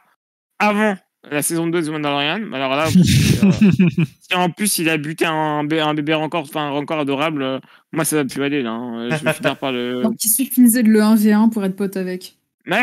avant 0.59 0.95
la 1.29 1.41
saison 1.41 1.67
2 1.67 1.81
de 1.81 1.87
The 1.87 1.89
Mandalorian. 1.91 2.51
Alors 2.53 2.75
là, 2.75 2.87
euh, 3.43 3.51
si 3.51 4.33
en 4.35 4.49
plus 4.49 4.77
il 4.77 4.89
a 4.89 4.97
buté 4.97 5.25
un, 5.25 5.63
bé- 5.63 5.79
un 5.81 5.93
bébé 5.93 6.13
encore, 6.13 6.43
enfin 6.43 6.67
un 6.67 6.69
rencor 6.71 6.99
adorable, 6.99 7.41
euh, 7.43 7.59
moi 7.91 8.05
ça 8.05 8.15
va 8.17 8.25
plus 8.25 8.43
aller 8.43 8.61
là. 8.63 8.71
hein. 8.71 9.09
Je 9.09 9.23
vais 9.23 9.33
finir 9.33 9.57
par 9.57 9.71
le. 9.71 10.01
Donc 10.03 10.23
il 10.23 10.29
suffisait 10.29 10.83
de 10.83 10.89
le 10.89 10.99
1v1 11.01 11.49
pour 11.51 11.63
être 11.65 11.75
pote 11.75 11.97
avec. 11.97 12.35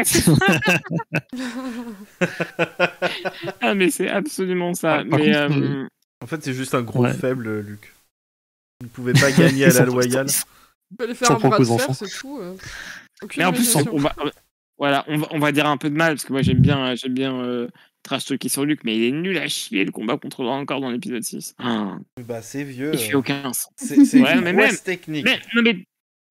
C'est- 0.05 0.25
ah 3.61 3.75
mais 3.75 3.91
c'est 3.91 4.09
absolument 4.09 4.75
ça. 4.75 5.05
Mais 5.05 5.11
contre, 5.11 5.25
euh, 5.63 5.87
En 6.23 6.27
fait, 6.27 6.43
c'est 6.43 6.55
juste 6.55 6.75
un 6.75 6.83
gros 6.83 7.03
Ouais. 7.05 7.13
faible, 7.13 7.61
Luc. 7.61 7.93
Il 8.81 8.85
ne 8.87 8.89
pouvait 8.91 9.13
pas 9.13 9.31
gagner 9.33 9.65
à 9.67 9.69
la 9.73 9.85
loyale. 9.85 10.27
On 10.93 10.97
peut 10.97 11.07
les 11.07 11.15
faire 11.15 11.31
un 11.33 11.35
bras 11.39 11.59
de 11.59 11.65
fer, 11.65 11.75
enfants. 11.75 11.95
c'est 11.95 12.09
tout. 12.19 12.39
euh. 12.41 12.55
Mais 13.37 13.45
en 13.45 13.53
plus 13.53 13.75
on, 13.77 13.85
on 13.93 13.99
va, 13.99 14.15
voilà, 14.79 15.05
on 15.09 15.17
va, 15.19 15.27
on 15.31 15.39
va 15.39 15.51
dire 15.51 15.67
un 15.67 15.79
peu 15.79 15.89
de 15.89 15.95
mal 15.97 16.15
parce 16.15 16.25
que 16.25 16.33
moi 16.33 16.43
j'aime 16.43 16.61
bien, 16.61 16.95
j'aime 16.95 17.15
bien 17.15 17.35
euh, 17.35 17.69
trash 18.07 18.25
talker 18.25 18.49
sur 18.49 18.65
Luke, 18.65 18.81
mais 18.85 18.97
il 18.97 19.05
est 19.05 19.11
nul 19.13 19.37
à 19.39 19.49
chier 19.49 19.85
le 19.85 19.93
combat 19.93 20.17
contre 20.17 20.45
encore 20.45 20.81
dans 20.81 20.91
l'épisode 20.91 21.23
6. 21.23 21.55
Ah, 21.59 21.99
Bah, 22.27 22.41
c'est 22.43 22.65
vieux. 22.65 22.91
il 22.95 22.99
fait 22.99 23.15
aucun 23.15 23.43
sens. 23.53 23.69
C'est 23.77 23.97
Ouais, 24.21 24.41
mais 24.41 24.53
même- 24.53 24.77
technique. 24.77 25.25
Mais, 25.25 25.39
non, 25.55 25.63
mais, 25.63 25.85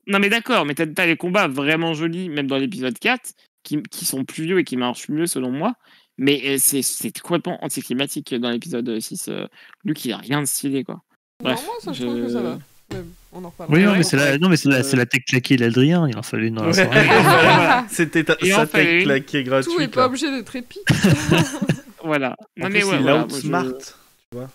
non, 0.08 0.20
mais 0.20 0.30
d'accord, 0.30 0.66
mais 0.66 0.74
t'as 0.76 0.86
as 0.98 1.06
les 1.06 1.18
combats 1.18 1.48
vraiment 1.48 1.94
jolis, 1.94 2.30
même 2.30 2.48
dans 2.48 2.58
l'épisode 2.58 2.98
4, 2.98 3.34
qui, 3.64 3.82
qui 3.84 4.06
sont 4.06 4.24
plus 4.26 4.44
vieux 4.46 4.60
et 4.60 4.64
qui 4.64 4.78
marchent 4.78 5.10
mieux 5.10 5.28
selon 5.28 5.52
moi. 5.52 5.74
Mais 6.18 6.42
euh, 6.46 6.56
c'est 6.60 6.82
c'est 6.82 7.18
complètement 7.20 7.62
anticlimatique 7.64 8.34
dans 8.36 8.50
l'épisode 8.50 9.00
6. 9.00 9.28
euh, 9.28 9.48
Luke, 9.84 10.06
il 10.06 10.14
a 10.14 10.18
rien 10.18 10.40
de 10.42 10.46
stylé, 10.46 10.84
quoi. 10.86 11.02
Bref, 11.44 11.60
non, 11.60 11.66
moi, 11.66 11.76
ça, 11.82 11.92
je 11.92 12.00
je- 12.00 12.06
trouve 12.08 12.22
que 12.22 12.30
ça 12.30 12.42
va. 12.42 12.60
Mais 12.96 13.04
on 13.34 13.44
en 13.44 13.50
reparlera. 13.50 13.78
Oui, 13.78 13.84
non, 13.86 13.94
mais 13.98 14.04
c'est 14.04 14.18
la, 14.18 14.38
non, 14.38 14.50
mais 14.50 14.58
c'est 14.58 14.70
la, 14.70 14.78
Euh, 14.78 14.84
c'est 14.84 14.96
la 14.98 15.06
tech 15.06 15.24
claquée 15.26 15.58
d'Adrien. 15.58 16.08
Il 16.08 16.18
en 16.18 16.24
fallait 16.24 16.48
une 16.48 16.56
dans 16.56 16.64
la 16.64 16.70
Ouais, 16.70 16.74
soirée. 16.86 17.06
voilà. 17.08 17.86
C'était 17.90 18.24
ta- 18.24 18.38
Et 18.42 18.52
sa 18.52 18.66
tech 18.68 18.88
une. 18.88 19.04
claquée 19.04 19.44
gratuite. 19.44 19.76
Tout 19.76 19.82
est 19.82 19.88
pas 19.88 20.02
là. 20.02 20.08
obligé 20.08 20.30
d'être 20.32 20.56
épique. 20.56 20.88
Voilà. 22.04 22.36
En 22.62 22.66
Non, 22.66 22.66
plus, 22.70 22.74
mais 22.74 22.84
ouais, 22.84 22.96
il 22.98 23.02
voilà, 23.02 23.24
outsmart. 23.26 23.66
moi, 24.34 24.48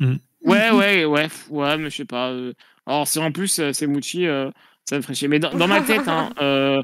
je- 0.00 0.06
Ouais, 0.44 0.70
ouais, 0.70 1.04
ouais, 1.04 1.26
f- 1.26 1.48
ouais, 1.50 1.76
mais 1.78 1.90
je 1.90 1.96
sais 1.96 2.04
pas. 2.04 2.30
euh, 2.30 2.52
Alors, 2.84 3.06
si 3.08 3.18
en 3.18 3.30
plus 3.32 3.58
euh, 3.58 3.72
c'est 3.72 3.86
Muchi, 3.86 4.26
euh, 4.26 4.50
ça 4.88 4.96
me 4.96 5.02
ferait 5.02 5.14
chier. 5.14 5.28
Mais 5.28 5.38
dans, 5.38 5.52
dans 5.54 5.66
ma 5.68 5.80
tête, 5.82 6.06
hein, 6.08 6.30
euh, 6.40 6.82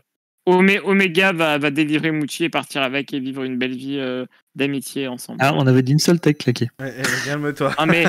Omé- 0.48 0.80
Omega 0.84 1.32
va, 1.32 1.58
va 1.58 1.70
délivrer 1.70 2.10
Muchi 2.12 2.44
et 2.44 2.48
partir 2.50 2.82
avec 2.82 3.12
et 3.14 3.20
vivre 3.20 3.42
une 3.44 3.58
belle 3.58 3.76
vie 3.76 3.98
euh, 3.98 4.26
d'amitié 4.56 5.06
ensemble. 5.08 5.38
Ah, 5.42 5.52
on 5.54 5.66
avait 5.66 5.82
dit 5.82 5.92
une 5.92 5.98
seule 6.00 6.18
tech 6.20 6.38
claquée. 6.38 6.68
Ouais, 6.80 6.86
ouais, 6.86 7.02
calme-toi. 7.24 7.72
Ah, 7.78 7.86
mais 7.86 8.04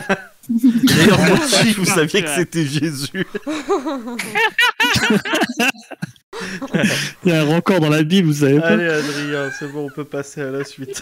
D'ailleurs, 0.50 1.18
moi 1.20 1.28
Ouais, 1.30 1.44
aussi, 1.44 1.72
vous 1.74 1.86
saviez 1.86 2.22
que 2.24 2.30
c'était 2.30 2.66
Jésus. 2.66 3.26
Il 7.24 7.30
y 7.30 7.32
a 7.32 7.42
un 7.42 7.46
rencor 7.46 7.80
dans 7.80 7.90
la 7.90 8.04
Bible, 8.04 8.28
vous 8.28 8.34
savez 8.34 8.60
pas 8.60 8.68
Allez, 8.70 8.88
Adrien, 8.88 9.50
c'est 9.58 9.72
bon, 9.72 9.86
on 9.86 9.90
peut 9.94 10.04
passer 10.06 10.42
à 10.42 10.52
la 10.52 10.64
suite. 10.64 11.02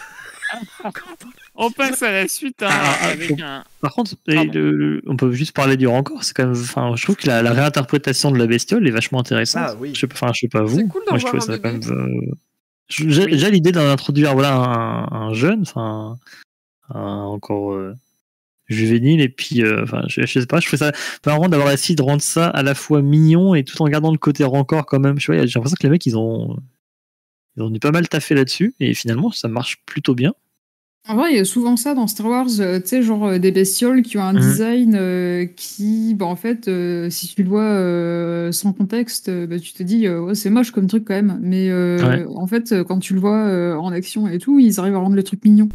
on 1.55 1.71
passe 1.71 2.03
à 2.03 2.11
la 2.11 2.27
suite 2.27 2.61
hein, 2.61 2.67
Ah, 2.69 2.95
ah, 3.01 3.07
avec 3.07 3.29
faut- 3.29 3.43
un. 3.43 3.63
Par 3.79 3.93
contre, 3.93 4.15
le- 4.27 4.71
le- 4.71 5.01
on 5.07 5.15
peut 5.15 5.31
juste 5.31 5.55
parler 5.55 5.77
du 5.77 5.87
rencor. 5.87 6.23
C'est 6.23 6.35
quand 6.35 6.43
même, 6.45 6.51
enfin, 6.61 6.93
je 6.95 7.03
trouve 7.03 7.15
que 7.15 7.27
la, 7.27 7.41
la 7.41 7.53
réinterprétation 7.53 8.31
de 8.31 8.37
la 8.37 8.47
bestiole 8.47 8.85
est 8.87 8.91
vachement 8.91 9.19
intéressante. 9.21 9.63
Ah 9.69 9.75
oui. 9.79 9.91
Je 9.95 10.01
sais 10.01 10.07
pas, 10.07 10.15
enfin, 10.15 10.31
je 10.33 10.39
sais 10.41 10.47
pas 10.49 10.61
vous. 10.63 10.77
C'est 10.79 10.87
cool 10.87 11.01
d'en 11.05 11.11
Moi, 11.13 11.17
je 11.19 11.21
voir 11.27 11.35
trouve 11.37 11.49
un 11.49 11.53
ça 11.53 11.59
quand 11.59 11.71
même. 11.71 11.81
euh, 12.29 12.35
J'ai 12.89 13.05
Oui. 13.25 13.51
l'idée 13.51 13.71
d'introduire 13.71 14.33
voilà 14.33 14.53
un, 14.55 15.07
un 15.11 15.33
jeune, 15.33 15.61
enfin, 15.61 16.17
un 16.93 16.99
encore 17.23 17.71
euh, 17.73 17.95
juvénile, 18.71 19.21
et 19.21 19.29
puis, 19.29 19.63
euh, 19.63 19.83
enfin, 19.83 20.03
je, 20.07 20.21
je 20.25 20.39
sais 20.39 20.45
pas, 20.45 20.59
je 20.59 20.67
trouve 20.67 20.79
ça 20.79 20.91
marrant 21.25 21.49
d'avoir 21.49 21.71
essayé 21.71 21.95
de 21.95 22.01
rendre 22.01 22.21
ça 22.21 22.47
à 22.47 22.63
la 22.63 22.73
fois 22.75 23.01
mignon 23.01 23.53
et 23.55 23.63
tout 23.63 23.81
en 23.81 23.87
gardant 23.87 24.11
le 24.11 24.17
côté 24.17 24.43
rencor 24.43 24.85
quand 24.85 24.99
même. 24.99 25.17
Tu 25.17 25.31
vois, 25.33 25.45
j'ai 25.45 25.53
l'impression 25.55 25.75
que 25.79 25.83
les 25.87 25.89
mecs 25.91 26.05
ils 26.05 26.17
ont 26.17 26.57
ils 27.57 27.63
ont 27.63 27.69
dû 27.69 27.79
pas 27.79 27.91
mal 27.91 28.07
taffer 28.07 28.33
là-dessus, 28.35 28.73
et 28.79 28.93
finalement 28.93 29.31
ça 29.31 29.47
marche 29.47 29.83
plutôt 29.85 30.15
bien. 30.15 30.33
En 31.07 31.15
vrai, 31.15 31.31
il 31.31 31.37
y 31.37 31.39
a 31.39 31.45
souvent 31.45 31.77
ça 31.77 31.95
dans 31.95 32.05
Star 32.05 32.27
Wars, 32.27 32.47
euh, 32.59 32.79
tu 32.79 32.87
sais, 32.89 33.01
genre 33.01 33.25
euh, 33.25 33.39
des 33.39 33.51
bestioles 33.51 34.03
qui 34.03 34.19
ont 34.19 34.23
un 34.23 34.33
Mhm. 34.33 34.39
design 34.39 34.95
euh, 34.95 35.45
qui, 35.47 36.13
bah, 36.13 36.27
en 36.27 36.35
fait, 36.35 36.67
euh, 36.67 37.09
si 37.09 37.27
tu 37.33 37.41
le 37.41 37.49
vois 37.49 37.63
euh, 37.63 38.51
sans 38.51 38.71
contexte, 38.71 39.27
euh, 39.27 39.47
bah, 39.47 39.57
tu 39.59 39.73
te 39.73 39.81
dis, 39.81 40.05
euh, 40.05 40.21
ouais, 40.21 40.35
c'est 40.35 40.51
moche 40.51 40.69
comme 40.69 40.85
truc 40.85 41.03
quand 41.05 41.15
même. 41.15 41.39
Mais 41.41 41.69
euh, 41.71 42.07
Ouais. 42.07 42.25
en 42.35 42.45
fait, 42.45 42.83
quand 42.83 42.99
tu 42.99 43.15
le 43.15 43.19
vois 43.19 43.47
euh, 43.47 43.73
en 43.77 43.91
action 43.91 44.27
et 44.27 44.37
tout, 44.37 44.59
ils 44.59 44.79
arrivent 44.79 44.93
à 44.93 44.99
rendre 44.99 45.15
le 45.15 45.23
truc 45.23 45.43
mignon. 45.43 45.69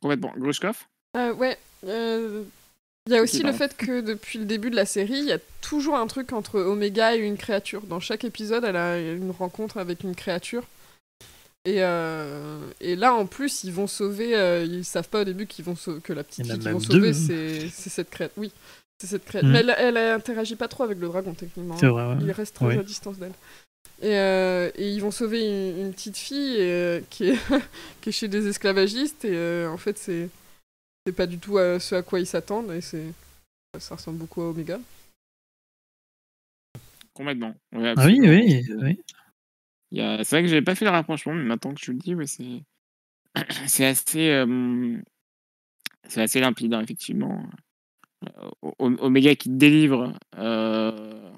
Complètement. 0.00 0.32
Grushkov? 0.38 0.88
Euh, 1.16 1.32
ouais. 1.34 1.58
euh, 1.86 2.42
Il 3.06 3.12
y 3.12 3.16
a 3.16 3.22
aussi 3.22 3.42
le 3.42 3.52
fait 3.52 3.76
que 3.76 4.00
depuis 4.00 4.38
le 4.38 4.44
début 4.44 4.70
de 4.70 4.76
la 4.76 4.86
série, 4.86 5.18
il 5.18 5.24
y 5.24 5.32
a 5.32 5.38
toujours 5.60 5.96
un 5.96 6.06
truc 6.06 6.32
entre 6.32 6.60
Omega 6.60 7.14
et 7.14 7.18
une 7.18 7.36
créature. 7.36 7.82
Dans 7.82 8.00
chaque 8.00 8.24
épisode, 8.24 8.64
elle 8.64 8.76
a 8.76 8.98
une 8.98 9.30
rencontre 9.30 9.76
avec 9.78 10.02
une 10.04 10.14
créature. 10.14 10.64
Et, 11.64 11.76
euh, 11.82 12.58
et 12.80 12.96
là, 12.96 13.14
en 13.14 13.26
plus, 13.26 13.62
ils 13.64 13.72
vont 13.72 13.86
sauver. 13.86 14.36
euh, 14.36 14.64
ils 14.64 14.84
savent 14.84 15.08
pas 15.08 15.20
au 15.20 15.24
début 15.24 15.46
qu'ils 15.46 15.64
vont 15.64 15.74
que 16.02 16.12
la 16.12 16.24
petite 16.24 16.46
fille 16.46 16.58
qu'ils 16.58 16.70
vont 16.70 16.80
sauver, 16.80 17.12
c'est 17.12 17.68
cette 17.70 18.10
créature. 18.10 18.34
Oui, 18.36 18.50
c'est 19.00 19.06
cette 19.06 19.24
créature. 19.24 19.48
Mhm. 19.48 19.52
Mais 19.66 19.72
elle, 19.78 19.96
elle 19.96 20.12
interagit 20.12 20.56
pas 20.56 20.66
trop 20.68 20.82
avec 20.84 20.98
le 20.98 21.06
dragon, 21.08 21.34
techniquement. 21.34 21.76
C'est 21.78 21.86
hein. 21.86 21.90
vrai. 21.90 22.06
ouais. 22.06 22.16
Il 22.22 22.32
reste 22.32 22.54
très 22.56 22.66
Ouais. 22.66 22.78
à 22.78 22.82
distance 22.82 23.18
d'elle. 23.18 23.32
Et, 24.00 24.16
euh, 24.16 24.70
et 24.74 24.88
ils 24.90 25.00
vont 25.00 25.12
sauver 25.12 25.40
une, 25.42 25.86
une 25.86 25.92
petite 25.92 26.16
fille 26.16 26.56
euh, 26.58 27.00
qui, 27.10 27.28
est 27.30 27.38
qui 28.00 28.08
est 28.08 28.12
chez 28.12 28.26
des 28.26 28.48
esclavagistes. 28.48 29.24
Et 29.24 29.30
euh, 29.32 29.68
en 29.68 29.76
fait, 29.76 29.96
c'est 29.98 30.28
c'est 31.06 31.12
pas 31.12 31.26
du 31.26 31.38
tout 31.38 31.58
euh, 31.58 31.78
ce 31.78 31.96
à 31.96 32.02
quoi 32.02 32.20
ils 32.20 32.26
s'attendent. 32.26 32.70
Et 32.72 32.80
c'est 32.80 33.12
ça 33.78 33.96
ressemble 33.96 34.18
beaucoup 34.18 34.42
à 34.42 34.50
Omega. 34.50 34.78
Complètement. 37.14 37.54
Ouais, 37.72 37.94
Ah 37.96 38.06
oui, 38.06 38.20
oui, 38.22 38.64
oui. 38.80 39.00
Il 39.90 39.98
y 39.98 40.00
a- 40.00 40.24
C'est 40.24 40.36
vrai 40.36 40.42
que 40.42 40.48
j'avais 40.48 40.62
pas 40.62 40.74
fait 40.74 40.84
le 40.84 40.90
rapprochement, 40.90 41.34
mais 41.34 41.42
maintenant 41.44 41.74
que 41.74 41.80
tu 41.80 41.92
le 41.92 41.98
dis, 41.98 42.14
ouais, 42.14 42.26
c'est 42.26 42.62
c'est 43.66 43.86
assez, 43.86 44.30
euh, 44.30 44.98
c'est 46.08 46.22
assez 46.22 46.40
limpide, 46.40 46.72
hein, 46.74 46.80
effectivement. 46.82 47.44
Euh, 48.24 48.50
O- 48.62 48.74
O- 48.78 48.96
Omega 49.00 49.34
qui 49.34 49.50
délivre, 49.50 50.12
euh, 50.36 51.30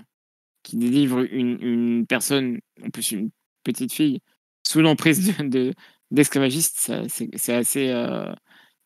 qui 0.63 0.77
délivre 0.77 1.21
une, 1.33 1.61
une 1.63 2.07
personne, 2.07 2.61
en 2.85 2.91
plus 2.91 3.13
une 3.13 3.31
petite 3.65 3.93
fille, 3.93 4.21
sous 4.67 4.81
l'emprise 4.81 5.27
de, 5.39 5.49
de- 5.49 5.75
d'esclavagistes, 6.11 6.77
ça, 6.79 7.09
c'est 7.09 7.31
c'est 7.37 7.55
assez. 7.55 7.89
euh, 7.89 8.33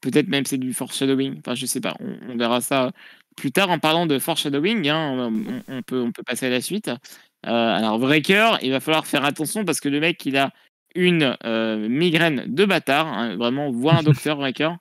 Peut-être 0.00 0.28
même 0.28 0.46
c'est 0.46 0.58
du 0.58 0.72
foreshadowing. 0.72 1.38
Enfin, 1.38 1.54
je 1.54 1.66
sais 1.66 1.80
pas. 1.80 1.96
On, 2.00 2.16
on 2.32 2.36
verra 2.36 2.60
ça 2.60 2.92
plus 3.36 3.52
tard 3.52 3.70
en 3.70 3.78
parlant 3.78 4.06
de 4.06 4.18
foreshadowing. 4.18 4.88
Hein, 4.88 5.30
on, 5.30 5.62
on 5.68 5.82
peut, 5.82 6.00
on 6.00 6.12
peut 6.12 6.22
passer 6.22 6.46
à 6.46 6.50
la 6.50 6.60
suite. 6.60 6.88
Euh, 6.88 7.50
alors, 7.50 7.98
vrai 7.98 8.20
cœur, 8.22 8.58
il 8.62 8.70
va 8.70 8.80
falloir 8.80 9.06
faire 9.06 9.24
attention 9.24 9.64
parce 9.64 9.80
que 9.80 9.88
le 9.88 10.00
mec, 10.00 10.24
il 10.26 10.36
a 10.36 10.52
une 10.94 11.36
euh, 11.44 11.88
migraine 11.88 12.44
de 12.46 12.64
bâtard. 12.64 13.06
hein, 13.08 13.36
vraiment, 13.36 13.70
voit 13.70 13.94
un 13.94 14.02
docteur, 14.02 14.38
cœur. 14.52 14.76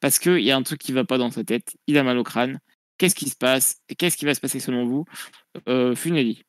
Parce 0.00 0.18
qu'il 0.18 0.40
y 0.40 0.50
a 0.50 0.56
un 0.56 0.62
truc 0.62 0.80
qui 0.80 0.92
va 0.92 1.04
pas 1.04 1.18
dans 1.18 1.30
sa 1.30 1.44
tête. 1.44 1.76
Il 1.86 1.98
a 1.98 2.02
mal 2.02 2.16
au 2.18 2.24
crâne. 2.24 2.58
Qu'est-ce 2.98 3.14
qui 3.14 3.28
se 3.28 3.36
passe? 3.36 3.78
Qu'est-ce 3.98 4.16
qui 4.16 4.24
va 4.24 4.34
se 4.34 4.40
passer 4.40 4.60
selon 4.60 4.86
vous? 4.86 5.04
Euh, 5.68 5.94
Funeli. 5.94 6.42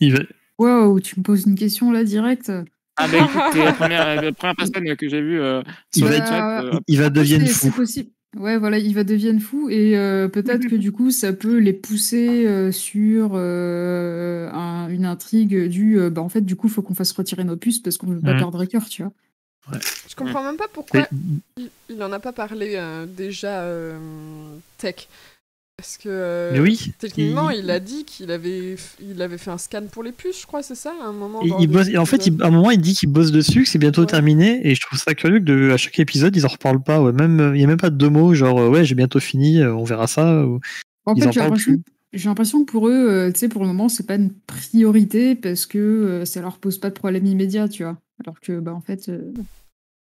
Il 0.00 0.12
va- 0.12 0.24
Waouh, 0.58 1.00
tu 1.00 1.18
me 1.18 1.22
poses 1.24 1.44
une 1.46 1.54
question 1.54 1.90
là 1.90 2.04
direct. 2.04 2.50
Ah, 2.98 3.08
bah 3.08 3.18
écoute, 3.18 3.40
t'es 3.52 3.64
la 3.64 3.72
première, 3.72 4.22
la 4.22 4.32
première 4.32 4.56
personne 4.56 4.96
que 4.96 5.08
j'ai 5.08 5.20
vue 5.20 5.40
euh, 5.40 5.62
Il 5.94 5.98
sur 6.00 6.08
va 6.08 6.18
le 6.18 6.24
chat. 6.24 6.60
euh, 6.62 6.80
il 6.88 6.98
va 6.98 7.10
devenir 7.10 7.50
fou. 7.50 7.70
Possible. 7.70 8.10
Ouais, 8.36 8.58
voilà, 8.58 8.78
il 8.78 8.94
va 8.94 9.02
devenir 9.04 9.40
fou 9.40 9.70
et 9.70 9.96
euh, 9.96 10.28
peut-être 10.28 10.66
que 10.66 10.76
du 10.76 10.92
coup, 10.92 11.10
ça 11.10 11.32
peut 11.32 11.56
les 11.58 11.72
pousser 11.72 12.46
euh, 12.46 12.70
sur 12.70 13.30
euh, 13.34 14.50
un- 14.52 14.88
une 14.88 15.06
intrigue 15.06 15.68
du. 15.68 15.98
euh, 15.98 16.10
bah, 16.10 16.20
en 16.22 16.28
fait, 16.28 16.42
du 16.42 16.54
coup, 16.56 16.68
faut 16.68 16.82
qu'on 16.82 16.94
fasse 16.94 17.12
retirer 17.12 17.44
nos 17.44 17.56
puces 17.56 17.78
parce 17.80 17.96
qu'on 17.96 18.08
veut 18.08 18.20
pas 18.20 18.32
Mhm. 18.32 18.38
perdre 18.38 18.64
cœur, 18.66 18.86
tu 18.88 19.02
vois. 19.02 19.12
Je 20.08 20.14
comprends 20.14 20.44
même 20.44 20.56
pas 20.56 20.68
pourquoi 20.72 21.08
il, 21.56 21.70
il 21.88 22.02
en 22.02 22.12
a 22.12 22.20
pas 22.20 22.32
parlé 22.32 22.74
euh, 22.76 23.04
déjà 23.06 23.62
euh, 23.62 23.98
Tech. 24.78 25.08
Parce 25.78 25.98
que 25.98 26.08
euh, 26.08 26.58
oui. 26.62 26.94
techniquement, 26.98 27.50
il- 27.50 27.58
il... 27.64 27.70
a 27.70 27.80
dit 27.80 28.04
qu'il 28.06 28.30
avait, 28.30 28.76
il 28.98 29.20
avait 29.20 29.36
fait 29.36 29.50
un 29.50 29.58
scan 29.58 29.82
pour 29.92 30.02
les 30.02 30.12
puces, 30.12 30.40
je 30.40 30.46
crois, 30.46 30.62
c'est 30.62 30.74
ça, 30.74 30.94
à 31.02 31.06
un 31.08 31.12
moment. 31.12 31.42
Il, 31.42 31.68
bosse, 31.68 31.88
et 31.88 31.98
en 31.98 32.06
fait, 32.06 32.26
il- 32.26 32.42
à 32.42 32.46
un 32.46 32.50
moment, 32.50 32.70
il 32.70 32.80
dit 32.80 32.94
qu'il 32.94 33.10
bosse 33.10 33.30
dessus, 33.30 33.64
que 33.64 33.68
c'est 33.68 33.78
bientôt 33.78 34.00
Ouais. 34.00 34.06
terminé, 34.06 34.66
et 34.66 34.74
je 34.74 34.80
trouve 34.80 34.98
ça 34.98 35.14
curieux 35.14 35.38
que 35.38 35.44
de, 35.44 35.70
à 35.72 35.76
chaque 35.76 35.98
épisode, 35.98 36.34
ils 36.34 36.46
en 36.46 36.48
reparlent 36.48 36.82
pas. 36.82 37.02
Ouais. 37.02 37.12
Même, 37.12 37.52
il 37.54 37.60
y 37.60 37.64
a 37.64 37.66
même 37.66 37.76
pas 37.76 37.90
de 37.90 37.96
deux 37.96 38.08
mots, 38.08 38.32
genre 38.32 38.58
euh, 38.58 38.70
ouais, 38.70 38.86
j'ai 38.86 38.94
bientôt 38.94 39.20
fini, 39.20 39.60
euh, 39.60 39.74
on 39.74 39.84
verra 39.84 40.06
ça. 40.06 40.46
ou- 40.46 40.60
En 41.04 41.14
Ils 41.14 41.20
fait, 41.22 41.28
en 41.28 41.32
j'ai 41.32 41.40
parlent 41.40 41.50
l'impression, 41.50 41.72
plus. 41.74 41.82
j'ai 42.14 42.28
l'impression 42.30 42.64
que 42.64 42.70
pour 42.72 42.88
eux, 42.88 43.08
euh, 43.10 43.30
tu 43.32 43.38
sais, 43.40 43.48
pour 43.48 43.60
le 43.60 43.68
moment, 43.68 43.90
c'est 43.90 44.06
pas 44.06 44.14
une 44.14 44.32
priorité 44.32 45.34
parce 45.34 45.66
que 45.66 45.78
euh, 45.78 46.24
ça 46.24 46.40
leur 46.40 46.56
pose 46.56 46.78
pas 46.78 46.88
de 46.88 46.94
problème 46.94 47.26
immédiat, 47.26 47.68
tu 47.68 47.82
vois. 47.82 47.98
Alors 48.24 48.40
que, 48.40 48.60
bah, 48.60 48.72
en 48.72 48.80
fait, 48.80 49.10
euh, 49.10 49.30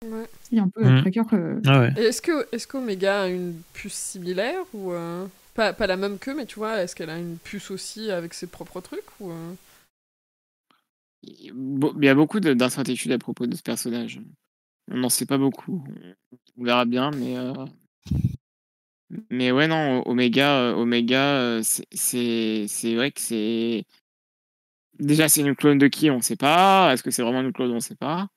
Ouais. 0.08 0.24
il 0.52 0.58
y 0.58 0.60
a 0.60 0.62
un 0.62 0.68
peu 0.68 0.84
Mhm. 0.84 0.86
un 0.98 1.00
tracker. 1.00 1.22
euh, 1.32 1.60
Ah 1.66 1.80
ouais. 1.80 1.92
Est-ce 1.96 2.22
que, 2.22 2.46
est-ce 2.52 2.68
qu'Omega 2.68 3.22
a 3.22 3.26
une 3.28 3.54
puce 3.72 3.94
similaire 3.94 4.60
ou 4.72 4.92
euh, 4.92 5.26
pas, 5.72 5.86
la 5.86 5.96
même 5.96 6.18
que, 6.18 6.30
mais 6.30 6.46
tu 6.46 6.56
vois, 6.56 6.82
est-ce 6.82 6.94
qu'elle 6.94 7.10
a 7.10 7.18
une 7.18 7.36
puce 7.36 7.70
aussi 7.72 8.10
avec 8.12 8.32
ses 8.32 8.46
propres 8.46 8.80
trucs 8.80 9.20
ou 9.20 9.32
euh, 9.32 9.54
Il 11.22 12.04
y 12.04 12.08
a 12.08 12.14
beaucoup 12.14 12.38
de- 12.38 12.54
d'incertitudes 12.54 13.10
à 13.12 13.18
propos 13.18 13.46
de 13.46 13.56
ce 13.56 13.62
personnage. 13.62 14.20
On 14.90 14.98
n'en 14.98 15.08
sait 15.08 15.26
pas 15.26 15.36
beaucoup. 15.38 15.84
On 16.56 16.64
verra 16.64 16.84
bien, 16.84 17.10
mais. 17.10 17.36
euh, 17.36 17.52
Mais 19.30 19.50
ouais, 19.50 19.66
non, 19.66 20.02
Omega, 20.06 20.60
euh, 20.60 20.74
Omega 20.74 21.60
c'est- 21.62 22.94
vrai 22.94 23.10
que 23.10 23.20
c'est. 23.20 23.84
Déjà, 25.00 25.28
c'est 25.28 25.40
une 25.40 25.56
clone 25.56 25.78
de 25.78 25.88
qui 25.88 26.10
On 26.10 26.18
ne 26.18 26.22
sait 26.22 26.36
pas. 26.36 26.92
Est-ce 26.92 27.02
que 27.02 27.10
c'est 27.10 27.22
vraiment 27.22 27.40
une 27.40 27.52
clone 27.52 27.72
On 27.72 27.76
ne 27.76 27.80
sait 27.80 27.96
pas? 27.96 28.28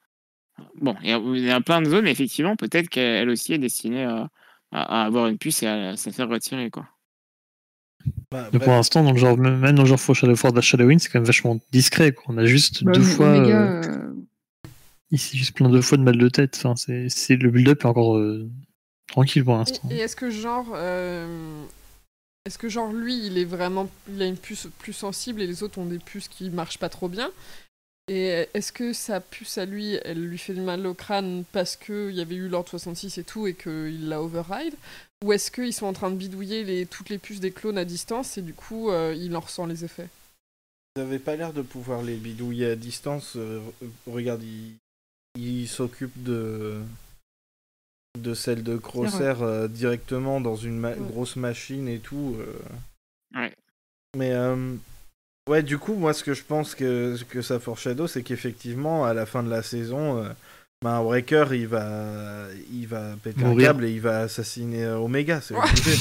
Bon, 0.75 0.95
il 1.03 1.09
y, 1.09 1.49
a, 1.51 1.61
plein 1.61 1.81
de 1.81 1.89
zones, 1.89 2.03
mais 2.03 2.11
effectivement, 2.11 2.55
peut-être 2.55 2.89
qu'elle 2.89 3.29
aussi 3.29 3.53
est 3.53 3.57
destinée 3.57 4.03
à, 4.05 4.29
à- 4.71 5.01
à 5.01 5.05
avoir 5.05 5.27
une 5.27 5.37
puce 5.37 5.63
et 5.63 5.67
à 5.67 5.97
se 5.97 6.09
faire 6.11 6.29
retirer, 6.29 6.69
quoi. 6.69 6.87
Bah, 8.31 8.49
Mais 8.53 8.59
bah, 8.59 8.65
pour 8.65 8.73
l'instant, 8.73 9.03
dans 9.03 9.11
le 9.11 9.17
genre, 9.17 9.37
même 9.37 9.75
dans 9.75 9.83
le 9.83 9.87
genre 9.87 9.99
Foreshadow 9.99 10.35
Force 10.35 10.59
Shadowing, 10.61 10.99
c'est 10.99 11.09
quand 11.09 11.19
même 11.19 11.25
vachement 11.25 11.59
discret. 11.71 12.11
Quoi. 12.11 12.25
On 12.29 12.37
a 12.37 12.45
juste 12.45 12.83
bah, 12.83 12.91
deux 12.93 13.01
fois, 13.01 13.27
euh, 13.27 13.81
euh, 13.83 14.13
ici, 15.11 15.37
juste 15.37 15.53
plein 15.53 15.69
de 15.69 15.81
fois 15.81 15.97
de 15.97 16.03
mal 16.03 16.17
de 16.17 16.29
tête. 16.29 16.55
Enfin, 16.57 16.75
c'est, 16.75 17.09
c'est 17.09 17.35
le 17.35 17.49
build-up 17.49 17.81
est 17.81 17.85
encore 17.85 18.17
euh, 18.17 18.49
tranquille 19.07 19.43
pour 19.43 19.55
l'instant. 19.55 19.87
Et, 19.89 19.95
et 19.95 19.99
est-ce 19.99 20.15
que 20.15 20.29
genre, 20.29 20.71
euh, 20.73 21.63
est-ce 22.45 22.57
que 22.57 22.69
genre 22.69 22.91
lui, 22.91 23.27
il 23.27 23.37
est 23.37 23.45
vraiment, 23.45 23.89
il 24.09 24.21
a 24.21 24.25
une 24.25 24.37
puce 24.37 24.67
plus 24.79 24.93
sensible 24.93 25.41
et 25.41 25.47
les 25.47 25.63
autres 25.63 25.79
ont 25.79 25.85
des 25.85 25.99
puces 25.99 26.27
qui 26.27 26.49
marchent 26.49 26.79
pas 26.79 26.89
trop 26.89 27.09
bien? 27.09 27.31
Et 28.07 28.47
est-ce 28.53 28.71
que 28.71 28.93
sa 28.93 29.21
puce 29.21 29.57
à 29.57 29.65
lui, 29.65 29.97
elle 30.03 30.21
lui 30.21 30.37
fait 30.37 30.53
du 30.53 30.61
mal 30.61 30.85
au 30.85 30.93
crâne 30.93 31.43
parce 31.51 31.75
que 31.75 32.09
il 32.09 32.15
y 32.15 32.21
avait 32.21 32.35
eu 32.35 32.49
l'ordre 32.49 32.69
66 32.69 33.17
et 33.19 33.23
tout 33.23 33.47
et 33.47 33.53
qu'il 33.53 34.09
l'a 34.09 34.21
override? 34.21 34.73
Ou 35.23 35.33
est-ce 35.33 35.51
qu'ils 35.51 35.73
sont 35.73 35.85
en 35.85 35.93
train 35.93 36.09
de 36.09 36.15
bidouiller 36.15 36.63
les, 36.63 36.85
toutes 36.85 37.09
les 37.09 37.17
puces 37.19 37.39
des 37.39 37.51
clones 37.51 37.77
à 37.77 37.85
distance 37.85 38.37
et 38.37 38.41
du 38.41 38.53
coup 38.53 38.89
euh, 38.89 39.13
il 39.15 39.35
en 39.35 39.39
ressent 39.39 39.65
les 39.65 39.85
effets? 39.85 40.09
Vous 40.95 41.01
avez 41.03 41.19
pas 41.19 41.35
l'air 41.35 41.53
de 41.53 41.61
pouvoir 41.61 42.01
les 42.01 42.17
bidouiller 42.17 42.71
à 42.71 42.75
distance. 42.75 43.33
euh, 43.35 43.61
regarde, 44.07 44.43
il, 44.43 44.73
il 45.39 45.67
s'occupe 45.67 46.21
de 46.23 46.81
de 48.19 48.33
celle 48.33 48.61
de 48.63 48.75
Crosser 48.75 49.35
euh, 49.41 49.67
directement 49.69 50.41
dans 50.41 50.57
une 50.57 50.77
ma- 50.77 50.95
grosse 50.95 51.37
machine 51.37 51.87
et 51.87 51.99
tout. 51.99 52.35
euh. 52.39 52.59
Ouais. 53.39 53.55
Mais 54.17 54.33
euh, 54.33 54.75
ouais, 55.47 55.63
du 55.63 55.77
coup, 55.77 55.93
moi, 55.93 56.13
ce 56.13 56.21
que 56.25 56.33
je 56.33 56.43
pense 56.43 56.75
que, 56.75 57.15
que 57.29 57.41
ça 57.41 57.59
foreshadow, 57.61 58.07
c'est 58.07 58.21
qu'effectivement, 58.23 59.05
à 59.05 59.13
la 59.13 59.25
fin 59.25 59.43
de 59.43 59.49
la 59.49 59.63
saison, 59.63 60.25
ben, 60.83 61.03
Breaker, 61.03 61.45
il 61.51 61.67
va, 61.67 61.83
il 62.73 62.87
va 62.87 63.01
péter 63.23 63.43
Mourir. 63.43 63.69
un 63.69 63.73
câble 63.73 63.85
et 63.85 63.91
il 63.91 64.01
va 64.01 64.21
assassiner 64.21 64.83
euh, 64.83 64.97
Omega. 64.97 65.39
C'est 65.41 65.53
obligé. 65.55 65.91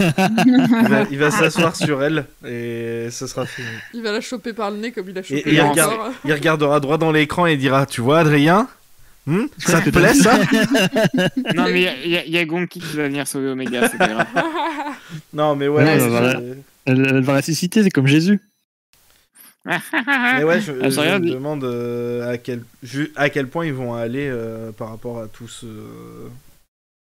il 0.00 0.88
va, 0.88 1.02
il 1.10 1.18
va 1.18 1.30
s'asseoir 1.30 1.76
sur 1.76 2.02
elle 2.02 2.24
et 2.44 3.08
ce 3.12 3.28
sera 3.28 3.46
fini. 3.46 3.68
Il 3.94 4.02
va 4.02 4.10
la 4.10 4.20
choper 4.20 4.54
par 4.54 4.72
le 4.72 4.78
nez 4.78 4.90
comme 4.90 5.08
il 5.08 5.16
a 5.18 5.22
chopé 5.22 5.42
Et- 5.46 5.50
et 5.50 5.60
il 6.24 6.32
regardera 6.32 6.80
droit 6.80 6.98
dans 6.98 7.12
l'écran 7.12 7.46
et 7.46 7.56
dira 7.56 7.86
Tu 7.86 8.00
vois, 8.00 8.20
Adrien 8.20 8.66
Hmm 9.26 9.44
Ça 9.58 9.80
te 9.80 9.90
plaît 9.90 10.14
ça? 10.14 10.36
Non, 11.54 11.66
mais 11.70 11.82
il 12.04 12.10
y 12.10 12.16
a- 12.16 12.24
y, 12.26 12.42
y 12.42 12.46
Gonki 12.46 12.80
qui 12.80 12.96
va 12.96 13.04
venir 13.04 13.28
sauver 13.28 13.50
Omega, 13.50 13.88
c'est 13.88 13.98
pas 13.98 14.08
grave. 14.08 14.26
Non, 15.32 15.54
mais 15.54 15.68
ouais. 15.68 15.84
Bah. 16.10 16.40
Elle, 16.86 17.06
elle 17.06 17.22
va 17.22 17.36
ressusciter, 17.36 17.84
c'est 17.84 17.90
comme 17.90 18.08
Jésus. 18.08 18.40
Mais 19.64 20.44
ouais, 20.44 20.60
je, 20.60 20.72
Ah, 20.82 20.90
je 20.90 21.00
me 21.00 21.20
dit. 21.20 21.30
demande 21.32 21.64
euh, 21.64 22.30
à, 22.32 22.38
quel, 22.38 22.64
à 23.16 23.30
quel 23.30 23.48
point 23.48 23.66
ils 23.66 23.72
vont 23.72 23.94
aller 23.94 24.28
euh, 24.28 24.72
par 24.72 24.88
rapport 24.90 25.18
à 25.20 25.28
tout 25.28 25.48
ce, 25.48 25.66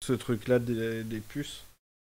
ce 0.03 0.13
truc-là 0.13 0.59
des, 0.59 1.03
des 1.03 1.19
puces. 1.19 1.63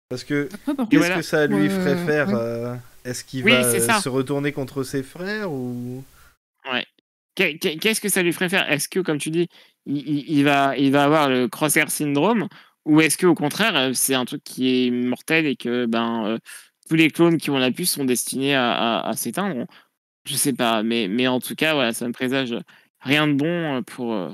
Parce 0.09 0.23
que 0.23 0.49
qu'est-ce 0.89 0.97
voilà. 0.97 1.15
que 1.17 1.21
ça 1.21 1.45
lui 1.45 1.55
Ouais, 1.55 1.69
ferait 1.69 2.05
faire 2.05 2.27
ouais. 2.29 2.33
euh, 2.35 2.75
Est-ce 3.05 3.23
qu'il 3.23 3.43
Oui, 3.45 3.51
va 3.51 4.01
se 4.01 4.09
retourner 4.09 4.51
contre 4.51 4.83
ses 4.83 5.03
frères 5.03 5.51
ou? 5.51 6.03
Qu'est- 7.35 7.57
Qu'est-ce 7.79 8.01
que 8.01 8.09
ça 8.09 8.21
lui 8.21 8.33
ferait 8.33 8.49
faire? 8.49 8.69
Est-ce 8.69 8.89
que, 8.89 8.99
comme 8.99 9.17
tu 9.17 9.29
dis, 9.31 9.47
il, 9.85 10.43
va, 10.43 10.75
il 10.77 10.91
va 10.91 11.03
avoir 11.05 11.29
le 11.29 11.47
crosshair 11.47 11.89
syndrome 11.89 12.47
Ou 12.85 13.01
est-ce 13.01 13.17
qu'au 13.17 13.33
contraire, 13.35 13.75
euh, 13.77 13.93
c'est 13.93 14.13
un 14.15 14.25
truc 14.25 14.43
qui 14.43 14.87
est 14.87 14.91
mortel 14.91 15.45
et 15.45 15.55
que 15.55 15.85
ben, 15.85 16.25
euh, 16.25 16.37
tous 16.89 16.95
les 16.95 17.09
clones 17.09 17.37
qui 17.37 17.49
ont 17.49 17.57
la 17.57 17.71
puce 17.71 17.91
sont 17.93 18.03
destinés 18.03 18.55
à, 18.55 18.71
à- 18.73 19.09
à 19.09 19.13
s'éteindre? 19.13 19.65
Je 20.29 20.35
sais 20.35 20.53
pas, 20.53 20.83
mais, 20.83 21.07
mais 21.07 21.27
en 21.27 21.39
tout 21.39 21.55
cas, 21.55 21.73
voilà, 21.73 21.91
ça 21.91 22.07
me 22.07 22.13
présage 22.13 22.55
rien 23.01 23.27
de 23.27 23.33
bon 23.33 23.47
euh, 23.47 23.81
pour, 23.81 24.13
euh, 24.13 24.29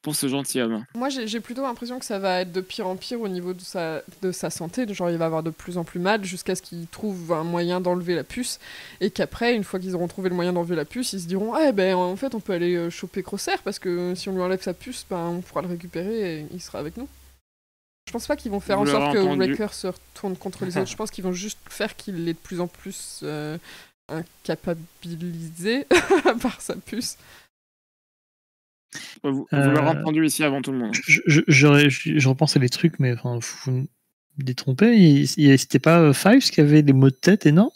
pour 0.00 0.16
ce 0.16 0.26
gentilhomme. 0.26 0.86
Moi, 0.94 1.10
j'ai 1.10 1.40
plutôt 1.40 1.60
l'impression 1.60 1.98
que 1.98 2.06
ça 2.06 2.18
va 2.18 2.40
être 2.40 2.50
de 2.50 2.62
pire 2.62 2.86
en 2.86 2.96
pire 2.96 3.20
au 3.20 3.28
niveau 3.28 3.52
de 3.52 3.60
sa, 3.60 4.00
de 4.22 4.32
sa 4.32 4.48
santé. 4.48 4.86
Genre, 4.92 5.10
il 5.10 5.18
va 5.18 5.26
avoir 5.26 5.42
de 5.42 5.50
plus 5.50 5.76
en 5.76 5.84
plus 5.84 6.00
mal 6.00 6.24
jusqu'à 6.24 6.54
ce 6.54 6.62
qu'il 6.62 6.86
trouve 6.86 7.30
un 7.32 7.44
moyen 7.44 7.82
d'enlever 7.82 8.14
la 8.14 8.24
puce. 8.24 8.58
Et 9.02 9.10
qu'après, 9.10 9.54
une 9.54 9.64
fois 9.64 9.78
qu'ils 9.78 9.94
auront 9.94 10.08
trouvé 10.08 10.30
le 10.30 10.34
moyen 10.34 10.54
d'enlever 10.54 10.76
la 10.76 10.86
puce, 10.86 11.12
ils 11.12 11.20
se 11.20 11.26
diront 11.26 11.54
Eh 11.58 11.72
ben, 11.72 11.94
en 11.94 12.16
fait, 12.16 12.34
on 12.34 12.40
peut 12.40 12.54
aller 12.54 12.74
euh, 12.76 12.88
choper 12.88 13.22
Crosser 13.22 13.56
parce 13.64 13.78
que 13.78 14.14
si 14.14 14.30
on 14.30 14.32
lui 14.32 14.40
enlève 14.40 14.62
sa 14.62 14.72
puce, 14.72 15.04
ben, 15.10 15.18
on 15.18 15.40
pourra 15.42 15.60
le 15.60 15.68
récupérer 15.68 16.38
et 16.40 16.46
il 16.54 16.60
sera 16.62 16.78
avec 16.78 16.96
nous. 16.96 17.08
Je 18.06 18.12
pense 18.12 18.26
pas 18.26 18.36
qu'ils 18.36 18.50
vont 18.50 18.60
faire 18.60 18.78
Vous 18.78 18.88
en 18.88 19.00
sorte 19.00 19.12
que. 19.12 19.18
Wrecker 19.18 19.72
se 19.74 19.88
retourne 19.88 20.36
contre 20.36 20.64
les 20.64 20.78
autres. 20.78 20.90
Je 20.90 20.96
pense 20.96 21.10
qu'ils 21.10 21.24
vont 21.24 21.32
juste 21.32 21.58
faire 21.68 21.96
qu'il 21.96 22.28
est 22.28 22.34
de 22.34 22.38
plus 22.38 22.60
en 22.60 22.66
plus 22.66 23.20
euh, 23.22 23.58
incapabilisé 24.08 25.86
par 26.42 26.60
sa 26.60 26.76
puce. 26.76 27.16
Vous, 29.22 29.32
vous 29.32 29.48
Euh, 29.52 29.70
l'aurez 29.72 29.88
entendu 29.98 30.24
ici 30.26 30.44
avant 30.44 30.62
tout 30.62 30.70
le 30.72 30.78
monde. 30.78 30.94
Je, 30.94 31.20
je, 31.26 31.40
j'aurais- 31.48 31.90
je, 31.90 32.18
je 32.18 32.28
repense 32.28 32.56
à 32.56 32.60
des 32.60 32.68
trucs, 32.68 32.98
mais 33.00 33.12
enfin, 33.14 33.38
vous 33.38 33.56
vous 33.64 33.72
me 34.38 34.44
détrompez. 34.44 35.26
C'était 35.26 35.78
pas 35.78 36.00
euh, 36.00 36.12
Fives 36.12 36.50
qui 36.50 36.60
avait 36.60 36.82
des 36.82 36.92
maux 36.92 37.10
de 37.10 37.14
tête 37.14 37.46
énormes? 37.46 37.70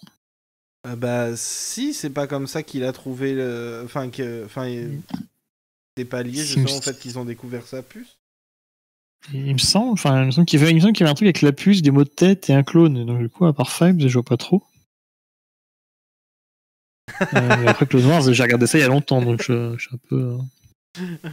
Euh, 0.86 0.94
Bah 0.96 1.36
si, 1.36 1.92
c'est 1.94 2.10
pas 2.10 2.26
comme 2.26 2.46
ça 2.46 2.62
qu'il 2.62 2.84
a 2.84 2.92
trouvé 2.92 3.34
le... 3.34 3.82
Enfin, 3.84 4.10
que... 4.10 4.44
enfin 4.44 4.66
il- 4.68 5.00
c'est 5.96 6.04
pas 6.04 6.22
lié 6.22 6.34
Si, 6.34 6.46
justement 6.46 6.64
mais- 6.66 6.78
au 6.78 6.82
fait 6.82 6.98
qu'ils 6.98 7.18
ont 7.18 7.24
découvert 7.24 7.66
sa 7.66 7.82
puce 7.82 8.18
Il 9.32 9.52
me 9.54 9.58
semble, 9.58 9.92
enfin, 9.92 10.22
il 10.22 10.26
me 10.26 10.30
semble 10.30 10.46
qu'il 10.46 10.60
y 10.60 10.62
avait, 10.62 10.72
y 10.72 10.76
un 10.80 11.14
truc 11.14 11.22
avec 11.26 11.42
la 11.42 11.50
puce, 11.52 11.82
des 11.82 11.90
maux 11.90 12.04
de 12.04 12.08
tête 12.08 12.48
et 12.50 12.54
un 12.54 12.62
clone. 12.62 13.04
Donc 13.04 13.18
du 13.18 13.28
coup, 13.28 13.46
à 13.46 13.52
part 13.52 13.72
Fives, 13.72 14.06
je 14.06 14.12
vois 14.12 14.22
pas 14.22 14.36
trop. 14.36 14.62
Euh, 17.34 17.66
après 17.66 17.86
Clone 17.86 18.06
Wars, 18.06 18.32
j'ai 18.32 18.42
regardé 18.42 18.66
ça 18.66 18.78
il 18.78 18.82
y 18.82 18.84
a 18.84 18.88
longtemps, 18.88 19.22
donc 19.22 19.42
je, 19.42 19.74
je 19.76 19.86
suis 19.86 19.94
un 19.94 19.98
peu. 20.08 20.16
euh, 20.16 20.38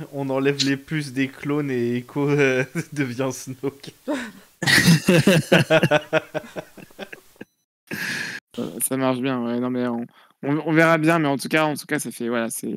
On 0.13 0.29
enlève 0.29 0.63
les 0.65 0.77
puces 0.77 1.11
des 1.13 1.27
clones 1.27 1.71
et 1.71 1.97
Echo 1.97 2.29
euh, 2.29 2.63
devient 2.93 3.29
Snoke. 3.31 3.93
Ça, 8.87 8.97
marche 8.97 9.19
bien, 9.19 9.43
ouais. 9.43 9.59
Non, 9.59 9.69
mais 9.69 9.85
on, 9.87 10.05
on, 10.43 10.57
on 10.65 10.73
verra 10.73 10.97
bien, 10.97 11.19
mais 11.19 11.27
en 11.27 11.37
tout 11.37 11.49
cas, 11.49 11.65
en 11.65 11.75
tout 11.75 11.85
cas, 11.85 11.99
ça 11.99 12.11
fait 12.11 12.29
voilà, 12.29 12.49
c'est 12.49 12.75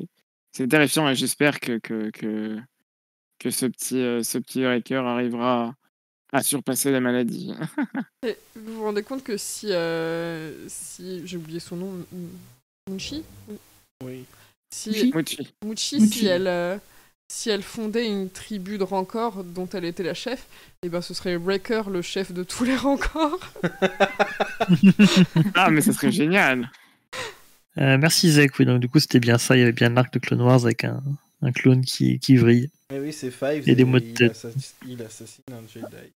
c'est 0.51 0.67
terrifiant 0.67 1.07
et 1.09 1.15
j'espère 1.15 1.59
que 1.59 1.77
que, 1.79 2.09
que 2.09 2.57
que 3.39 3.49
ce 3.49 3.65
petit 3.65 4.01
euh, 4.01 4.23
ce 4.23 4.37
petit 4.39 4.63
Wrecker 4.63 5.05
arrivera 5.05 5.73
à 6.33 6.43
surpasser 6.43 6.91
la 6.91 6.99
maladie. 6.99 7.53
Et 8.23 8.35
vous 8.55 8.75
vous 8.75 8.83
rendez 8.83 9.03
compte 9.03 9.23
que 9.23 9.37
si, 9.37 9.71
euh, 9.71 10.67
si 10.67 11.25
j'ai 11.25 11.37
oublié 11.37 11.59
son 11.59 11.77
nom, 11.77 11.93
Muchi 12.89 13.23
Oui. 14.03 14.25
Si 14.73 14.89
Muchi 14.89 15.11
Mochi. 15.13 15.53
Muchi, 15.65 15.99
Muchi. 15.99 16.19
si 16.19 16.25
elle 16.27 16.47
euh, 16.47 16.77
si 17.31 17.49
elle 17.49 17.61
fondait 17.63 18.07
une 18.07 18.29
tribu 18.29 18.77
de 18.77 18.83
rancor 18.83 19.43
dont 19.43 19.67
elle 19.73 19.85
était 19.85 20.03
la 20.03 20.13
chef, 20.15 20.47
et 20.83 20.89
ben 20.89 21.01
ce 21.01 21.13
serait 21.13 21.37
Breaker 21.37 21.83
le 21.89 22.01
chef 22.01 22.31
de 22.31 22.43
tous 22.43 22.63
les 22.63 22.75
rancors. 22.75 23.39
Ah, 25.55 25.69
mais 25.69 25.81
ça 25.81 25.93
serait 25.93 26.11
génial. 26.11 26.71
Euh, 27.77 27.97
merci 27.99 28.31
Zach, 28.31 28.57
oui, 28.57 28.65
donc 28.65 28.79
du 28.79 28.89
coup 28.89 28.99
c'était 28.99 29.19
bien 29.19 29.37
ça, 29.37 29.55
il 29.55 29.59
y 29.59 29.63
avait 29.63 29.71
bien 29.71 29.89
l'arc 29.89 30.11
de 30.11 30.19
Clone 30.19 30.41
Wars 30.41 30.65
avec 30.65 30.83
un, 30.83 31.01
un 31.41 31.51
clone 31.51 31.85
qui, 31.85 32.19
qui 32.19 32.35
vrille. 32.35 32.69
Mais 32.91 32.99
oui, 32.99 33.13
c'est 33.13 33.31
Five. 33.31 33.69
Et 33.69 33.75
des 33.75 33.85
mots 33.85 33.99
de 33.99 34.05
il, 34.05 34.13
tête. 34.15 34.47
il 34.87 35.01
assassine 35.03 35.43
un 35.51 35.61
Jedi. 35.71 36.11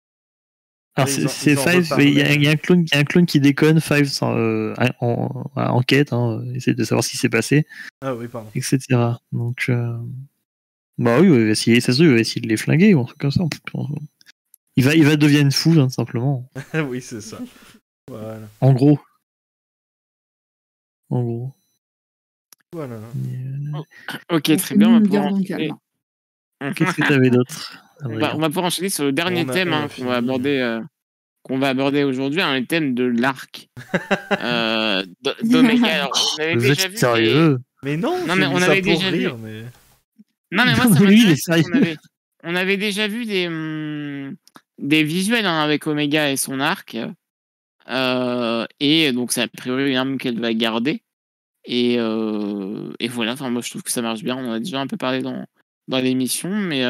Alors 0.96 1.10
Ils 1.10 1.28
c'est 1.30 1.56
Five, 1.56 1.94
mais 1.98 2.06
il 2.06 2.14
y, 2.14 2.22
a- 2.22 2.24
reparlaient. 2.26 2.36
il 2.36 2.44
y 2.44 2.48
a 2.48 2.52
un 2.52 2.56
clone, 2.56 2.82
il 2.84 2.94
y 2.94 2.98
a 2.98 3.00
un 3.00 3.04
clone 3.04 3.26
qui 3.26 3.39
déconne, 3.39 3.82
Five 3.82 4.12
euh, 4.22 4.76
en, 5.00 5.50
en 5.56 5.62
enquête, 5.62 6.14
hein, 6.14 6.44
essaie 6.54 6.74
de 6.76 6.84
savoir 6.84 7.04
ce 7.04 7.10
qui 7.10 7.18
s'est 7.18 7.30
passé, 7.30 7.66
Ah 8.02 8.14
oui, 8.16 8.28
pardon. 8.28 8.50
etc. 8.54 8.80
Donc 9.32 9.66
euh, 9.70 9.98
bah 11.00 11.20
oui, 11.20 11.28
il 11.28 11.32
va 11.46 11.52
essayer, 11.52 11.80
ça 11.82 11.94
se 11.94 11.98
trouve, 11.98 12.10
il 12.10 12.14
va 12.16 12.20
essayer 12.20 12.41
de 12.41 12.48
les 12.48 12.58
flinguer 12.58 12.94
ou 12.94 13.02
un 13.02 13.06
truc 13.06 13.18
comme 13.18 13.32
ça. 13.32 13.44
Il 14.76 14.84
va, 14.84 14.94
il 14.96 15.04
va 15.04 15.16
devenir 15.16 15.52
fou, 15.52 15.72
hein, 15.80 15.88
tout 15.88 15.94
simplement. 15.94 16.48
oui, 16.88 17.02
c'est 17.02 17.22
ça. 17.22 17.39
Voilà. 18.08 18.48
En 18.62 18.74
gros. 18.74 19.00
En 21.10 21.24
gros. 21.24 21.54
Voilà. 22.72 22.96
Euh, 22.96 23.82
Ok, 24.32 24.56
très 24.58 24.76
bien. 24.76 24.89
On 24.89 25.00
va 25.00 25.02
pouvoir. 25.02 25.34
Qu'est-ce 26.76 26.94
que 26.96 27.08
t'avais 27.08 27.30
d'autre? 27.30 27.83
On 28.06 28.18
va, 28.18 28.36
on 28.36 28.39
va 28.39 28.47
pouvoir 28.47 28.66
enchaîner 28.66 28.89
sur 28.89 29.04
le 29.06 29.12
dernier 29.12 29.43
On 29.45 29.49
a- 29.49 29.54
thème 29.54 29.70
on 29.70 29.74
a 29.74 29.78
hein, 29.78 29.82
qu'on 29.84 29.89
fini. 29.89 30.08
va 30.08 30.16
aborder, 30.16 30.58
euh, 30.60 30.82
qu'on 31.43 31.58
va 31.58 31.70
aborder 31.70 32.04
aujourd'hui, 32.04 32.41
hein, 32.41 32.60
le 32.60 32.66
thème 32.66 32.93
de 32.93 33.04
l'arc 33.04 33.68
euh, 34.41 35.04
d- 35.22 35.32
d'Omega. 35.43 35.88
Alors, 36.04 36.12
on 36.38 36.41
avait 36.41 36.54
Vous 36.56 36.62
déjà 36.62 36.84
êtes 36.86 36.91
vu 36.91 36.97
sérieux? 36.97 37.58
Mais 37.84 37.97
non, 37.97 38.18
Non, 38.28 38.36
mais 38.36 38.45
on 38.45 38.58
ça 38.60 38.72
avait 38.72 38.82
pour 38.82 38.93
déjà 38.93 39.10
vu. 39.12 39.18
rire, 39.20 39.38
mais... 39.38 39.62
Non, 40.51 40.64
mais 40.66 40.76
moi, 40.76 40.86
Non, 40.86 40.93
ça 40.93 40.99
mais 41.01 41.06
lui, 41.08 41.16
il 41.16 41.22
est 41.24 41.28
m'intéresse 41.30 41.41
parce 41.47 41.62
qu'on 41.62 41.68
sérieux. 41.72 41.82
avait, 41.88 41.97
on 42.43 42.56
avait 42.56 42.78
déjà 42.78 43.08
vu 43.08 43.26
des, 43.26 43.47
hum, 43.47 44.36
des 44.80 45.04
visuels 45.04 45.45
hein, 45.45 45.60
avec 45.62 45.86
Omega 45.88 46.32
et 46.32 46.38
son 46.38 46.60
arc. 46.60 46.97
Euh, 47.89 48.66
et 48.80 49.12
donc, 49.12 49.32
c'est 49.34 49.41
a 49.41 49.47
priori 49.47 49.89
une 49.91 49.97
arme 49.97 50.18
qu'elle 50.18 50.39
va 50.39 50.54
garder. 50.54 51.01
Et, 51.66 51.95
euh, 51.97 52.91
et 52.99 53.08
voilà, 53.08 53.34
enfin, 53.34 53.49
moi, 53.49 53.62
je 53.62 53.70
trouve 53.70 53.84
que 53.84 53.91
ça 53.91 54.01
marche 54.01 54.24
bien. 54.24 54.36
On 54.38 54.47
en 54.49 54.54
a 54.54 54.60
déjà 54.60 54.80
un 54.80 54.88
peu 54.88 54.97
parlé 54.97 55.22
dans, 55.22 55.45
dans 55.88 56.00
l'émission. 56.00 56.50
Mais, 56.50 56.84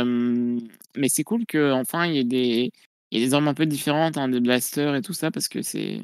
mais 0.95 1.09
c'est 1.09 1.23
cool 1.23 1.45
qu'enfin, 1.45 2.05
il 2.07 2.15
y 2.15 2.19
ait 2.19 2.23
des, 2.23 2.71
il 3.11 3.19
y 3.19 3.23
ait 3.23 3.25
des 3.27 3.33
armes 3.33 3.47
un 3.47 3.53
peu 3.53 3.65
différentes, 3.65 4.17
hein, 4.17 4.27
des 4.29 4.39
blasters 4.39 4.95
et 4.95 5.01
tout 5.01 5.13
ça, 5.13 5.31
parce 5.31 5.47
que 5.47 5.61
c'est. 5.61 5.99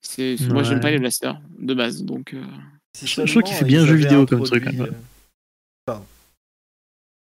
c'est 0.00 0.36
Moi, 0.48 0.62
j'aime 0.62 0.80
pas 0.80 0.86
Ouais. 0.86 0.92
les 0.92 0.98
blasters 0.98 1.40
de 1.58 1.74
base. 1.74 2.02
Donc, 2.04 2.34
euh, 2.34 2.42
Je- 3.02 3.22
trouve 3.24 3.42
qu'il 3.42 3.54
fait 3.54 3.64
bien 3.64 3.82
ils 3.82 3.86
jeu 3.86 3.94
vidéo 3.94 4.26
comme 4.26 4.42
truc, 4.44 4.66
hein, 4.66 4.72
euh, 5.90 5.98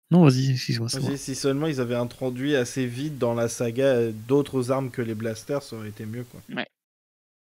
Non, 0.09 0.23
vas-y, 0.23 0.51
excuse-moi. 0.51 0.87
si 1.17 1.35
seulement 1.35 1.67
ils 1.67 1.81
avaient 1.81 1.95
introduit 1.95 2.55
assez 2.55 2.85
vite 2.85 3.17
dans 3.17 3.33
la 3.33 3.49
saga 3.49 3.87
euh, 3.87 4.11
d'autres 4.27 4.71
armes 4.71 4.89
que 4.89 5.01
les 5.01 5.15
blasters, 5.15 5.61
ça 5.61 5.75
aurait 5.75 5.89
été 5.89 6.05
mieux 6.05 6.23
quoi. 6.23 6.39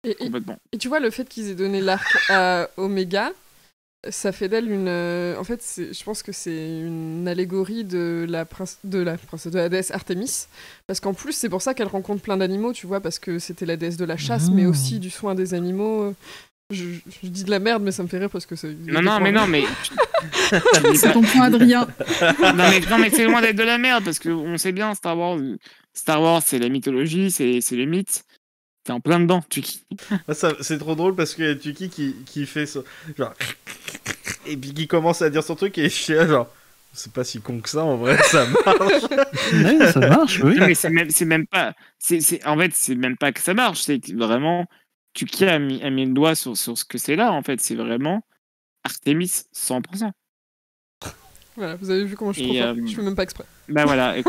Et, 0.04 0.10
et- 0.10 0.14
complètement. 0.16 0.58
et 0.72 0.78
tu 0.78 0.88
vois, 0.88 0.98
le 0.98 1.10
fait 1.10 1.28
qu'ils 1.28 1.48
aient 1.50 1.54
donné 1.54 1.80
l'arc 1.80 2.16
à 2.30 2.68
Omega, 2.76 3.32
ça 4.08 4.32
fait 4.32 4.48
d'elle 4.48 4.70
une. 4.70 4.86
euh, 4.88 5.36
en 5.38 5.44
fait, 5.44 5.62
je 5.76 6.04
pense 6.04 6.22
que 6.22 6.32
c'est 6.32 6.80
une 6.80 7.26
allégorie 7.26 7.84
de 7.84 8.26
la, 8.28 8.44
prince, 8.44 8.78
de 8.84 8.98
la 8.98 9.16
princesse 9.18 9.52
de 9.52 9.58
la 9.58 9.68
déesse 9.68 9.90
Artemis. 9.90 10.46
Parce 10.86 11.00
qu'en 11.00 11.14
plus, 11.14 11.32
c'est 11.32 11.48
pour 11.48 11.62
ça 11.62 11.74
qu'elle 11.74 11.88
rencontre 11.88 12.22
plein 12.22 12.36
d'animaux, 12.36 12.72
tu 12.72 12.86
vois, 12.86 13.00
parce 13.00 13.18
que 13.18 13.38
c'était 13.38 13.66
la 13.66 13.76
déesse 13.76 13.96
de 13.96 14.04
la 14.04 14.16
chasse, 14.16 14.50
mais 14.50 14.64
Ah. 14.64 14.68
aussi 14.68 14.98
du 14.98 15.10
soin 15.10 15.34
des 15.34 15.52
animaux. 15.54 16.14
Je, 16.70 16.84
je 17.22 17.28
dis 17.28 17.44
de 17.44 17.50
la 17.50 17.60
merde, 17.60 17.82
mais 17.82 17.92
ça 17.92 18.02
me 18.02 18.08
fait 18.08 18.18
rire 18.18 18.28
parce 18.30 18.44
que 18.44 18.54
c'est. 18.54 18.74
Non, 18.86 19.00
non, 19.00 19.20
mais 19.20 19.32
non, 19.32 19.46
mais. 19.46 19.64
C'est 20.94 21.12
ton 21.12 21.22
point, 21.22 21.44
Adrien. 21.44 21.86
non 22.42 22.52
mais, 22.54 22.80
non, 22.80 22.98
mais 22.98 23.10
c'est 23.10 23.24
loin 23.24 23.40
d'être 23.40 23.56
de 23.56 23.62
la 23.62 23.78
merde 23.78 24.04
parce 24.04 24.18
que 24.18 24.28
on 24.28 24.58
sait 24.58 24.72
bien 24.72 24.94
Star 24.94 25.16
Wars. 25.16 25.38
Star 25.94 26.20
Wars, 26.20 26.42
c'est 26.44 26.58
la 26.58 26.68
mythologie, 26.68 27.30
c'est 27.30 27.60
c'est 27.60 27.76
le 27.76 27.84
mythe. 27.86 28.24
T'es 28.84 28.92
en 28.92 29.00
plein 29.00 29.20
dedans, 29.20 29.42
tu 29.48 29.62
Ah, 30.26 30.34
ça- 30.34 30.54
C'est 30.60 30.78
trop 30.78 30.94
drôle 30.94 31.14
parce 31.14 31.34
qu'il 31.34 31.44
y 31.44 31.48
a 31.48 31.54
Tuki 31.54 31.88
qui, 31.90 32.14
qui 32.26 32.46
fait 32.46 32.66
son... 32.66 32.82
genre 33.16 33.34
et 34.46 34.56
puis 34.56 34.72
qui 34.74 34.86
commence 34.88 35.22
à 35.22 35.30
dire 35.30 35.42
son 35.42 35.54
truc 35.56 35.76
et 35.78 35.84
je 35.84 35.88
suis 35.94 36.14
là 36.14 36.26
genre 36.26 36.48
C'est 36.92 37.12
pas 37.12 37.24
si 37.24 37.40
con 37.40 37.60
que 37.60 37.68
ça, 37.68 37.84
en 37.84 37.96
vrai, 37.96 38.16
ça 38.24 38.46
marche. 38.46 39.04
Ouais, 39.52 39.92
ça 39.92 40.00
marche, 40.00 40.40
oui. 40.42 40.56
Non, 40.58 40.66
mais 40.66 40.74
c'est 40.74 40.90
même, 40.90 41.10
c'est 41.10 41.24
même 41.24 41.46
pas. 41.46 41.74
C'est, 41.98 42.20
c'est- 42.20 42.44
en 42.46 42.56
fait, 42.58 42.72
c'est 42.74 42.94
même 42.94 43.16
pas 43.16 43.32
que 43.32 43.40
ça 43.40 43.54
marche. 43.54 43.80
C'est 43.82 44.00
vraiment, 44.12 44.66
Tuki 45.14 45.44
a 45.46 45.58
mis, 45.58 45.82
a 45.82 45.90
mis 45.90 46.06
le 46.06 46.12
doigt 46.12 46.34
sur, 46.34 46.56
sur 46.56 46.76
ce 46.76 46.84
que 46.84 46.98
c'est 46.98 47.16
là. 47.16 47.32
En 47.32 47.42
fait, 47.42 47.60
c'est 47.60 47.74
vraiment 47.74 48.22
Artemis 48.84 49.44
100%. 49.54 50.10
Voilà, 51.56 51.74
vous 51.76 51.90
avez 51.90 52.04
vu 52.04 52.14
comment 52.16 52.32
je 52.32 52.40
suis 52.40 52.48
trop 52.48 52.56
euh, 52.68 52.86
Je 52.86 52.94
fais 52.94 53.02
même 53.02 53.16
pas 53.16 53.24
exprès. 53.24 53.44
Bah 53.68 53.84
voilà. 53.84 54.14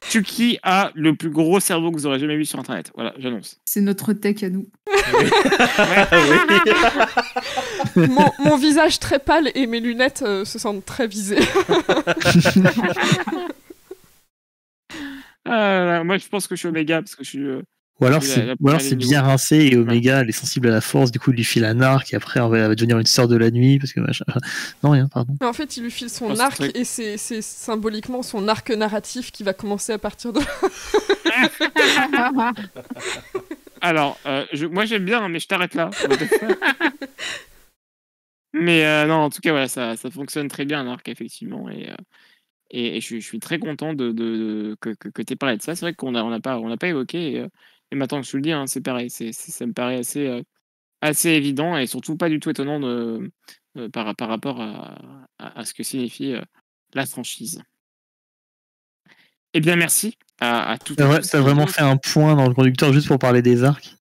Tu- 0.00 0.22
Tuki 0.22 0.58
a 0.62 0.90
le 0.94 1.14
plus 1.16 1.30
gros 1.30 1.58
cerveau 1.60 1.90
que 1.90 1.96
vous 1.96 2.06
aurez 2.06 2.18
jamais 2.18 2.36
vu 2.36 2.44
sur 2.44 2.58
Internet? 2.58 2.92
Voilà, 2.94 3.14
j'annonce. 3.18 3.58
C'est 3.64 3.80
notre 3.80 4.12
tech 4.12 4.42
à 4.44 4.48
nous. 4.48 4.68
mon, 7.96 8.30
mon 8.38 8.56
visage 8.56 9.00
très 9.00 9.18
pâle 9.18 9.50
et 9.54 9.66
mes 9.66 9.80
lunettes 9.80 10.22
euh, 10.26 10.44
se 10.44 10.58
sentent 10.58 10.84
très 10.84 11.06
visées. 11.08 11.38
Ah 15.44 16.02
moi, 16.04 16.18
je 16.18 16.28
pense 16.28 16.46
que 16.46 16.54
je 16.54 16.60
suis 16.60 16.68
Omega 16.68 17.00
parce 17.00 17.14
que 17.14 17.24
je 17.24 17.28
suis. 17.28 17.44
euh, 17.44 17.62
Ou 18.00 18.06
alors 18.06 18.22
c'est 18.22 18.46
la 18.46 18.52
ou 18.60 18.68
alors 18.68 18.78
première 18.78 18.80
c'est 18.80 18.94
ligne 18.94 19.08
bien 19.08 19.22
rincé 19.22 19.56
et 19.72 19.76
Omega 19.76 20.20
elle 20.20 20.28
est 20.28 20.32
sensible 20.32 20.68
à 20.68 20.70
la 20.70 20.80
force, 20.80 21.10
du 21.10 21.18
coup 21.18 21.32
il 21.32 21.36
lui 21.36 21.42
file 21.44 21.64
un 21.64 21.80
arc 21.80 22.12
et 22.12 22.16
après 22.16 22.38
elle 22.38 22.48
va, 22.48 22.74
devenir 22.76 22.96
une 22.98 23.06
sœur 23.06 23.26
de 23.26 23.36
la 23.36 23.50
nuit 23.50 23.80
parce 23.80 23.92
que 23.92 23.98
machin. 24.00 24.24
Non 24.84 24.90
rien, 24.90 25.08
pardon. 25.08 25.36
Mais 25.40 25.46
en 25.48 25.52
fait, 25.52 25.76
il 25.76 25.82
lui 25.82 25.90
file 25.90 26.08
son 26.08 26.26
Oh, 26.30 26.34
c'est 26.36 26.40
arc 26.40 26.62
et 26.76 26.84
c'est 26.84 27.16
c'est 27.16 27.42
symboliquement 27.42 28.22
son 28.22 28.46
arc 28.46 28.70
narratif 28.70 29.32
qui 29.32 29.42
va 29.42 29.52
commencer 29.52 29.92
à 29.92 29.98
partir 29.98 30.32
de. 30.32 30.40
Alors, 33.80 34.18
euh, 34.26 34.44
je- 34.52 34.66
moi 34.66 34.84
j'aime 34.84 35.04
bien, 35.04 35.22
hein, 35.22 35.28
mais 35.28 35.38
je 35.40 35.46
t'arrête 35.46 35.74
là. 35.74 35.90
mais 38.52 38.84
euh, 38.86 39.06
non, 39.06 39.14
en 39.16 39.30
tout 39.30 39.40
cas, 39.40 39.50
voilà, 39.50 39.68
ça, 39.68 39.96
ça 39.96 40.10
fonctionne 40.10 40.48
très 40.48 40.64
bien 40.64 40.82
l'arc, 40.84 41.08
effectivement. 41.08 41.68
Et, 41.70 41.90
euh, 41.90 41.94
et, 42.70 43.00
je, 43.00 43.18
suis- 43.20 43.40
très 43.40 43.58
content 43.58 43.94
de, 43.94 44.12
de- 44.12 44.36
de- 44.36 44.76
que, 44.80 44.90
que, 44.90 45.08
que 45.08 45.22
tu 45.22 45.32
aies 45.32 45.36
parlé 45.36 45.56
de 45.56 45.62
ça. 45.62 45.74
C'est 45.74 45.84
vrai 45.84 45.94
qu'on 45.94 46.12
n'a 46.12 46.24
on 46.24 46.32
a 46.32 46.40
pas, 46.40 46.58
on 46.58 46.68
n'a 46.68 46.76
pas 46.76 46.88
évoqué. 46.88 47.32
Et, 47.32 47.40
euh, 47.40 47.48
et 47.90 47.96
maintenant 47.96 48.20
que 48.20 48.26
je 48.26 48.32
te 48.32 48.36
le 48.36 48.42
dis, 48.42 48.52
hein, 48.52 48.66
c'est 48.66 48.80
pareil. 48.80 49.10
C'est, 49.10 49.32
ça 49.32 49.66
me 49.66 49.72
paraît 49.72 49.98
assez, 49.98 50.26
euh, 50.26 50.42
assez 51.00 51.30
évident 51.30 51.76
et 51.76 51.86
surtout 51.86 52.16
pas 52.16 52.28
du 52.28 52.40
tout 52.40 52.50
étonnant 52.50 52.80
de, 52.80 53.30
euh, 53.76 53.88
par, 53.90 54.14
par 54.16 54.28
rapport 54.28 54.60
à, 54.60 55.26
à, 55.38 55.60
à 55.60 55.64
ce 55.64 55.74
que 55.74 55.82
signifie 55.82 56.34
euh, 56.34 56.42
la 56.94 57.06
franchise. 57.06 57.62
Eh 59.54 59.60
bien, 59.60 59.76
merci 59.76 60.16
à, 60.40 60.72
à 60.72 60.76
vra- 60.76 60.78
tous 60.78 60.94
t'as 60.96 61.38
les 61.38 61.42
vraiment 61.42 61.66
fait 61.66 61.82
un 61.82 61.96
point 61.96 62.36
dans 62.36 62.48
le 62.48 62.54
conducteur 62.54 62.92
juste 62.92 63.08
pour 63.08 63.18
parler 63.18 63.42
des 63.42 63.64
arcs. 63.64 63.97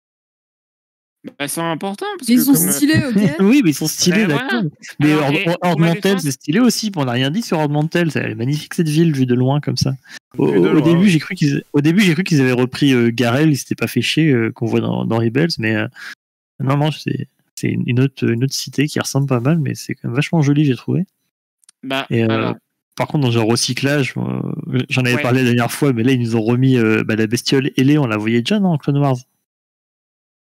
Bah, 1.40 1.48
c'est 1.48 1.62
important 1.62 2.06
parce 2.20 2.30
Ils 2.30 2.38
que 2.38 2.44
sont 2.44 2.54
comme, 2.54 2.68
euh, 2.68 2.72
stylés, 2.72 3.02
ok 3.10 3.36
oui, 3.40 3.62
mais 3.64 3.72
ils 3.72 3.74
sont 3.74 3.88
stylés, 3.88 4.26
Ben 4.26 4.34
voilà. 4.34 4.44
d'accord. 4.48 4.64
Mais 5.00 5.12
Alors, 5.14 5.24
Ord- 5.26 5.32
et 5.34 5.48
Ord- 5.50 5.58
pour 5.60 5.62
ma 5.64 5.70
Ordmantel, 5.90 6.20
c'est 6.22 6.32
stylé 6.32 6.60
aussi. 6.60 6.92
On 6.96 7.06
n'a 7.06 7.12
rien 7.14 7.32
dit 7.32 7.42
sur 7.42 7.58
Ordmantel. 7.60 8.12
C'est 8.12 8.20
elle 8.20 8.32
est 8.32 8.36
magnifique 8.36 8.74
cette 8.76 8.90
ville 8.90 9.12
vue 9.14 9.26
de 9.26 9.34
loin 9.34 9.60
comme 9.60 9.78
ça. 9.78 9.94
Au, 10.38 10.46
loin, 10.54 10.82
début, 10.82 11.04
ouais. 11.04 11.08
j'ai 11.10 11.20
cru 11.20 11.34
qu'ils, 11.36 11.64
au 11.74 11.82
début, 11.82 12.02
j'ai 12.02 12.14
cru 12.14 12.24
qu'ils 12.24 12.42
avaient 12.42 12.52
repris 12.52 12.94
euh, 12.94 13.10
Garel. 13.12 13.50
Ils 13.50 13.58
s'étaient 13.58 13.76
pas 13.76 13.88
fait 13.88 14.02
chier 14.02 14.30
euh, 14.32 14.52
qu'on 14.52 14.66
voit 14.68 14.82
dans, 14.82 15.06
dans 15.06 15.18
Rebels, 15.18 15.50
mais 15.58 15.76
euh, 15.76 15.88
non, 16.60 16.78
non, 16.78 16.92
c'est, 16.92 17.28
c'est 17.56 17.70
une 17.70 18.00
autre, 18.00 18.30
une 18.30 18.44
autre 18.44 18.54
cité 18.54 18.86
qui 18.88 19.00
ressemble 19.00 19.28
pas 19.28 19.40
mal, 19.40 19.58
mais 19.60 19.74
c'est 19.76 19.96
quand 19.96 20.10
même 20.10 20.16
vachement 20.16 20.42
joli, 20.42 20.66
j'ai 20.66 20.76
trouvé. 20.76 21.06
bah, 21.84 22.06
Et, 22.10 22.24
euh, 22.24 22.30
alors, 22.30 22.56
Par 22.98 23.08
contre, 23.08 23.28
dans 23.28 23.38
un 23.38 23.44
recyclage, 23.44 24.14
euh, 24.18 24.80
j'en 24.90 25.02
avais 25.04 25.16
Ouais. 25.16 25.22
parlé 25.22 25.40
la 25.40 25.46
dernière 25.46 25.72
fois, 25.72 25.92
mais 25.94 26.04
là, 26.04 26.12
ils 26.12 26.20
nous 26.20 26.36
ont 26.36 26.42
remis 26.44 26.78
euh, 26.78 27.04
bah, 27.04 27.16
la 27.16 27.28
bestiole 27.28 27.72
ailée. 27.78 27.98
On 27.98 28.06
la 28.08 28.18
voyait 28.18 28.42
déjà 28.42 28.60
dans 28.60 28.78
Clone 28.78 28.98
Wars? 29.00 29.18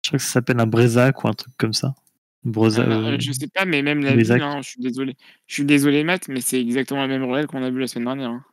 Je 0.09 0.13
crois 0.13 0.19
que 0.21 0.25
ça 0.25 0.31
s'appelle 0.33 0.59
un 0.59 0.67
Brezac 0.67 1.23
ou 1.23 1.29
un 1.29 1.35
truc 1.35 1.53
comme 1.59 1.75
ça. 1.75 1.95
Breza, 2.43 2.81
Euh, 2.81 3.13
euh, 3.13 3.17
je 3.21 3.31
sais 3.33 3.49
pas, 3.49 3.67
mais 3.67 3.83
même 3.83 4.01
la 4.01 4.17
ville, 4.17 4.33
hein, 4.41 4.61
je 4.63 4.71
suis 4.71 4.81
désolé. 4.81 5.17
Je 5.47 5.53
suis 5.55 5.65
désolé, 5.67 6.03
Matt, 6.03 6.29
mais 6.29 6.41
c'est 6.41 6.59
exactement 6.59 7.03
la 7.03 7.09
même 7.09 7.25
ruelle 7.25 7.47
qu'on 7.47 7.63
a 7.63 7.69
vue 7.69 7.81
la 7.81 7.87
semaine 7.89 8.07
dernière. 8.07 8.31
hein. 8.31 8.45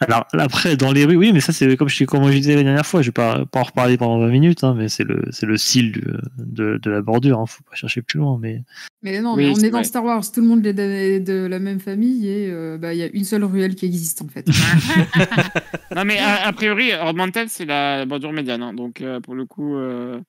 Alors 0.00 0.26
après, 0.32 0.76
dans 0.76 0.92
les 0.92 1.04
rues, 1.04 1.16
oui, 1.16 1.32
mais 1.32 1.40
ça 1.40 1.52
c'est 1.52 1.76
comme 1.76 1.88
je, 1.88 2.04
comme 2.04 2.24
je 2.30 2.36
disais 2.36 2.54
la 2.54 2.62
dernière 2.62 2.86
fois, 2.86 3.02
je 3.02 3.08
vais 3.08 3.12
pas, 3.12 3.44
pas 3.46 3.60
en 3.60 3.64
reparler 3.64 3.96
pendant 3.96 4.18
20 4.20 4.28
minutes, 4.30 4.62
hein, 4.64 4.74
mais 4.76 4.88
c'est 4.88 5.04
le, 5.04 5.24
c'est 5.30 5.46
le 5.46 5.56
style 5.56 5.90
du- 5.92 6.04
de, 6.38 6.78
de 6.82 6.90
la 6.90 7.02
bordure, 7.02 7.38
hein, 7.40 7.46
faut 7.46 7.62
pas 7.64 7.74
chercher 7.76 8.02
plus 8.02 8.18
loin. 8.18 8.38
Mais 8.40 8.62
Mais 9.02 9.20
non, 9.20 9.34
Oui, 9.34 9.44
mais 9.44 9.50
on 9.50 9.58
est 9.58 9.70
dans 9.70 9.78
vrai. 9.78 9.84
Star 9.84 10.04
Wars, 10.04 10.22
tout 10.32 10.40
le 10.40 10.46
monde 10.46 10.64
est 10.66 10.72
de, 10.72 11.18
de 11.24 11.46
la 11.46 11.58
même 11.60 11.78
famille 11.80 12.28
et 12.28 12.48
euh, 12.50 12.78
bah, 12.78 12.94
il 12.94 12.98
y 12.98 13.02
a 13.02 13.08
une 13.12 13.24
seule 13.24 13.44
ruelle 13.44 13.74
qui 13.76 13.86
existe 13.86 14.22
en 14.22 14.28
fait. 14.28 14.46
non, 15.94 16.04
mais 16.04 16.18
a, 16.18 16.46
a 16.46 16.52
priori, 16.52 16.92
Ordmantel, 16.94 17.48
c'est 17.48 17.64
la 17.64 18.04
bordure 18.06 18.32
médiane. 18.32 18.62
hein, 18.62 18.74
donc, 18.74 19.00
euh, 19.00 19.20
pour 19.20 19.34
le 19.34 19.44
coup, 19.46 19.76
euh, 19.76 20.20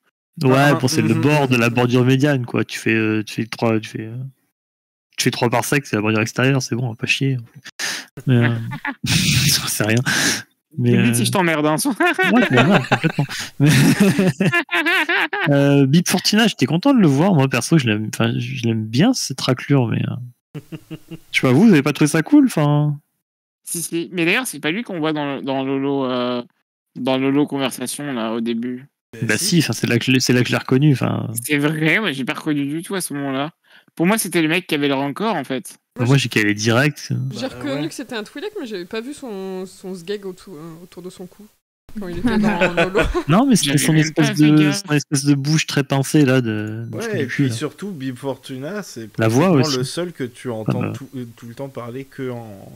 ouais, 0.44 0.74
bon, 0.80 0.88
c'est 0.88 1.02
le 1.02 1.14
bord 1.22 1.48
de 1.48 1.56
la 1.58 1.70
bordure 1.70 2.04
médiane, 2.06 2.46
quoi. 2.46 2.64
Tu 2.66 2.80
fais, 2.80 2.94
euh, 2.96 3.24
tu 3.24 3.34
fais 3.36 3.46
trois, 3.46 3.80
tu 3.80 3.90
fais, 3.90 4.06
euh, 4.06 4.18
tu 5.18 5.24
fais 5.26 5.32
trois 5.32 5.50
par 5.50 5.64
sec, 5.66 5.86
c'est 5.86 5.96
la 5.96 6.02
bordure 6.02 6.22
extérieure, 6.22 6.62
c'est 6.62 6.76
bon, 6.76 6.86
on 6.88 6.90
va 6.90 6.96
pas 6.96 7.08
chier. 7.08 7.38
Mais 8.28 8.36
euh, 8.38 8.56
c'est 9.06 9.86
rien. 9.86 10.00
Mais 10.76 10.98
euh, 10.98 11.14
si 11.14 11.26
je 11.26 11.32
t'emmerde. 11.32 11.66
Hein. 11.68 11.76
ouais, 12.32 12.50
normal, 12.50 12.82
complètement. 12.90 13.26
Mais- 13.60 13.70
euh, 15.50 15.86
Bip 15.86 16.08
Fortuna, 16.10 16.48
j'étais 16.48 16.66
content 16.66 16.94
de 16.94 17.00
le 17.00 17.08
voir. 17.08 17.34
Moi, 17.36 17.48
perso, 17.48 17.78
je 17.78 17.88
l'aime, 17.88 18.10
enfin, 18.14 18.34
je 18.38 18.64
l'aime 18.64 18.86
bien 18.86 19.14
cette 19.14 19.40
raclure, 19.42 19.88
mais 19.88 20.02
je 20.56 20.60
sais 21.40 21.42
pas, 21.48 21.52
vous, 21.52 21.66
vous 21.68 21.72
avez 21.74 21.84
pas 21.84 21.94
trouvé 21.94 22.08
ça 22.08 22.24
cool, 22.24 22.46
enfin? 22.46 22.98
si, 23.64 23.82
si. 23.82 24.10
Mais 24.14 24.26
d'ailleurs, 24.26 24.48
c'est 24.48 24.60
pas 24.60 24.72
lui 24.72 24.84
qu'on 24.84 25.00
voit 25.00 25.14
dans, 25.14 25.36
le- 25.36 25.42
dans 25.44 25.64
Lolo. 25.64 26.08
dans 26.96 27.18
Lolo 27.18 27.46
Conversation, 27.48 28.12
là, 28.12 28.34
au 28.34 28.42
début. 28.42 28.88
Bah 29.22 29.38
si, 29.38 29.60
enfin, 29.60 29.74
c'est 29.74 29.88
là 29.88 30.00
que 30.00 30.06
je 30.06 30.12
l'ai- 30.12 30.20
c'est 30.20 30.34
là 30.34 30.42
que 30.42 30.48
je 30.48 30.52
l'ai 30.54 30.58
reconnu. 30.58 30.94
Enfin, 30.94 31.28
C'est 31.46 31.58
vrai, 31.58 32.00
moi, 32.00 32.12
j'ai 32.12 32.26
pas 32.26 32.34
reconnu 32.34 32.66
du 32.66 32.82
tout 32.82 32.96
à 32.96 33.02
ce 33.02 33.14
moment-là. 33.14 33.52
Pour 33.96 34.08
moi, 34.08 34.18
c'était 34.18 34.42
le 34.42 34.48
mec 34.48 34.66
qui 34.68 34.76
avait 34.76 34.88
le 34.88 34.96
rancor, 34.96 35.36
en 35.36 35.44
fait. 35.44 35.76
moi 36.00 36.18
j'ai 36.18 36.30
calé 36.30 36.54
direct. 36.56 37.10
J'ai 37.34 37.42
Bah, 37.48 37.56
reconnu 37.56 37.82
ouais. 37.84 37.88
que 37.88 37.94
c'était 37.94 38.16
un 38.16 38.24
Twi'lek, 38.24 38.52
mais 38.60 38.66
j'avais 38.66 38.86
pas 38.86 39.02
vu 39.02 39.14
son, 39.14 39.66
son 39.68 39.94
sgeg 39.94 40.26
autour, 40.26 40.56
euh, 40.56 40.84
autour 40.84 41.04
de 41.04 41.10
son 41.12 41.28
cou. 41.28 41.46
Quand 42.00 42.08
il 42.08 42.18
était 42.26 42.38
dans 42.40 42.74
Lolo. 42.74 43.00
Non, 43.28 43.46
mais 43.46 43.56
c'était 43.56 43.78
son 43.78 43.94
espèce 43.96 44.34
de, 44.34 44.72
son 44.72 44.94
espèce 44.96 45.26
de 45.26 45.36
bouche 45.36 45.68
très 45.68 45.84
pincée 45.84 46.26
là 46.26 46.42
de. 46.42 46.88
Ouais, 46.92 47.22
et 47.22 47.26
puis 47.28 47.50
là. 47.50 47.54
surtout, 47.54 47.92
Bib 47.92 48.16
Fortuna, 48.16 48.82
c'est 48.82 49.10
La 49.20 49.28
voix 49.28 49.50
pratiquement 49.50 49.68
aussi. 49.68 49.78
le 49.78 49.84
seul 49.84 50.12
que 50.12 50.24
tu 50.24 50.50
entends 50.50 50.82
bah. 50.82 50.94
tout, 50.96 51.08
euh, 51.16 51.26
tout 51.36 51.46
le 51.46 51.54
temps 51.54 51.70
parler 51.70 52.06
que 52.06 52.32
en, 52.32 52.72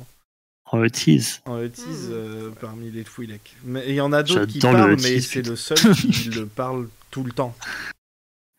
Oh, 0.74 0.80
le 0.80 0.91
tease. 0.91 1.41
en 1.45 1.59
Otis 1.59 1.82
Mm. 1.84 2.09
euh, 2.11 2.51
parmi 2.59 2.91
les 2.91 3.03
Twi'lek. 3.05 3.55
Mais 3.63 3.86
il 3.88 3.95
y 3.95 4.01
en 4.01 4.11
a 4.11 4.22
d'autres 4.24 4.45
qui 4.45 4.59
parlent, 4.59 4.97
mais 5.01 5.22
c'est 5.22 5.41
le 5.47 5.55
seul 5.55 5.78
qui 5.95 6.30
le 6.30 6.45
parle 6.45 6.89
tout 7.09 7.24
le 7.24 7.32
temps. 7.32 7.55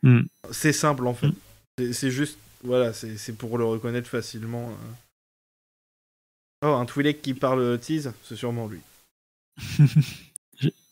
Mm. 0.03 0.23
C'est 0.51 0.73
simple 0.73 1.07
en 1.07 1.15
fait. 1.15 1.29
Mm. 1.29 1.93
C'est- 1.93 2.11
juste, 2.11 2.39
voilà, 2.65 2.93
c'est 2.93 3.37
pour 3.37 3.59
le 3.59 3.65
reconnaître 3.65 4.09
facilement. 4.09 4.71
euh. 4.71 6.67
Oh, 6.67 6.73
un 6.75 6.87
Twi'lek 6.87 7.23
qui 7.23 7.35
parle 7.35 7.61
Otis, 7.61 8.05
c'est 8.25 8.37
sûrement 8.37 8.67
lui. 8.69 8.81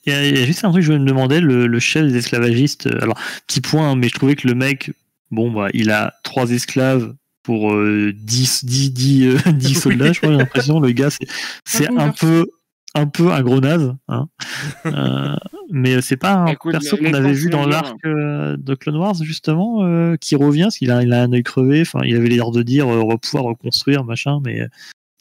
Il 0.09 0.13
y, 0.13 0.15
a, 0.15 0.25
il 0.25 0.39
y 0.39 0.41
a 0.41 0.47
juste 0.47 0.65
un 0.65 0.71
truc 0.71 0.83
que 0.83 0.87
je 0.87 0.93
me 0.93 1.05
demandais, 1.05 1.41
le, 1.41 1.67
le 1.67 1.81
chef 1.81 2.07
des 2.07 2.17
esclavagistes. 2.19 2.87
euh, 2.87 3.03
Alors, 3.03 3.19
petit 3.49 3.61
point, 3.61 3.91
hein, 3.91 3.97
mais 3.97 4.09
je 4.09 4.15
trouvais 4.15 4.37
que 4.37 4.47
le 4.47 4.55
mec, 4.55 4.93
bon, 5.33 5.51
bah, 5.51 5.67
il 5.75 5.91
a 5.91 6.15
trois 6.23 6.49
esclaves 6.53 7.13
pour 7.47 7.73
euh, 7.73 8.13
10, 8.15 8.65
10, 8.65 8.93
10, 8.93 9.27
euh, 9.27 9.39
10 9.53 9.75
soldats, 9.75 10.13
je 10.13 10.19
crois, 10.21 10.33
j'ai 10.33 10.39
l'impression. 10.39 10.81
Le 10.81 10.91
gars, 10.91 11.11
c'est- 11.11 11.27
c'est 11.65 11.89
un 11.97 12.11
peu, 12.11 12.47
un 12.95 13.07
peu 13.07 13.31
un 13.33 13.41
gros 13.43 13.61
naze. 13.61 13.95
Hein. 14.09 14.29
Euh, 14.87 15.35
mais 15.71 16.01
c'est 16.01 16.17
pas 16.17 16.35
un 16.35 16.47
Écoute, 16.47 16.73
perso 16.73 16.97
qu'on 16.97 17.13
avait 17.13 17.33
vu 17.33 17.51
dans 17.51 17.67
l'arc 17.67 17.97
euh, 18.05 18.57
de 18.57 18.75
Clone 18.77 18.97
Wars, 18.97 19.15
justement, 19.23 19.85
euh, 19.85 20.17
qui 20.17 20.37
revient, 20.37 20.63
parce 20.65 20.79
qu'il 20.79 20.91
a, 20.93 21.03
il 21.03 21.13
a 21.13 21.23
un 21.23 21.33
œil 21.33 21.43
crevé. 21.43 21.81
Enfin, 21.83 22.01
il 22.05 22.15
avait 22.17 22.29
l'air 22.29 22.51
de 22.53 22.63
dire 22.63 22.89
euh, 22.89 23.01
on 23.03 23.09
va 23.09 23.17
pouvoir 23.19 23.45
reconstruire, 23.45 24.05
machin, 24.05 24.41
mais. 24.45 24.67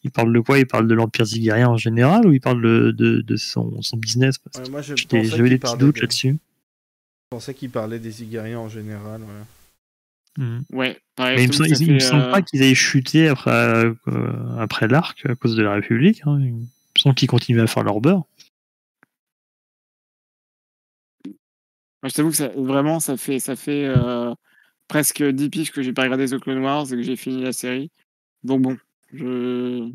il 0.03 0.11
parle 0.11 0.31
de 0.33 0.39
quoi? 0.39 0.59
Il 0.59 0.67
parle 0.67 0.87
de 0.87 0.93
l'Empire 0.93 1.25
zigérien 1.25 1.67
en 1.69 1.77
général 1.77 2.27
ou 2.27 2.31
il 2.33 2.39
parle 2.39 2.61
de, 2.61 2.91
de, 2.91 3.21
de 3.21 3.35
son, 3.37 3.81
son 3.81 3.97
business? 3.97 4.35
Ouais, 4.55 4.69
moi, 4.69 4.81
je 4.83 4.95
J'étais- 4.95 5.17
pensais 5.21 5.29
J'avais 5.35 5.49
des 5.49 5.57
petits 5.57 5.61
parlait 5.71 5.79
doutes 5.79 5.95
des- 5.95 6.01
là-dessus. 6.01 6.29
Je 6.33 7.29
pensais 7.37 7.53
qu'il 7.55 7.71
parlait 7.71 7.97
des 7.99 8.21
Igariens 8.23 8.59
en 8.59 8.69
général. 8.69 9.21
ouais. 9.21 10.45
Ouais, 10.71 10.97
pareil. 11.15 11.35
Mais 11.37 11.43
il 11.43 11.47
me, 11.47 11.53
semble- 11.53 11.81
il 11.81 11.93
me 11.93 11.99
semble 11.99 12.23
euh, 12.23 12.31
pas 12.31 12.41
qu'ils 12.41 12.61
aient 12.61 12.75
chuté 12.75 13.27
après, 13.27 13.51
euh, 13.51 13.93
après 14.59 14.87
l'arc 14.87 15.25
à 15.25 15.35
cause 15.35 15.55
de 15.55 15.63
la 15.63 15.73
République. 15.73 16.21
hein. 16.25 16.37
Il 16.39 16.53
me 16.53 16.65
semble 16.97 17.15
qu'ils 17.15 17.27
continuaient 17.29 17.61
à 17.61 17.67
faire 17.67 17.83
leur 17.83 17.99
beurre. 18.01 18.23
Moi, 22.03 22.09
je 22.09 22.13
t'avoue 22.13 22.29
que 22.29 22.35
ça, 22.35 22.49
vraiment, 22.55 22.99
ça 22.99 23.17
fait, 23.17 23.39
ça 23.39 23.55
fait 23.55 23.85
euh, 23.85 24.33
presque 24.87 25.23
10 25.23 25.49
piges 25.49 25.71
que 25.71 25.81
j'ai 25.81 25.93
pas 25.93 26.03
regardé 26.03 26.27
The 26.27 26.39
Clone 26.39 26.59
Wars 26.59 26.85
et 26.91 26.95
que 26.95 27.01
j'ai 27.01 27.15
fini 27.15 27.41
la 27.41 27.53
série. 27.53 27.91
Donc 28.43 28.61
bon, 28.61 28.77
je. 29.13 29.89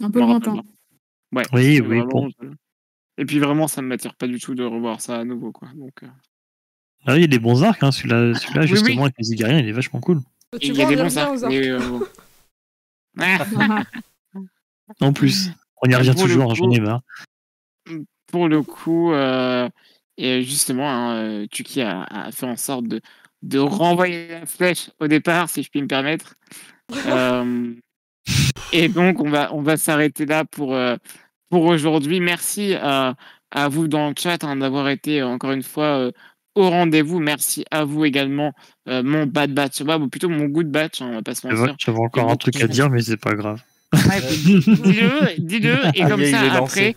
Un 0.00 0.10
peu 0.10 0.18
lointain. 0.20 0.62
Ouais. 1.32 1.44
Oui, 1.52 1.80
oui, 1.80 1.80
vraiment, 1.80 2.06
bon. 2.06 2.28
je- 2.40 2.48
Et 3.18 3.24
puis 3.24 3.38
vraiment, 3.38 3.68
ça 3.68 3.82
ne 3.82 3.86
m'attire 3.86 4.14
pas 4.16 4.26
du 4.26 4.40
tout 4.40 4.54
de 4.56 4.64
revoir 4.64 5.00
ça 5.00 5.20
à 5.20 5.24
nouveau. 5.24 5.52
Quoi. 5.52 5.68
Donc, 5.76 6.02
euh, 6.02 6.08
Ah, 7.06 7.16
il 7.16 7.20
y 7.20 7.24
a 7.24 7.28
des 7.28 7.38
bons 7.38 7.62
arcs, 7.62 7.82
hein. 7.82 7.92
celui-là, 7.92 8.32
Oui, 8.32 8.66
justement, 8.66 8.96
oui. 8.96 9.02
avec 9.02 9.14
les 9.18 9.32
Igariens, 9.32 9.58
il 9.60 9.68
est 9.68 9.72
vachement 9.72 10.00
cool. 10.00 10.20
Tu 10.60 10.68
il 10.68 10.76
y 10.76 10.82
a 10.82 10.86
des 10.86 10.96
bons 10.96 11.18
arcs. 11.18 11.40
mais, 11.48 11.68
euh, 11.68 11.78
bon. 11.80 12.00
En 15.00 15.12
plus, 15.12 15.48
on 15.82 15.88
y 15.88 15.94
revient 15.94 16.12
Pour 16.12 16.24
le 16.24 16.28
toujours, 16.28 16.50
hein, 16.50 16.54
j'en 16.54 16.70
ai 16.70 16.78
coup- 16.78 16.84
marre. 16.84 17.00
pour 18.26 18.48
le 18.48 18.62
coup, 18.62 19.12
euh, 19.12 19.68
et 20.18 20.42
justement, 20.42 20.90
hein, 20.90 21.16
euh, 21.16 21.46
Tuki 21.50 21.80
a, 21.80 22.02
a 22.04 22.30
fait 22.32 22.46
en 22.46 22.56
sorte 22.56 22.86
de, 22.86 23.00
de 23.42 23.58
renvoyer 23.58 24.28
la 24.28 24.46
flèche 24.46 24.90
au 25.00 25.06
départ, 25.08 25.48
si 25.48 25.62
je 25.62 25.70
puis 25.70 25.82
me 25.82 25.86
permettre. 25.88 26.34
Euh, 27.06 27.72
Et 28.72 28.88
donc, 28.88 29.18
on 29.20 29.30
va, 29.30 29.54
on 29.54 29.62
va 29.62 29.78
s'arrêter 29.78 30.26
là 30.26 30.44
pour, 30.44 30.76
pour 31.48 31.64
aujourd'hui. 31.64 32.20
Merci 32.20 32.74
à, 32.74 33.14
à 33.50 33.68
vous 33.68 33.88
dans 33.88 34.08
le 34.10 34.14
chat 34.18 34.44
hein, 34.44 34.56
d'avoir 34.56 34.88
été 34.90 35.22
encore 35.22 35.52
une 35.52 35.62
fois 35.62 35.98
euh, 35.98 36.12
au 36.54 36.68
rendez-vous. 36.70 37.18
Merci 37.20 37.64
à 37.70 37.84
vous 37.84 38.04
également, 38.04 38.52
euh, 38.88 39.02
mon 39.02 39.26
bad 39.26 39.52
batch, 39.52 39.82
bah, 39.82 39.98
ou 39.98 40.08
plutôt 40.08 40.28
mon 40.28 40.46
good 40.46 40.70
batch, 40.70 41.02
hein, 41.02 41.08
on 41.10 41.14
va 41.16 41.22
pas 41.22 41.34
se 41.34 41.46
mentir. 41.46 41.60
vrai, 41.60 41.74
J'avais 41.78 41.98
encore 41.98 42.30
un 42.30 42.36
truc 42.36 42.60
à 42.60 42.66
dire, 42.68 42.90
mais 42.90 43.02
c'est 43.02 43.16
pas 43.16 43.34
grave. 43.34 43.60
Ouais, 43.94 44.20
dis-le, 44.44 45.38
dis-le, 45.40 45.74
et 45.94 46.02
Ah, 46.02 46.08
comme 46.08 46.24
ça, 46.24 46.40
après, 46.54 46.96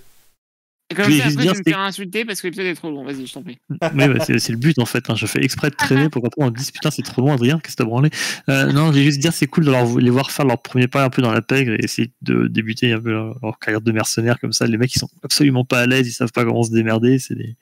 et 0.90 0.96
comme 0.96 1.06
Je 1.06 1.10
vais 1.12 1.18
ça, 1.18 1.24
juste 1.26 1.36
après, 1.36 1.44
dire, 1.44 1.52
je 1.52 1.58
vais 1.58 1.60
me 1.60 1.64
c'est- 1.66 1.70
faire 1.72 1.80
insulter 1.80 2.26
parce 2.26 2.40
que 2.42 2.48
l'épisode 2.48 2.66
est 2.68 2.74
trop 2.76 2.90
long. 2.90 3.04
Vas-y, 3.04 3.28
je 3.28 3.34
t'en 3.34 3.44
prie. 3.44 3.58
Oui, 3.70 4.08
bah, 4.08 4.24
c'est 4.26 4.50
le 4.50 4.58
but 4.58 4.80
en 4.80 4.86
fait. 4.86 5.10
hein. 5.10 5.16
Je 5.16 5.26
fais 5.26 5.44
exprès 5.44 5.70
de 5.70 5.76
traîner 5.76 6.08
pour 6.10 6.24
qu'après 6.24 6.42
on 6.42 6.50
dise 6.50 6.72
putain 6.72 6.92
c'est 6.92 7.02
trop 7.04 7.22
loin 7.22 7.34
Adrien, 7.34 7.60
qu'est-ce 7.60 7.76
que 7.76 7.84
t'as 7.84 7.86
branlé? 7.90 8.10
Euh, 8.50 8.72
Non, 8.72 8.94
je 8.94 8.98
vais 9.00 9.04
juste 9.04 9.20
dire 9.20 9.34
c'est 9.34 9.48
cool 9.48 9.66
de 9.66 9.72
leur- 9.72 9.98
les 10.00 10.10
voir 10.10 10.32
faire 10.32 10.46
leur 10.46 10.62
premier 10.62 10.88
pas 10.88 11.04
un 11.04 11.10
peu 11.10 11.22
dans 11.22 11.34
la 11.34 11.42
pègre 11.42 11.74
et 11.74 11.84
essayer 11.84 12.12
de 12.22 12.48
débuter 12.48 12.94
un 12.94 13.02
peu 13.02 13.12
leur, 13.12 13.38
leur 13.44 13.60
carrière 13.60 13.82
de 13.82 13.92
mercenaires 13.92 14.40
comme 14.40 14.54
ça. 14.54 14.66
Les 14.66 14.78
mecs 14.78 14.96
ils 14.96 15.00
sont 15.00 15.10
absolument 15.24 15.66
pas 15.66 15.82
à 15.82 15.86
l'aise, 15.88 16.08
ils 16.08 16.12
savent 16.14 16.32
pas 16.32 16.46
comment 16.46 16.64
se 16.64 16.72
démerder. 16.72 17.20
C'est 17.20 17.36
des... 17.36 17.58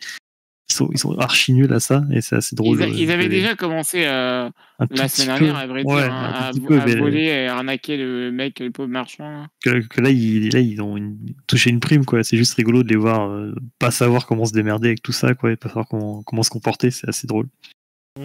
ils, 0.70 0.74
sont, 0.74 0.89
ils 0.91 0.97
sont 0.97 1.18
archi 1.20 1.53
nuls 1.53 1.72
à 1.74 1.80
ça 1.80 2.03
et 2.11 2.22
c'est 2.22 2.36
assez 2.36 2.55
drôle. 2.55 2.78
Ils, 2.78 2.84
a- 2.84 2.88
euh, 2.88 2.93
ils 2.95 3.11
avaient 3.11 3.30
déjà 3.30 3.55
commencé 3.55 4.03
euh, 4.05 4.49
la 4.89 5.07
semaine 5.07 5.38
dernière, 5.38 5.55
à 5.57 5.68
vrai 5.68 5.84
Ouais, 5.84 6.03
hein, 6.03 6.32
à, 6.34 6.51
peu, 6.53 6.78
voler 6.97 7.24
et 7.26 7.47
à 7.47 7.55
arnaquer 7.57 7.97
le 7.97 8.32
mec, 8.32 8.59
le 8.59 8.72
pauvre 8.72 8.89
marchand. 8.89 9.30
là. 9.30 9.47
que, 9.63 9.86
que 9.88 10.01
là, 10.01 10.09
ils, 10.09 10.49
là 10.51 10.59
ils 10.59 10.82
ont 10.82 10.97
une- 10.97 11.34
touché 11.47 11.70
une 11.70 11.80
prime 11.80 12.03
quoi. 12.05 12.24
C'est 12.24 12.38
juste 12.38 12.55
rigolo 12.55 12.84
de 12.84 12.89
les 12.89 12.95
voir 12.95 13.30
euh, 13.30 13.53
pas 13.80 13.91
savoir 13.91 14.26
comment 14.26 14.45
se 14.45 14.53
démerder 14.53 14.88
avec 14.89 15.03
tout 15.03 15.11
ça 15.11 15.34
quoi, 15.36 15.51
et 15.51 15.55
pas 15.55 15.70
savoir 15.70 15.88
comment, 15.88 16.24
comment 16.24 16.43
se 16.43 16.49
comporter. 16.49 16.89
C'est 16.91 17.07
assez 17.07 17.28
drôle. 17.28 17.47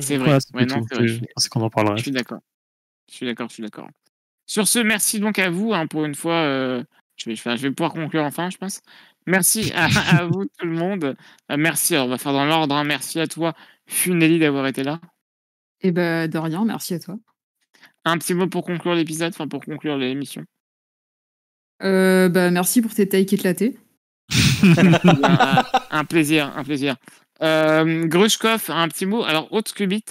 C'est 0.01 0.17
vrai. 0.17 0.35
Ouais, 0.55 0.67
c'est 1.37 1.49
qu'on 1.51 1.63
en 1.63 1.71
parlera. 1.71 1.97
Je 1.97 2.03
suis 2.03 2.11
d'accord. 2.13 2.41
Je 3.11 3.17
suis 3.17 3.27
d'accord, 3.27 3.49
je 3.49 3.55
suis 3.55 3.63
d'accord. 3.63 3.89
Sur 4.47 4.67
ce, 4.69 4.79
merci 4.79 5.21
donc 5.21 5.39
à 5.39 5.51
vous. 5.51 5.73
hein, 5.75 5.87
pour 5.87 6.05
une 6.05 6.15
fois, 6.15 6.35
euh, 6.35 6.83
je, 7.21 7.29
vais, 7.29 7.35
enfin, 7.35 7.57
je 7.57 7.63
vais 7.63 7.71
pouvoir 7.71 7.93
conclure 7.93 8.25
enfin, 8.25 8.49
je 8.51 8.57
pense. 8.57 8.81
Merci 9.27 9.73
à, 9.75 9.87
à 10.19 10.25
vous, 10.27 10.45
tout 10.59 10.67
le 10.67 10.73
monde. 10.73 11.17
Euh, 11.51 11.57
merci, 11.59 11.95
alors, 11.95 12.07
on 12.07 12.11
va 12.11 12.19
faire 12.19 12.33
dans 12.33 12.45
l'ordre. 12.47 12.75
hein. 12.75 12.85
Merci 12.85 13.21
à 13.21 13.27
toi, 13.27 13.55
Funeli, 13.87 14.39
d'avoir 14.39 14.67
été 14.67 14.83
là. 14.83 15.01
Et 15.83 15.93
bah, 15.93 16.29
de 16.29 16.39
rien, 16.39 16.65
merci 16.65 16.95
à 16.95 16.99
toi. 16.99 17.17
Un 18.05 18.17
petit 18.19 18.35
mot 18.35 18.47
pour 18.47 18.65
conclure 18.65 18.95
l'épisode, 18.95 19.33
enfin 19.35 19.49
pour 19.49 19.65
conclure 19.65 19.97
l'émission. 19.99 20.45
Euh, 21.83 22.29
bah, 22.29 22.51
merci 22.51 22.83
pour 22.83 22.95
tes 22.95 23.09
takes 23.09 23.33
éclatés. 23.33 23.79
un, 24.63 25.65
un 25.91 26.05
plaisir, 26.05 26.53
un 26.57 26.65
plaisir. 26.65 26.97
Euh, 27.43 28.07
Grushkov, 28.07 28.67
un 28.71 28.89
petit 28.89 29.07
mot. 29.07 29.25
Alors, 29.25 29.53
autre 29.53 29.71
Scubit 29.71 30.05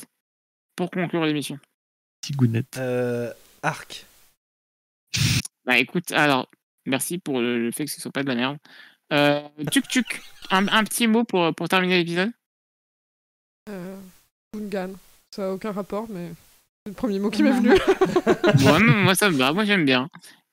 pour 0.75 0.89
conclure 0.91 1.25
l'émission. 1.25 1.59
Petit 2.21 2.33
gounette. 2.33 2.77
Euh, 2.77 3.31
Arc. 3.61 4.05
Bah 5.65 5.77
écoute, 5.77 6.11
alors, 6.11 6.49
merci 6.89 7.17
pour 7.19 7.39
le, 7.39 7.59
le 7.63 7.71
fait 7.71 7.85
que 7.85 7.91
ce 7.91 8.01
soit 8.01 8.11
pas 8.11 8.23
de 8.23 8.27
la 8.27 8.35
merde. 8.35 8.57
Euh, 9.13 9.41
tuk 9.71 9.87
tuk, 9.87 10.21
un, 10.51 10.67
un 10.67 10.83
petit 10.83 11.07
mot 11.07 11.23
pour, 11.23 11.53
pour 11.55 11.69
terminer 11.69 11.97
l'épisode 11.97 12.31
Euh. 13.69 13.95
Ça 15.31 15.45
a 15.47 15.51
aucun 15.51 15.71
rapport, 15.71 16.07
mais 16.09 16.29
c'est 16.83 16.89
le 16.89 16.95
premier 16.95 17.19
mot 17.19 17.29
qui 17.29 17.43
m'est 17.43 17.51
venu. 17.51 17.69
Moi 19.03 19.15
ça 19.15 19.29
me 19.29 19.35
va, 19.37 19.53
moi 19.53 19.63
j'aime 19.65 19.85
bien. 19.85 20.09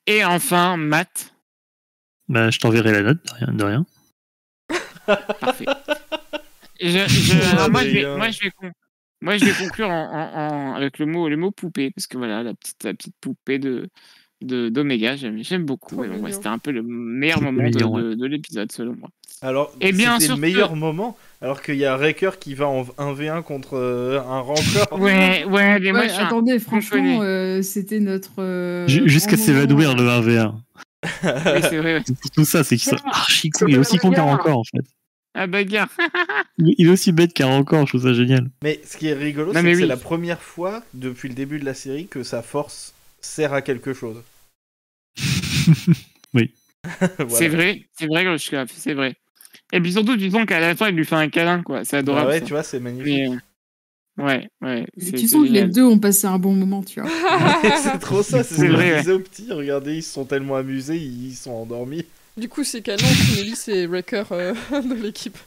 Et 0.07 0.25
enfin, 0.25 0.77
Matt, 0.77 1.35
Bah, 2.29 2.51
je 2.51 2.59
t'enverrai 2.59 2.93
la 2.93 3.03
note, 3.03 3.19
de 3.25 3.33
rien. 3.33 3.53
De 3.55 3.65
rien. 3.65 3.87
parfait. 5.41 5.65
Je, 6.81 6.89
je- 7.09 7.53
alors, 7.57 7.71
moi, 7.73 7.83
je 7.85 7.89
vais, 7.91 8.05
Adrien. 8.05 8.17
moi, 8.19 8.31
je 8.31 8.41
vais, 8.43 8.51
con- 8.51 8.73
moi, 9.23 9.37
je 9.39 9.45
vais 9.47 9.65
conclure 9.65 9.89
en, 9.89 10.11
en- 10.13 10.35
en- 10.35 10.75
avec 10.75 10.99
le 10.99 11.07
mot, 11.07 11.29
le 11.29 11.37
mot 11.37 11.51
poupée, 11.51 11.91
parce 11.91 12.07
que 12.07 12.19
voilà, 12.19 12.43
la 12.43 12.55
petite, 12.55 12.85
la 12.85 12.93
petite 12.95 13.15
poupée 13.21 13.59
de 13.59 13.89
de- 14.43 14.69
d'Oméga, 14.69 15.17
j'aime 15.17 15.43
j'aime 15.43 15.65
beaucoup. 15.65 15.97
Ouais. 15.97 16.09
C'était 16.33 16.49
un 16.49 16.59
peu 16.59 16.71
le 16.71 16.83
meilleur 16.83 17.41
moment 17.41 17.63
de, 17.63 17.69
mignon, 17.69 17.95
ouais. 17.95 18.03
de- 18.03 18.15
de 18.15 18.27
l'épisode, 18.27 18.71
selon 18.73 18.95
moi. 18.99 19.09
Alors, 19.43 19.73
Et 19.81 19.93
bien 19.93 20.15
c'était 20.15 20.27
sûr 20.27 20.35
le 20.37 20.41
meilleur 20.41 20.77
moment, 20.77 21.17
alors 21.43 21.61
qu'il 21.63 21.77
y 21.77 21.85
a 21.85 21.97
Raker 21.97 22.39
qui 22.39 22.55
va 22.55 22.67
en 22.69 22.85
1v1 22.99 23.43
contre 23.43 23.75
euh, 23.77 24.19
un 24.21 24.41
rancor. 24.41 24.89
Ouais, 24.99 25.45
ouais, 25.45 25.79
mais 25.81 25.93
moi, 25.93 26.01
Ouais, 26.03 26.11
attendez, 26.19 26.59
franchement, 26.59 27.21
euh, 27.23 27.61
c'était 27.63 28.01
notre. 28.01 28.41
euh, 28.41 28.87
Ju- 28.89 29.09
Jusqu'à 29.09 29.37
s'évanouir 29.37 29.95
le 29.95 30.05
1v1. 30.05 30.55
oui, 31.25 31.61
c'est 31.63 31.77
vrai, 31.79 32.03
surtout 32.07 32.45
ça, 32.45 32.65
c'est 32.65 32.77
qu'ils 32.77 32.89
sont 32.91 33.05
archi 33.07 33.51
cons. 33.51 33.67
Il 33.69 33.75
est 33.75 33.79
aussi 33.79 33.99
con 33.99 34.11
qu'un 34.11 34.23
encore 34.25 34.59
en 34.59 34.65
fait. 34.65 34.85
Ah, 35.39 35.47
bagarre. 35.47 35.89
Il 36.59 36.87
est 36.87 36.91
aussi 36.91 37.13
bête 37.13 37.35
qu'un 37.35 37.49
encore, 37.49 37.83
je 37.87 37.91
trouve 37.93 38.03
ça 38.05 38.15
génial. 38.15 38.49
Mais 38.65 38.81
ce 38.85 38.97
qui 38.97 39.09
est 39.09 39.13
rigolo, 39.13 39.53
c'est 39.53 39.63
que 39.63 39.75
c'est 39.75 39.87
la 39.87 39.99
première 39.99 40.41
fois 40.41 40.83
depuis 40.95 41.29
le 41.29 41.35
début 41.35 41.59
de 41.61 41.67
la 41.67 41.75
série 41.75 42.07
que 42.07 42.23
sa 42.23 42.41
force 42.43 42.95
sert 43.27 43.53
à 43.53 43.63
quelque 43.63 43.93
chose. 43.93 44.23
Voilà. 46.33 46.49
C'est 47.29 47.49
vrai, 47.49 47.83
c'est 47.99 48.07
vrai, 48.07 48.25
Grushkov, 48.25 48.69
c'est 48.73 48.95
vrai. 48.95 49.17
Et 49.73 49.81
puis 49.81 49.93
surtout, 49.93 50.17
tu 50.17 50.31
sens 50.31 50.47
qu'à 50.47 50.61
la 50.61 50.77
fin, 50.77 50.89
il 50.89 50.95
lui 50.95 51.05
fait 51.05 51.17
un 51.17 51.29
câlin, 51.29 51.63
quoi. 51.63 51.85
C'est 51.85 51.97
Bah 51.97 51.99
adorable. 52.01 52.29
ouais, 52.31 52.39
ça. 52.41 52.47
tu 52.47 52.53
vois, 52.53 52.63
c'est 52.63 52.79
magnifique. 52.79 53.07
Mais, 53.07 53.29
euh, 53.29 54.25
ouais, 54.25 54.49
ouais. 54.63 54.87
Tu 55.01 55.27
sens 55.27 55.47
que 55.49 55.53
les 55.53 55.65
deux 55.65 55.83
ont 55.85 55.99
passé 55.99 56.27
un 56.29 56.39
bon 56.39 56.53
moment, 56.53 56.85
tu 56.85 57.01
vois. 57.01 57.11
c'est 57.83 57.99
trop 57.99 58.23
ça, 58.23 58.45
c'est 58.45 58.55
ce 58.55 58.61
C'est 58.61 58.69
que 58.69 58.73
vrai, 58.73 58.87
je 58.89 58.93
ouais. 58.93 58.99
disais 59.01 59.13
aux 59.13 59.19
petits. 59.19 59.53
Regardez, 59.53 59.97
ils 59.97 60.03
se 60.05 60.13
sont 60.13 60.25
tellement 60.25 60.55
amusés, 60.57 60.97
ils 60.97 61.35
sont 61.35 61.51
endormis. 61.53 62.05
du 62.37 62.49
coup, 62.49 62.63
c'est 62.63 62.83
canon, 62.83 62.99
Finelli, 63.05 63.57
c'est 63.57 63.87
Wrecker 63.87 64.25
euh, 64.31 64.55
de 64.71 64.95
l'équipe. 65.03 65.39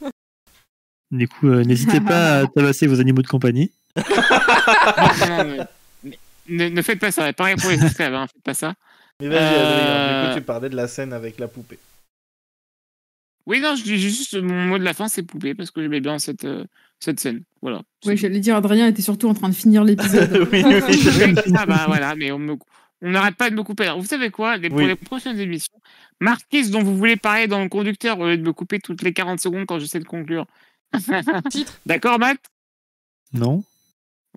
Du 1.10 1.26
coup, 1.26 1.48
euh, 1.48 1.64
n'hésitez 1.64 2.00
pas 2.00 2.40
à 2.40 2.46
tabasser 2.48 2.86
vos 2.86 3.00
animaux 3.00 3.22
de 3.22 3.28
compagnie. 3.28 3.70
Non, 3.96 4.04
non, 5.28 5.44
mais 5.44 5.58
ne, 6.50 6.68
ne 6.68 6.82
faites 6.82 6.98
pas 7.00 7.10
ça. 7.10 7.32
Pareil 7.32 7.56
pour 7.56 7.70
les 7.70 7.76
esclaves, 7.84 8.14
hein, 8.14 8.26
faites 8.26 8.42
pas 8.42 8.54
ça. 8.54 8.74
Mais 9.20 9.28
vas-y, 9.28 9.38
Euh, 9.38 9.60
Adrien, 9.60 10.22
du 10.22 10.28
coup, 10.34 10.40
tu 10.40 10.44
parlais 10.46 10.68
de 10.68 10.76
la 10.76 10.88
scène 10.88 11.12
avec 11.12 11.38
la 11.38 11.48
poupée. 11.48 11.78
Oui, 13.46 13.60
non, 13.60 13.74
je 13.74 13.82
dis 13.82 13.98
juste 13.98 14.34
mon 14.40 14.66
mot 14.66 14.78
de 14.78 14.84
la 14.84 14.94
fin, 14.94 15.08
c'est 15.08 15.22
poupée, 15.22 15.54
parce 15.54 15.70
que 15.70 15.80
j'aimais 15.82 16.00
bien 16.00 16.18
cette, 16.18 16.44
euh, 16.44 16.64
cette 17.00 17.18
scène. 17.20 17.42
Voilà. 17.62 17.82
Ouais, 18.04 18.16
j'allais 18.16 18.38
dire, 18.38 18.54
Adrien 18.56 18.86
était 18.86 19.02
surtout 19.02 19.28
en 19.28 19.34
train 19.34 19.48
de 19.48 19.54
finir 19.54 19.82
l'épisode. 19.82 20.30
oui, 20.52 20.62
oui, 20.64 20.80
Oui, 20.86 21.34
ah 21.56 21.66
bah 21.66 21.84
voilà, 21.86 22.14
mais 22.14 22.30
on 22.32 22.38
me- 22.38 22.56
on 23.02 23.10
n'arrête 23.10 23.36
pas 23.36 23.48
de 23.50 23.54
me 23.56 23.62
couper. 23.62 23.84
Alors, 23.84 23.98
vous 23.98 24.06
savez 24.06 24.30
quoi 24.30 24.56
les, 24.58 24.68
Pour 24.68 24.78
Oui. 24.78 24.86
les 24.86 24.94
prochaines 24.94 25.40
émissions, 25.40 25.72
marquez 26.20 26.64
ce 26.64 26.70
dont 26.70 26.82
vous 26.82 26.96
voulez 26.96 27.16
parler 27.16 27.46
dans 27.48 27.62
le 27.62 27.68
conducteur 27.70 28.18
au 28.20 28.26
lieu 28.28 28.36
de 28.36 28.42
me 28.42 28.52
couper 28.52 28.78
toutes 28.78 29.02
les 29.02 29.12
40 29.14 29.40
secondes 29.40 29.64
quand 29.66 29.78
j'essaie 29.78 30.00
de 30.00 30.04
conclure. 30.04 30.46
Titre? 31.50 31.80
D'accord, 31.86 32.18
Matt? 32.18 32.38
Non 33.32 33.64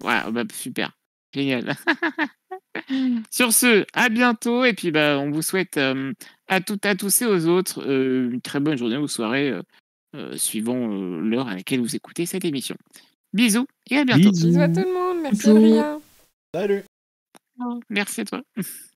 Ouais, 0.01 0.20
bah, 0.32 0.43
super. 0.53 0.91
Génial. 1.34 1.75
Sur 3.31 3.53
ce, 3.53 3.86
à 3.93 4.09
bientôt. 4.09 4.65
Et 4.65 4.73
puis, 4.73 4.91
bah, 4.91 5.17
on 5.19 5.31
vous 5.31 5.41
souhaite 5.41 5.77
euh, 5.77 6.13
à 6.47 6.61
toutes, 6.61 6.86
à 6.86 6.95
tous 6.95 7.21
et 7.21 7.25
aux 7.25 7.47
autres 7.47 7.84
euh, 7.86 8.29
une 8.31 8.41
très 8.41 8.59
bonne 8.59 8.77
journée 8.77 8.97
ou 8.97 9.07
soirée, 9.07 9.49
euh, 9.49 9.61
euh, 10.15 10.38
suivant 10.38 10.91
euh, 10.91 11.21
l'heure 11.21 11.47
à 11.47 11.55
laquelle 11.55 11.81
vous 11.81 11.95
écoutez 11.95 12.25
cette 12.25 12.45
émission. 12.45 12.75
Bisous 13.34 13.65
et 13.89 13.97
à 13.97 14.05
bientôt. 14.05 14.29
Bisous. 14.29 14.47
Bisous 14.47 14.61
à 14.61 14.67
tout 14.67 14.81
le 14.81 14.93
monde, 14.93 15.21
merci. 15.23 15.41
Salut 16.53 16.84
Merci 17.89 18.21
à 18.21 18.25
toi. 18.25 18.41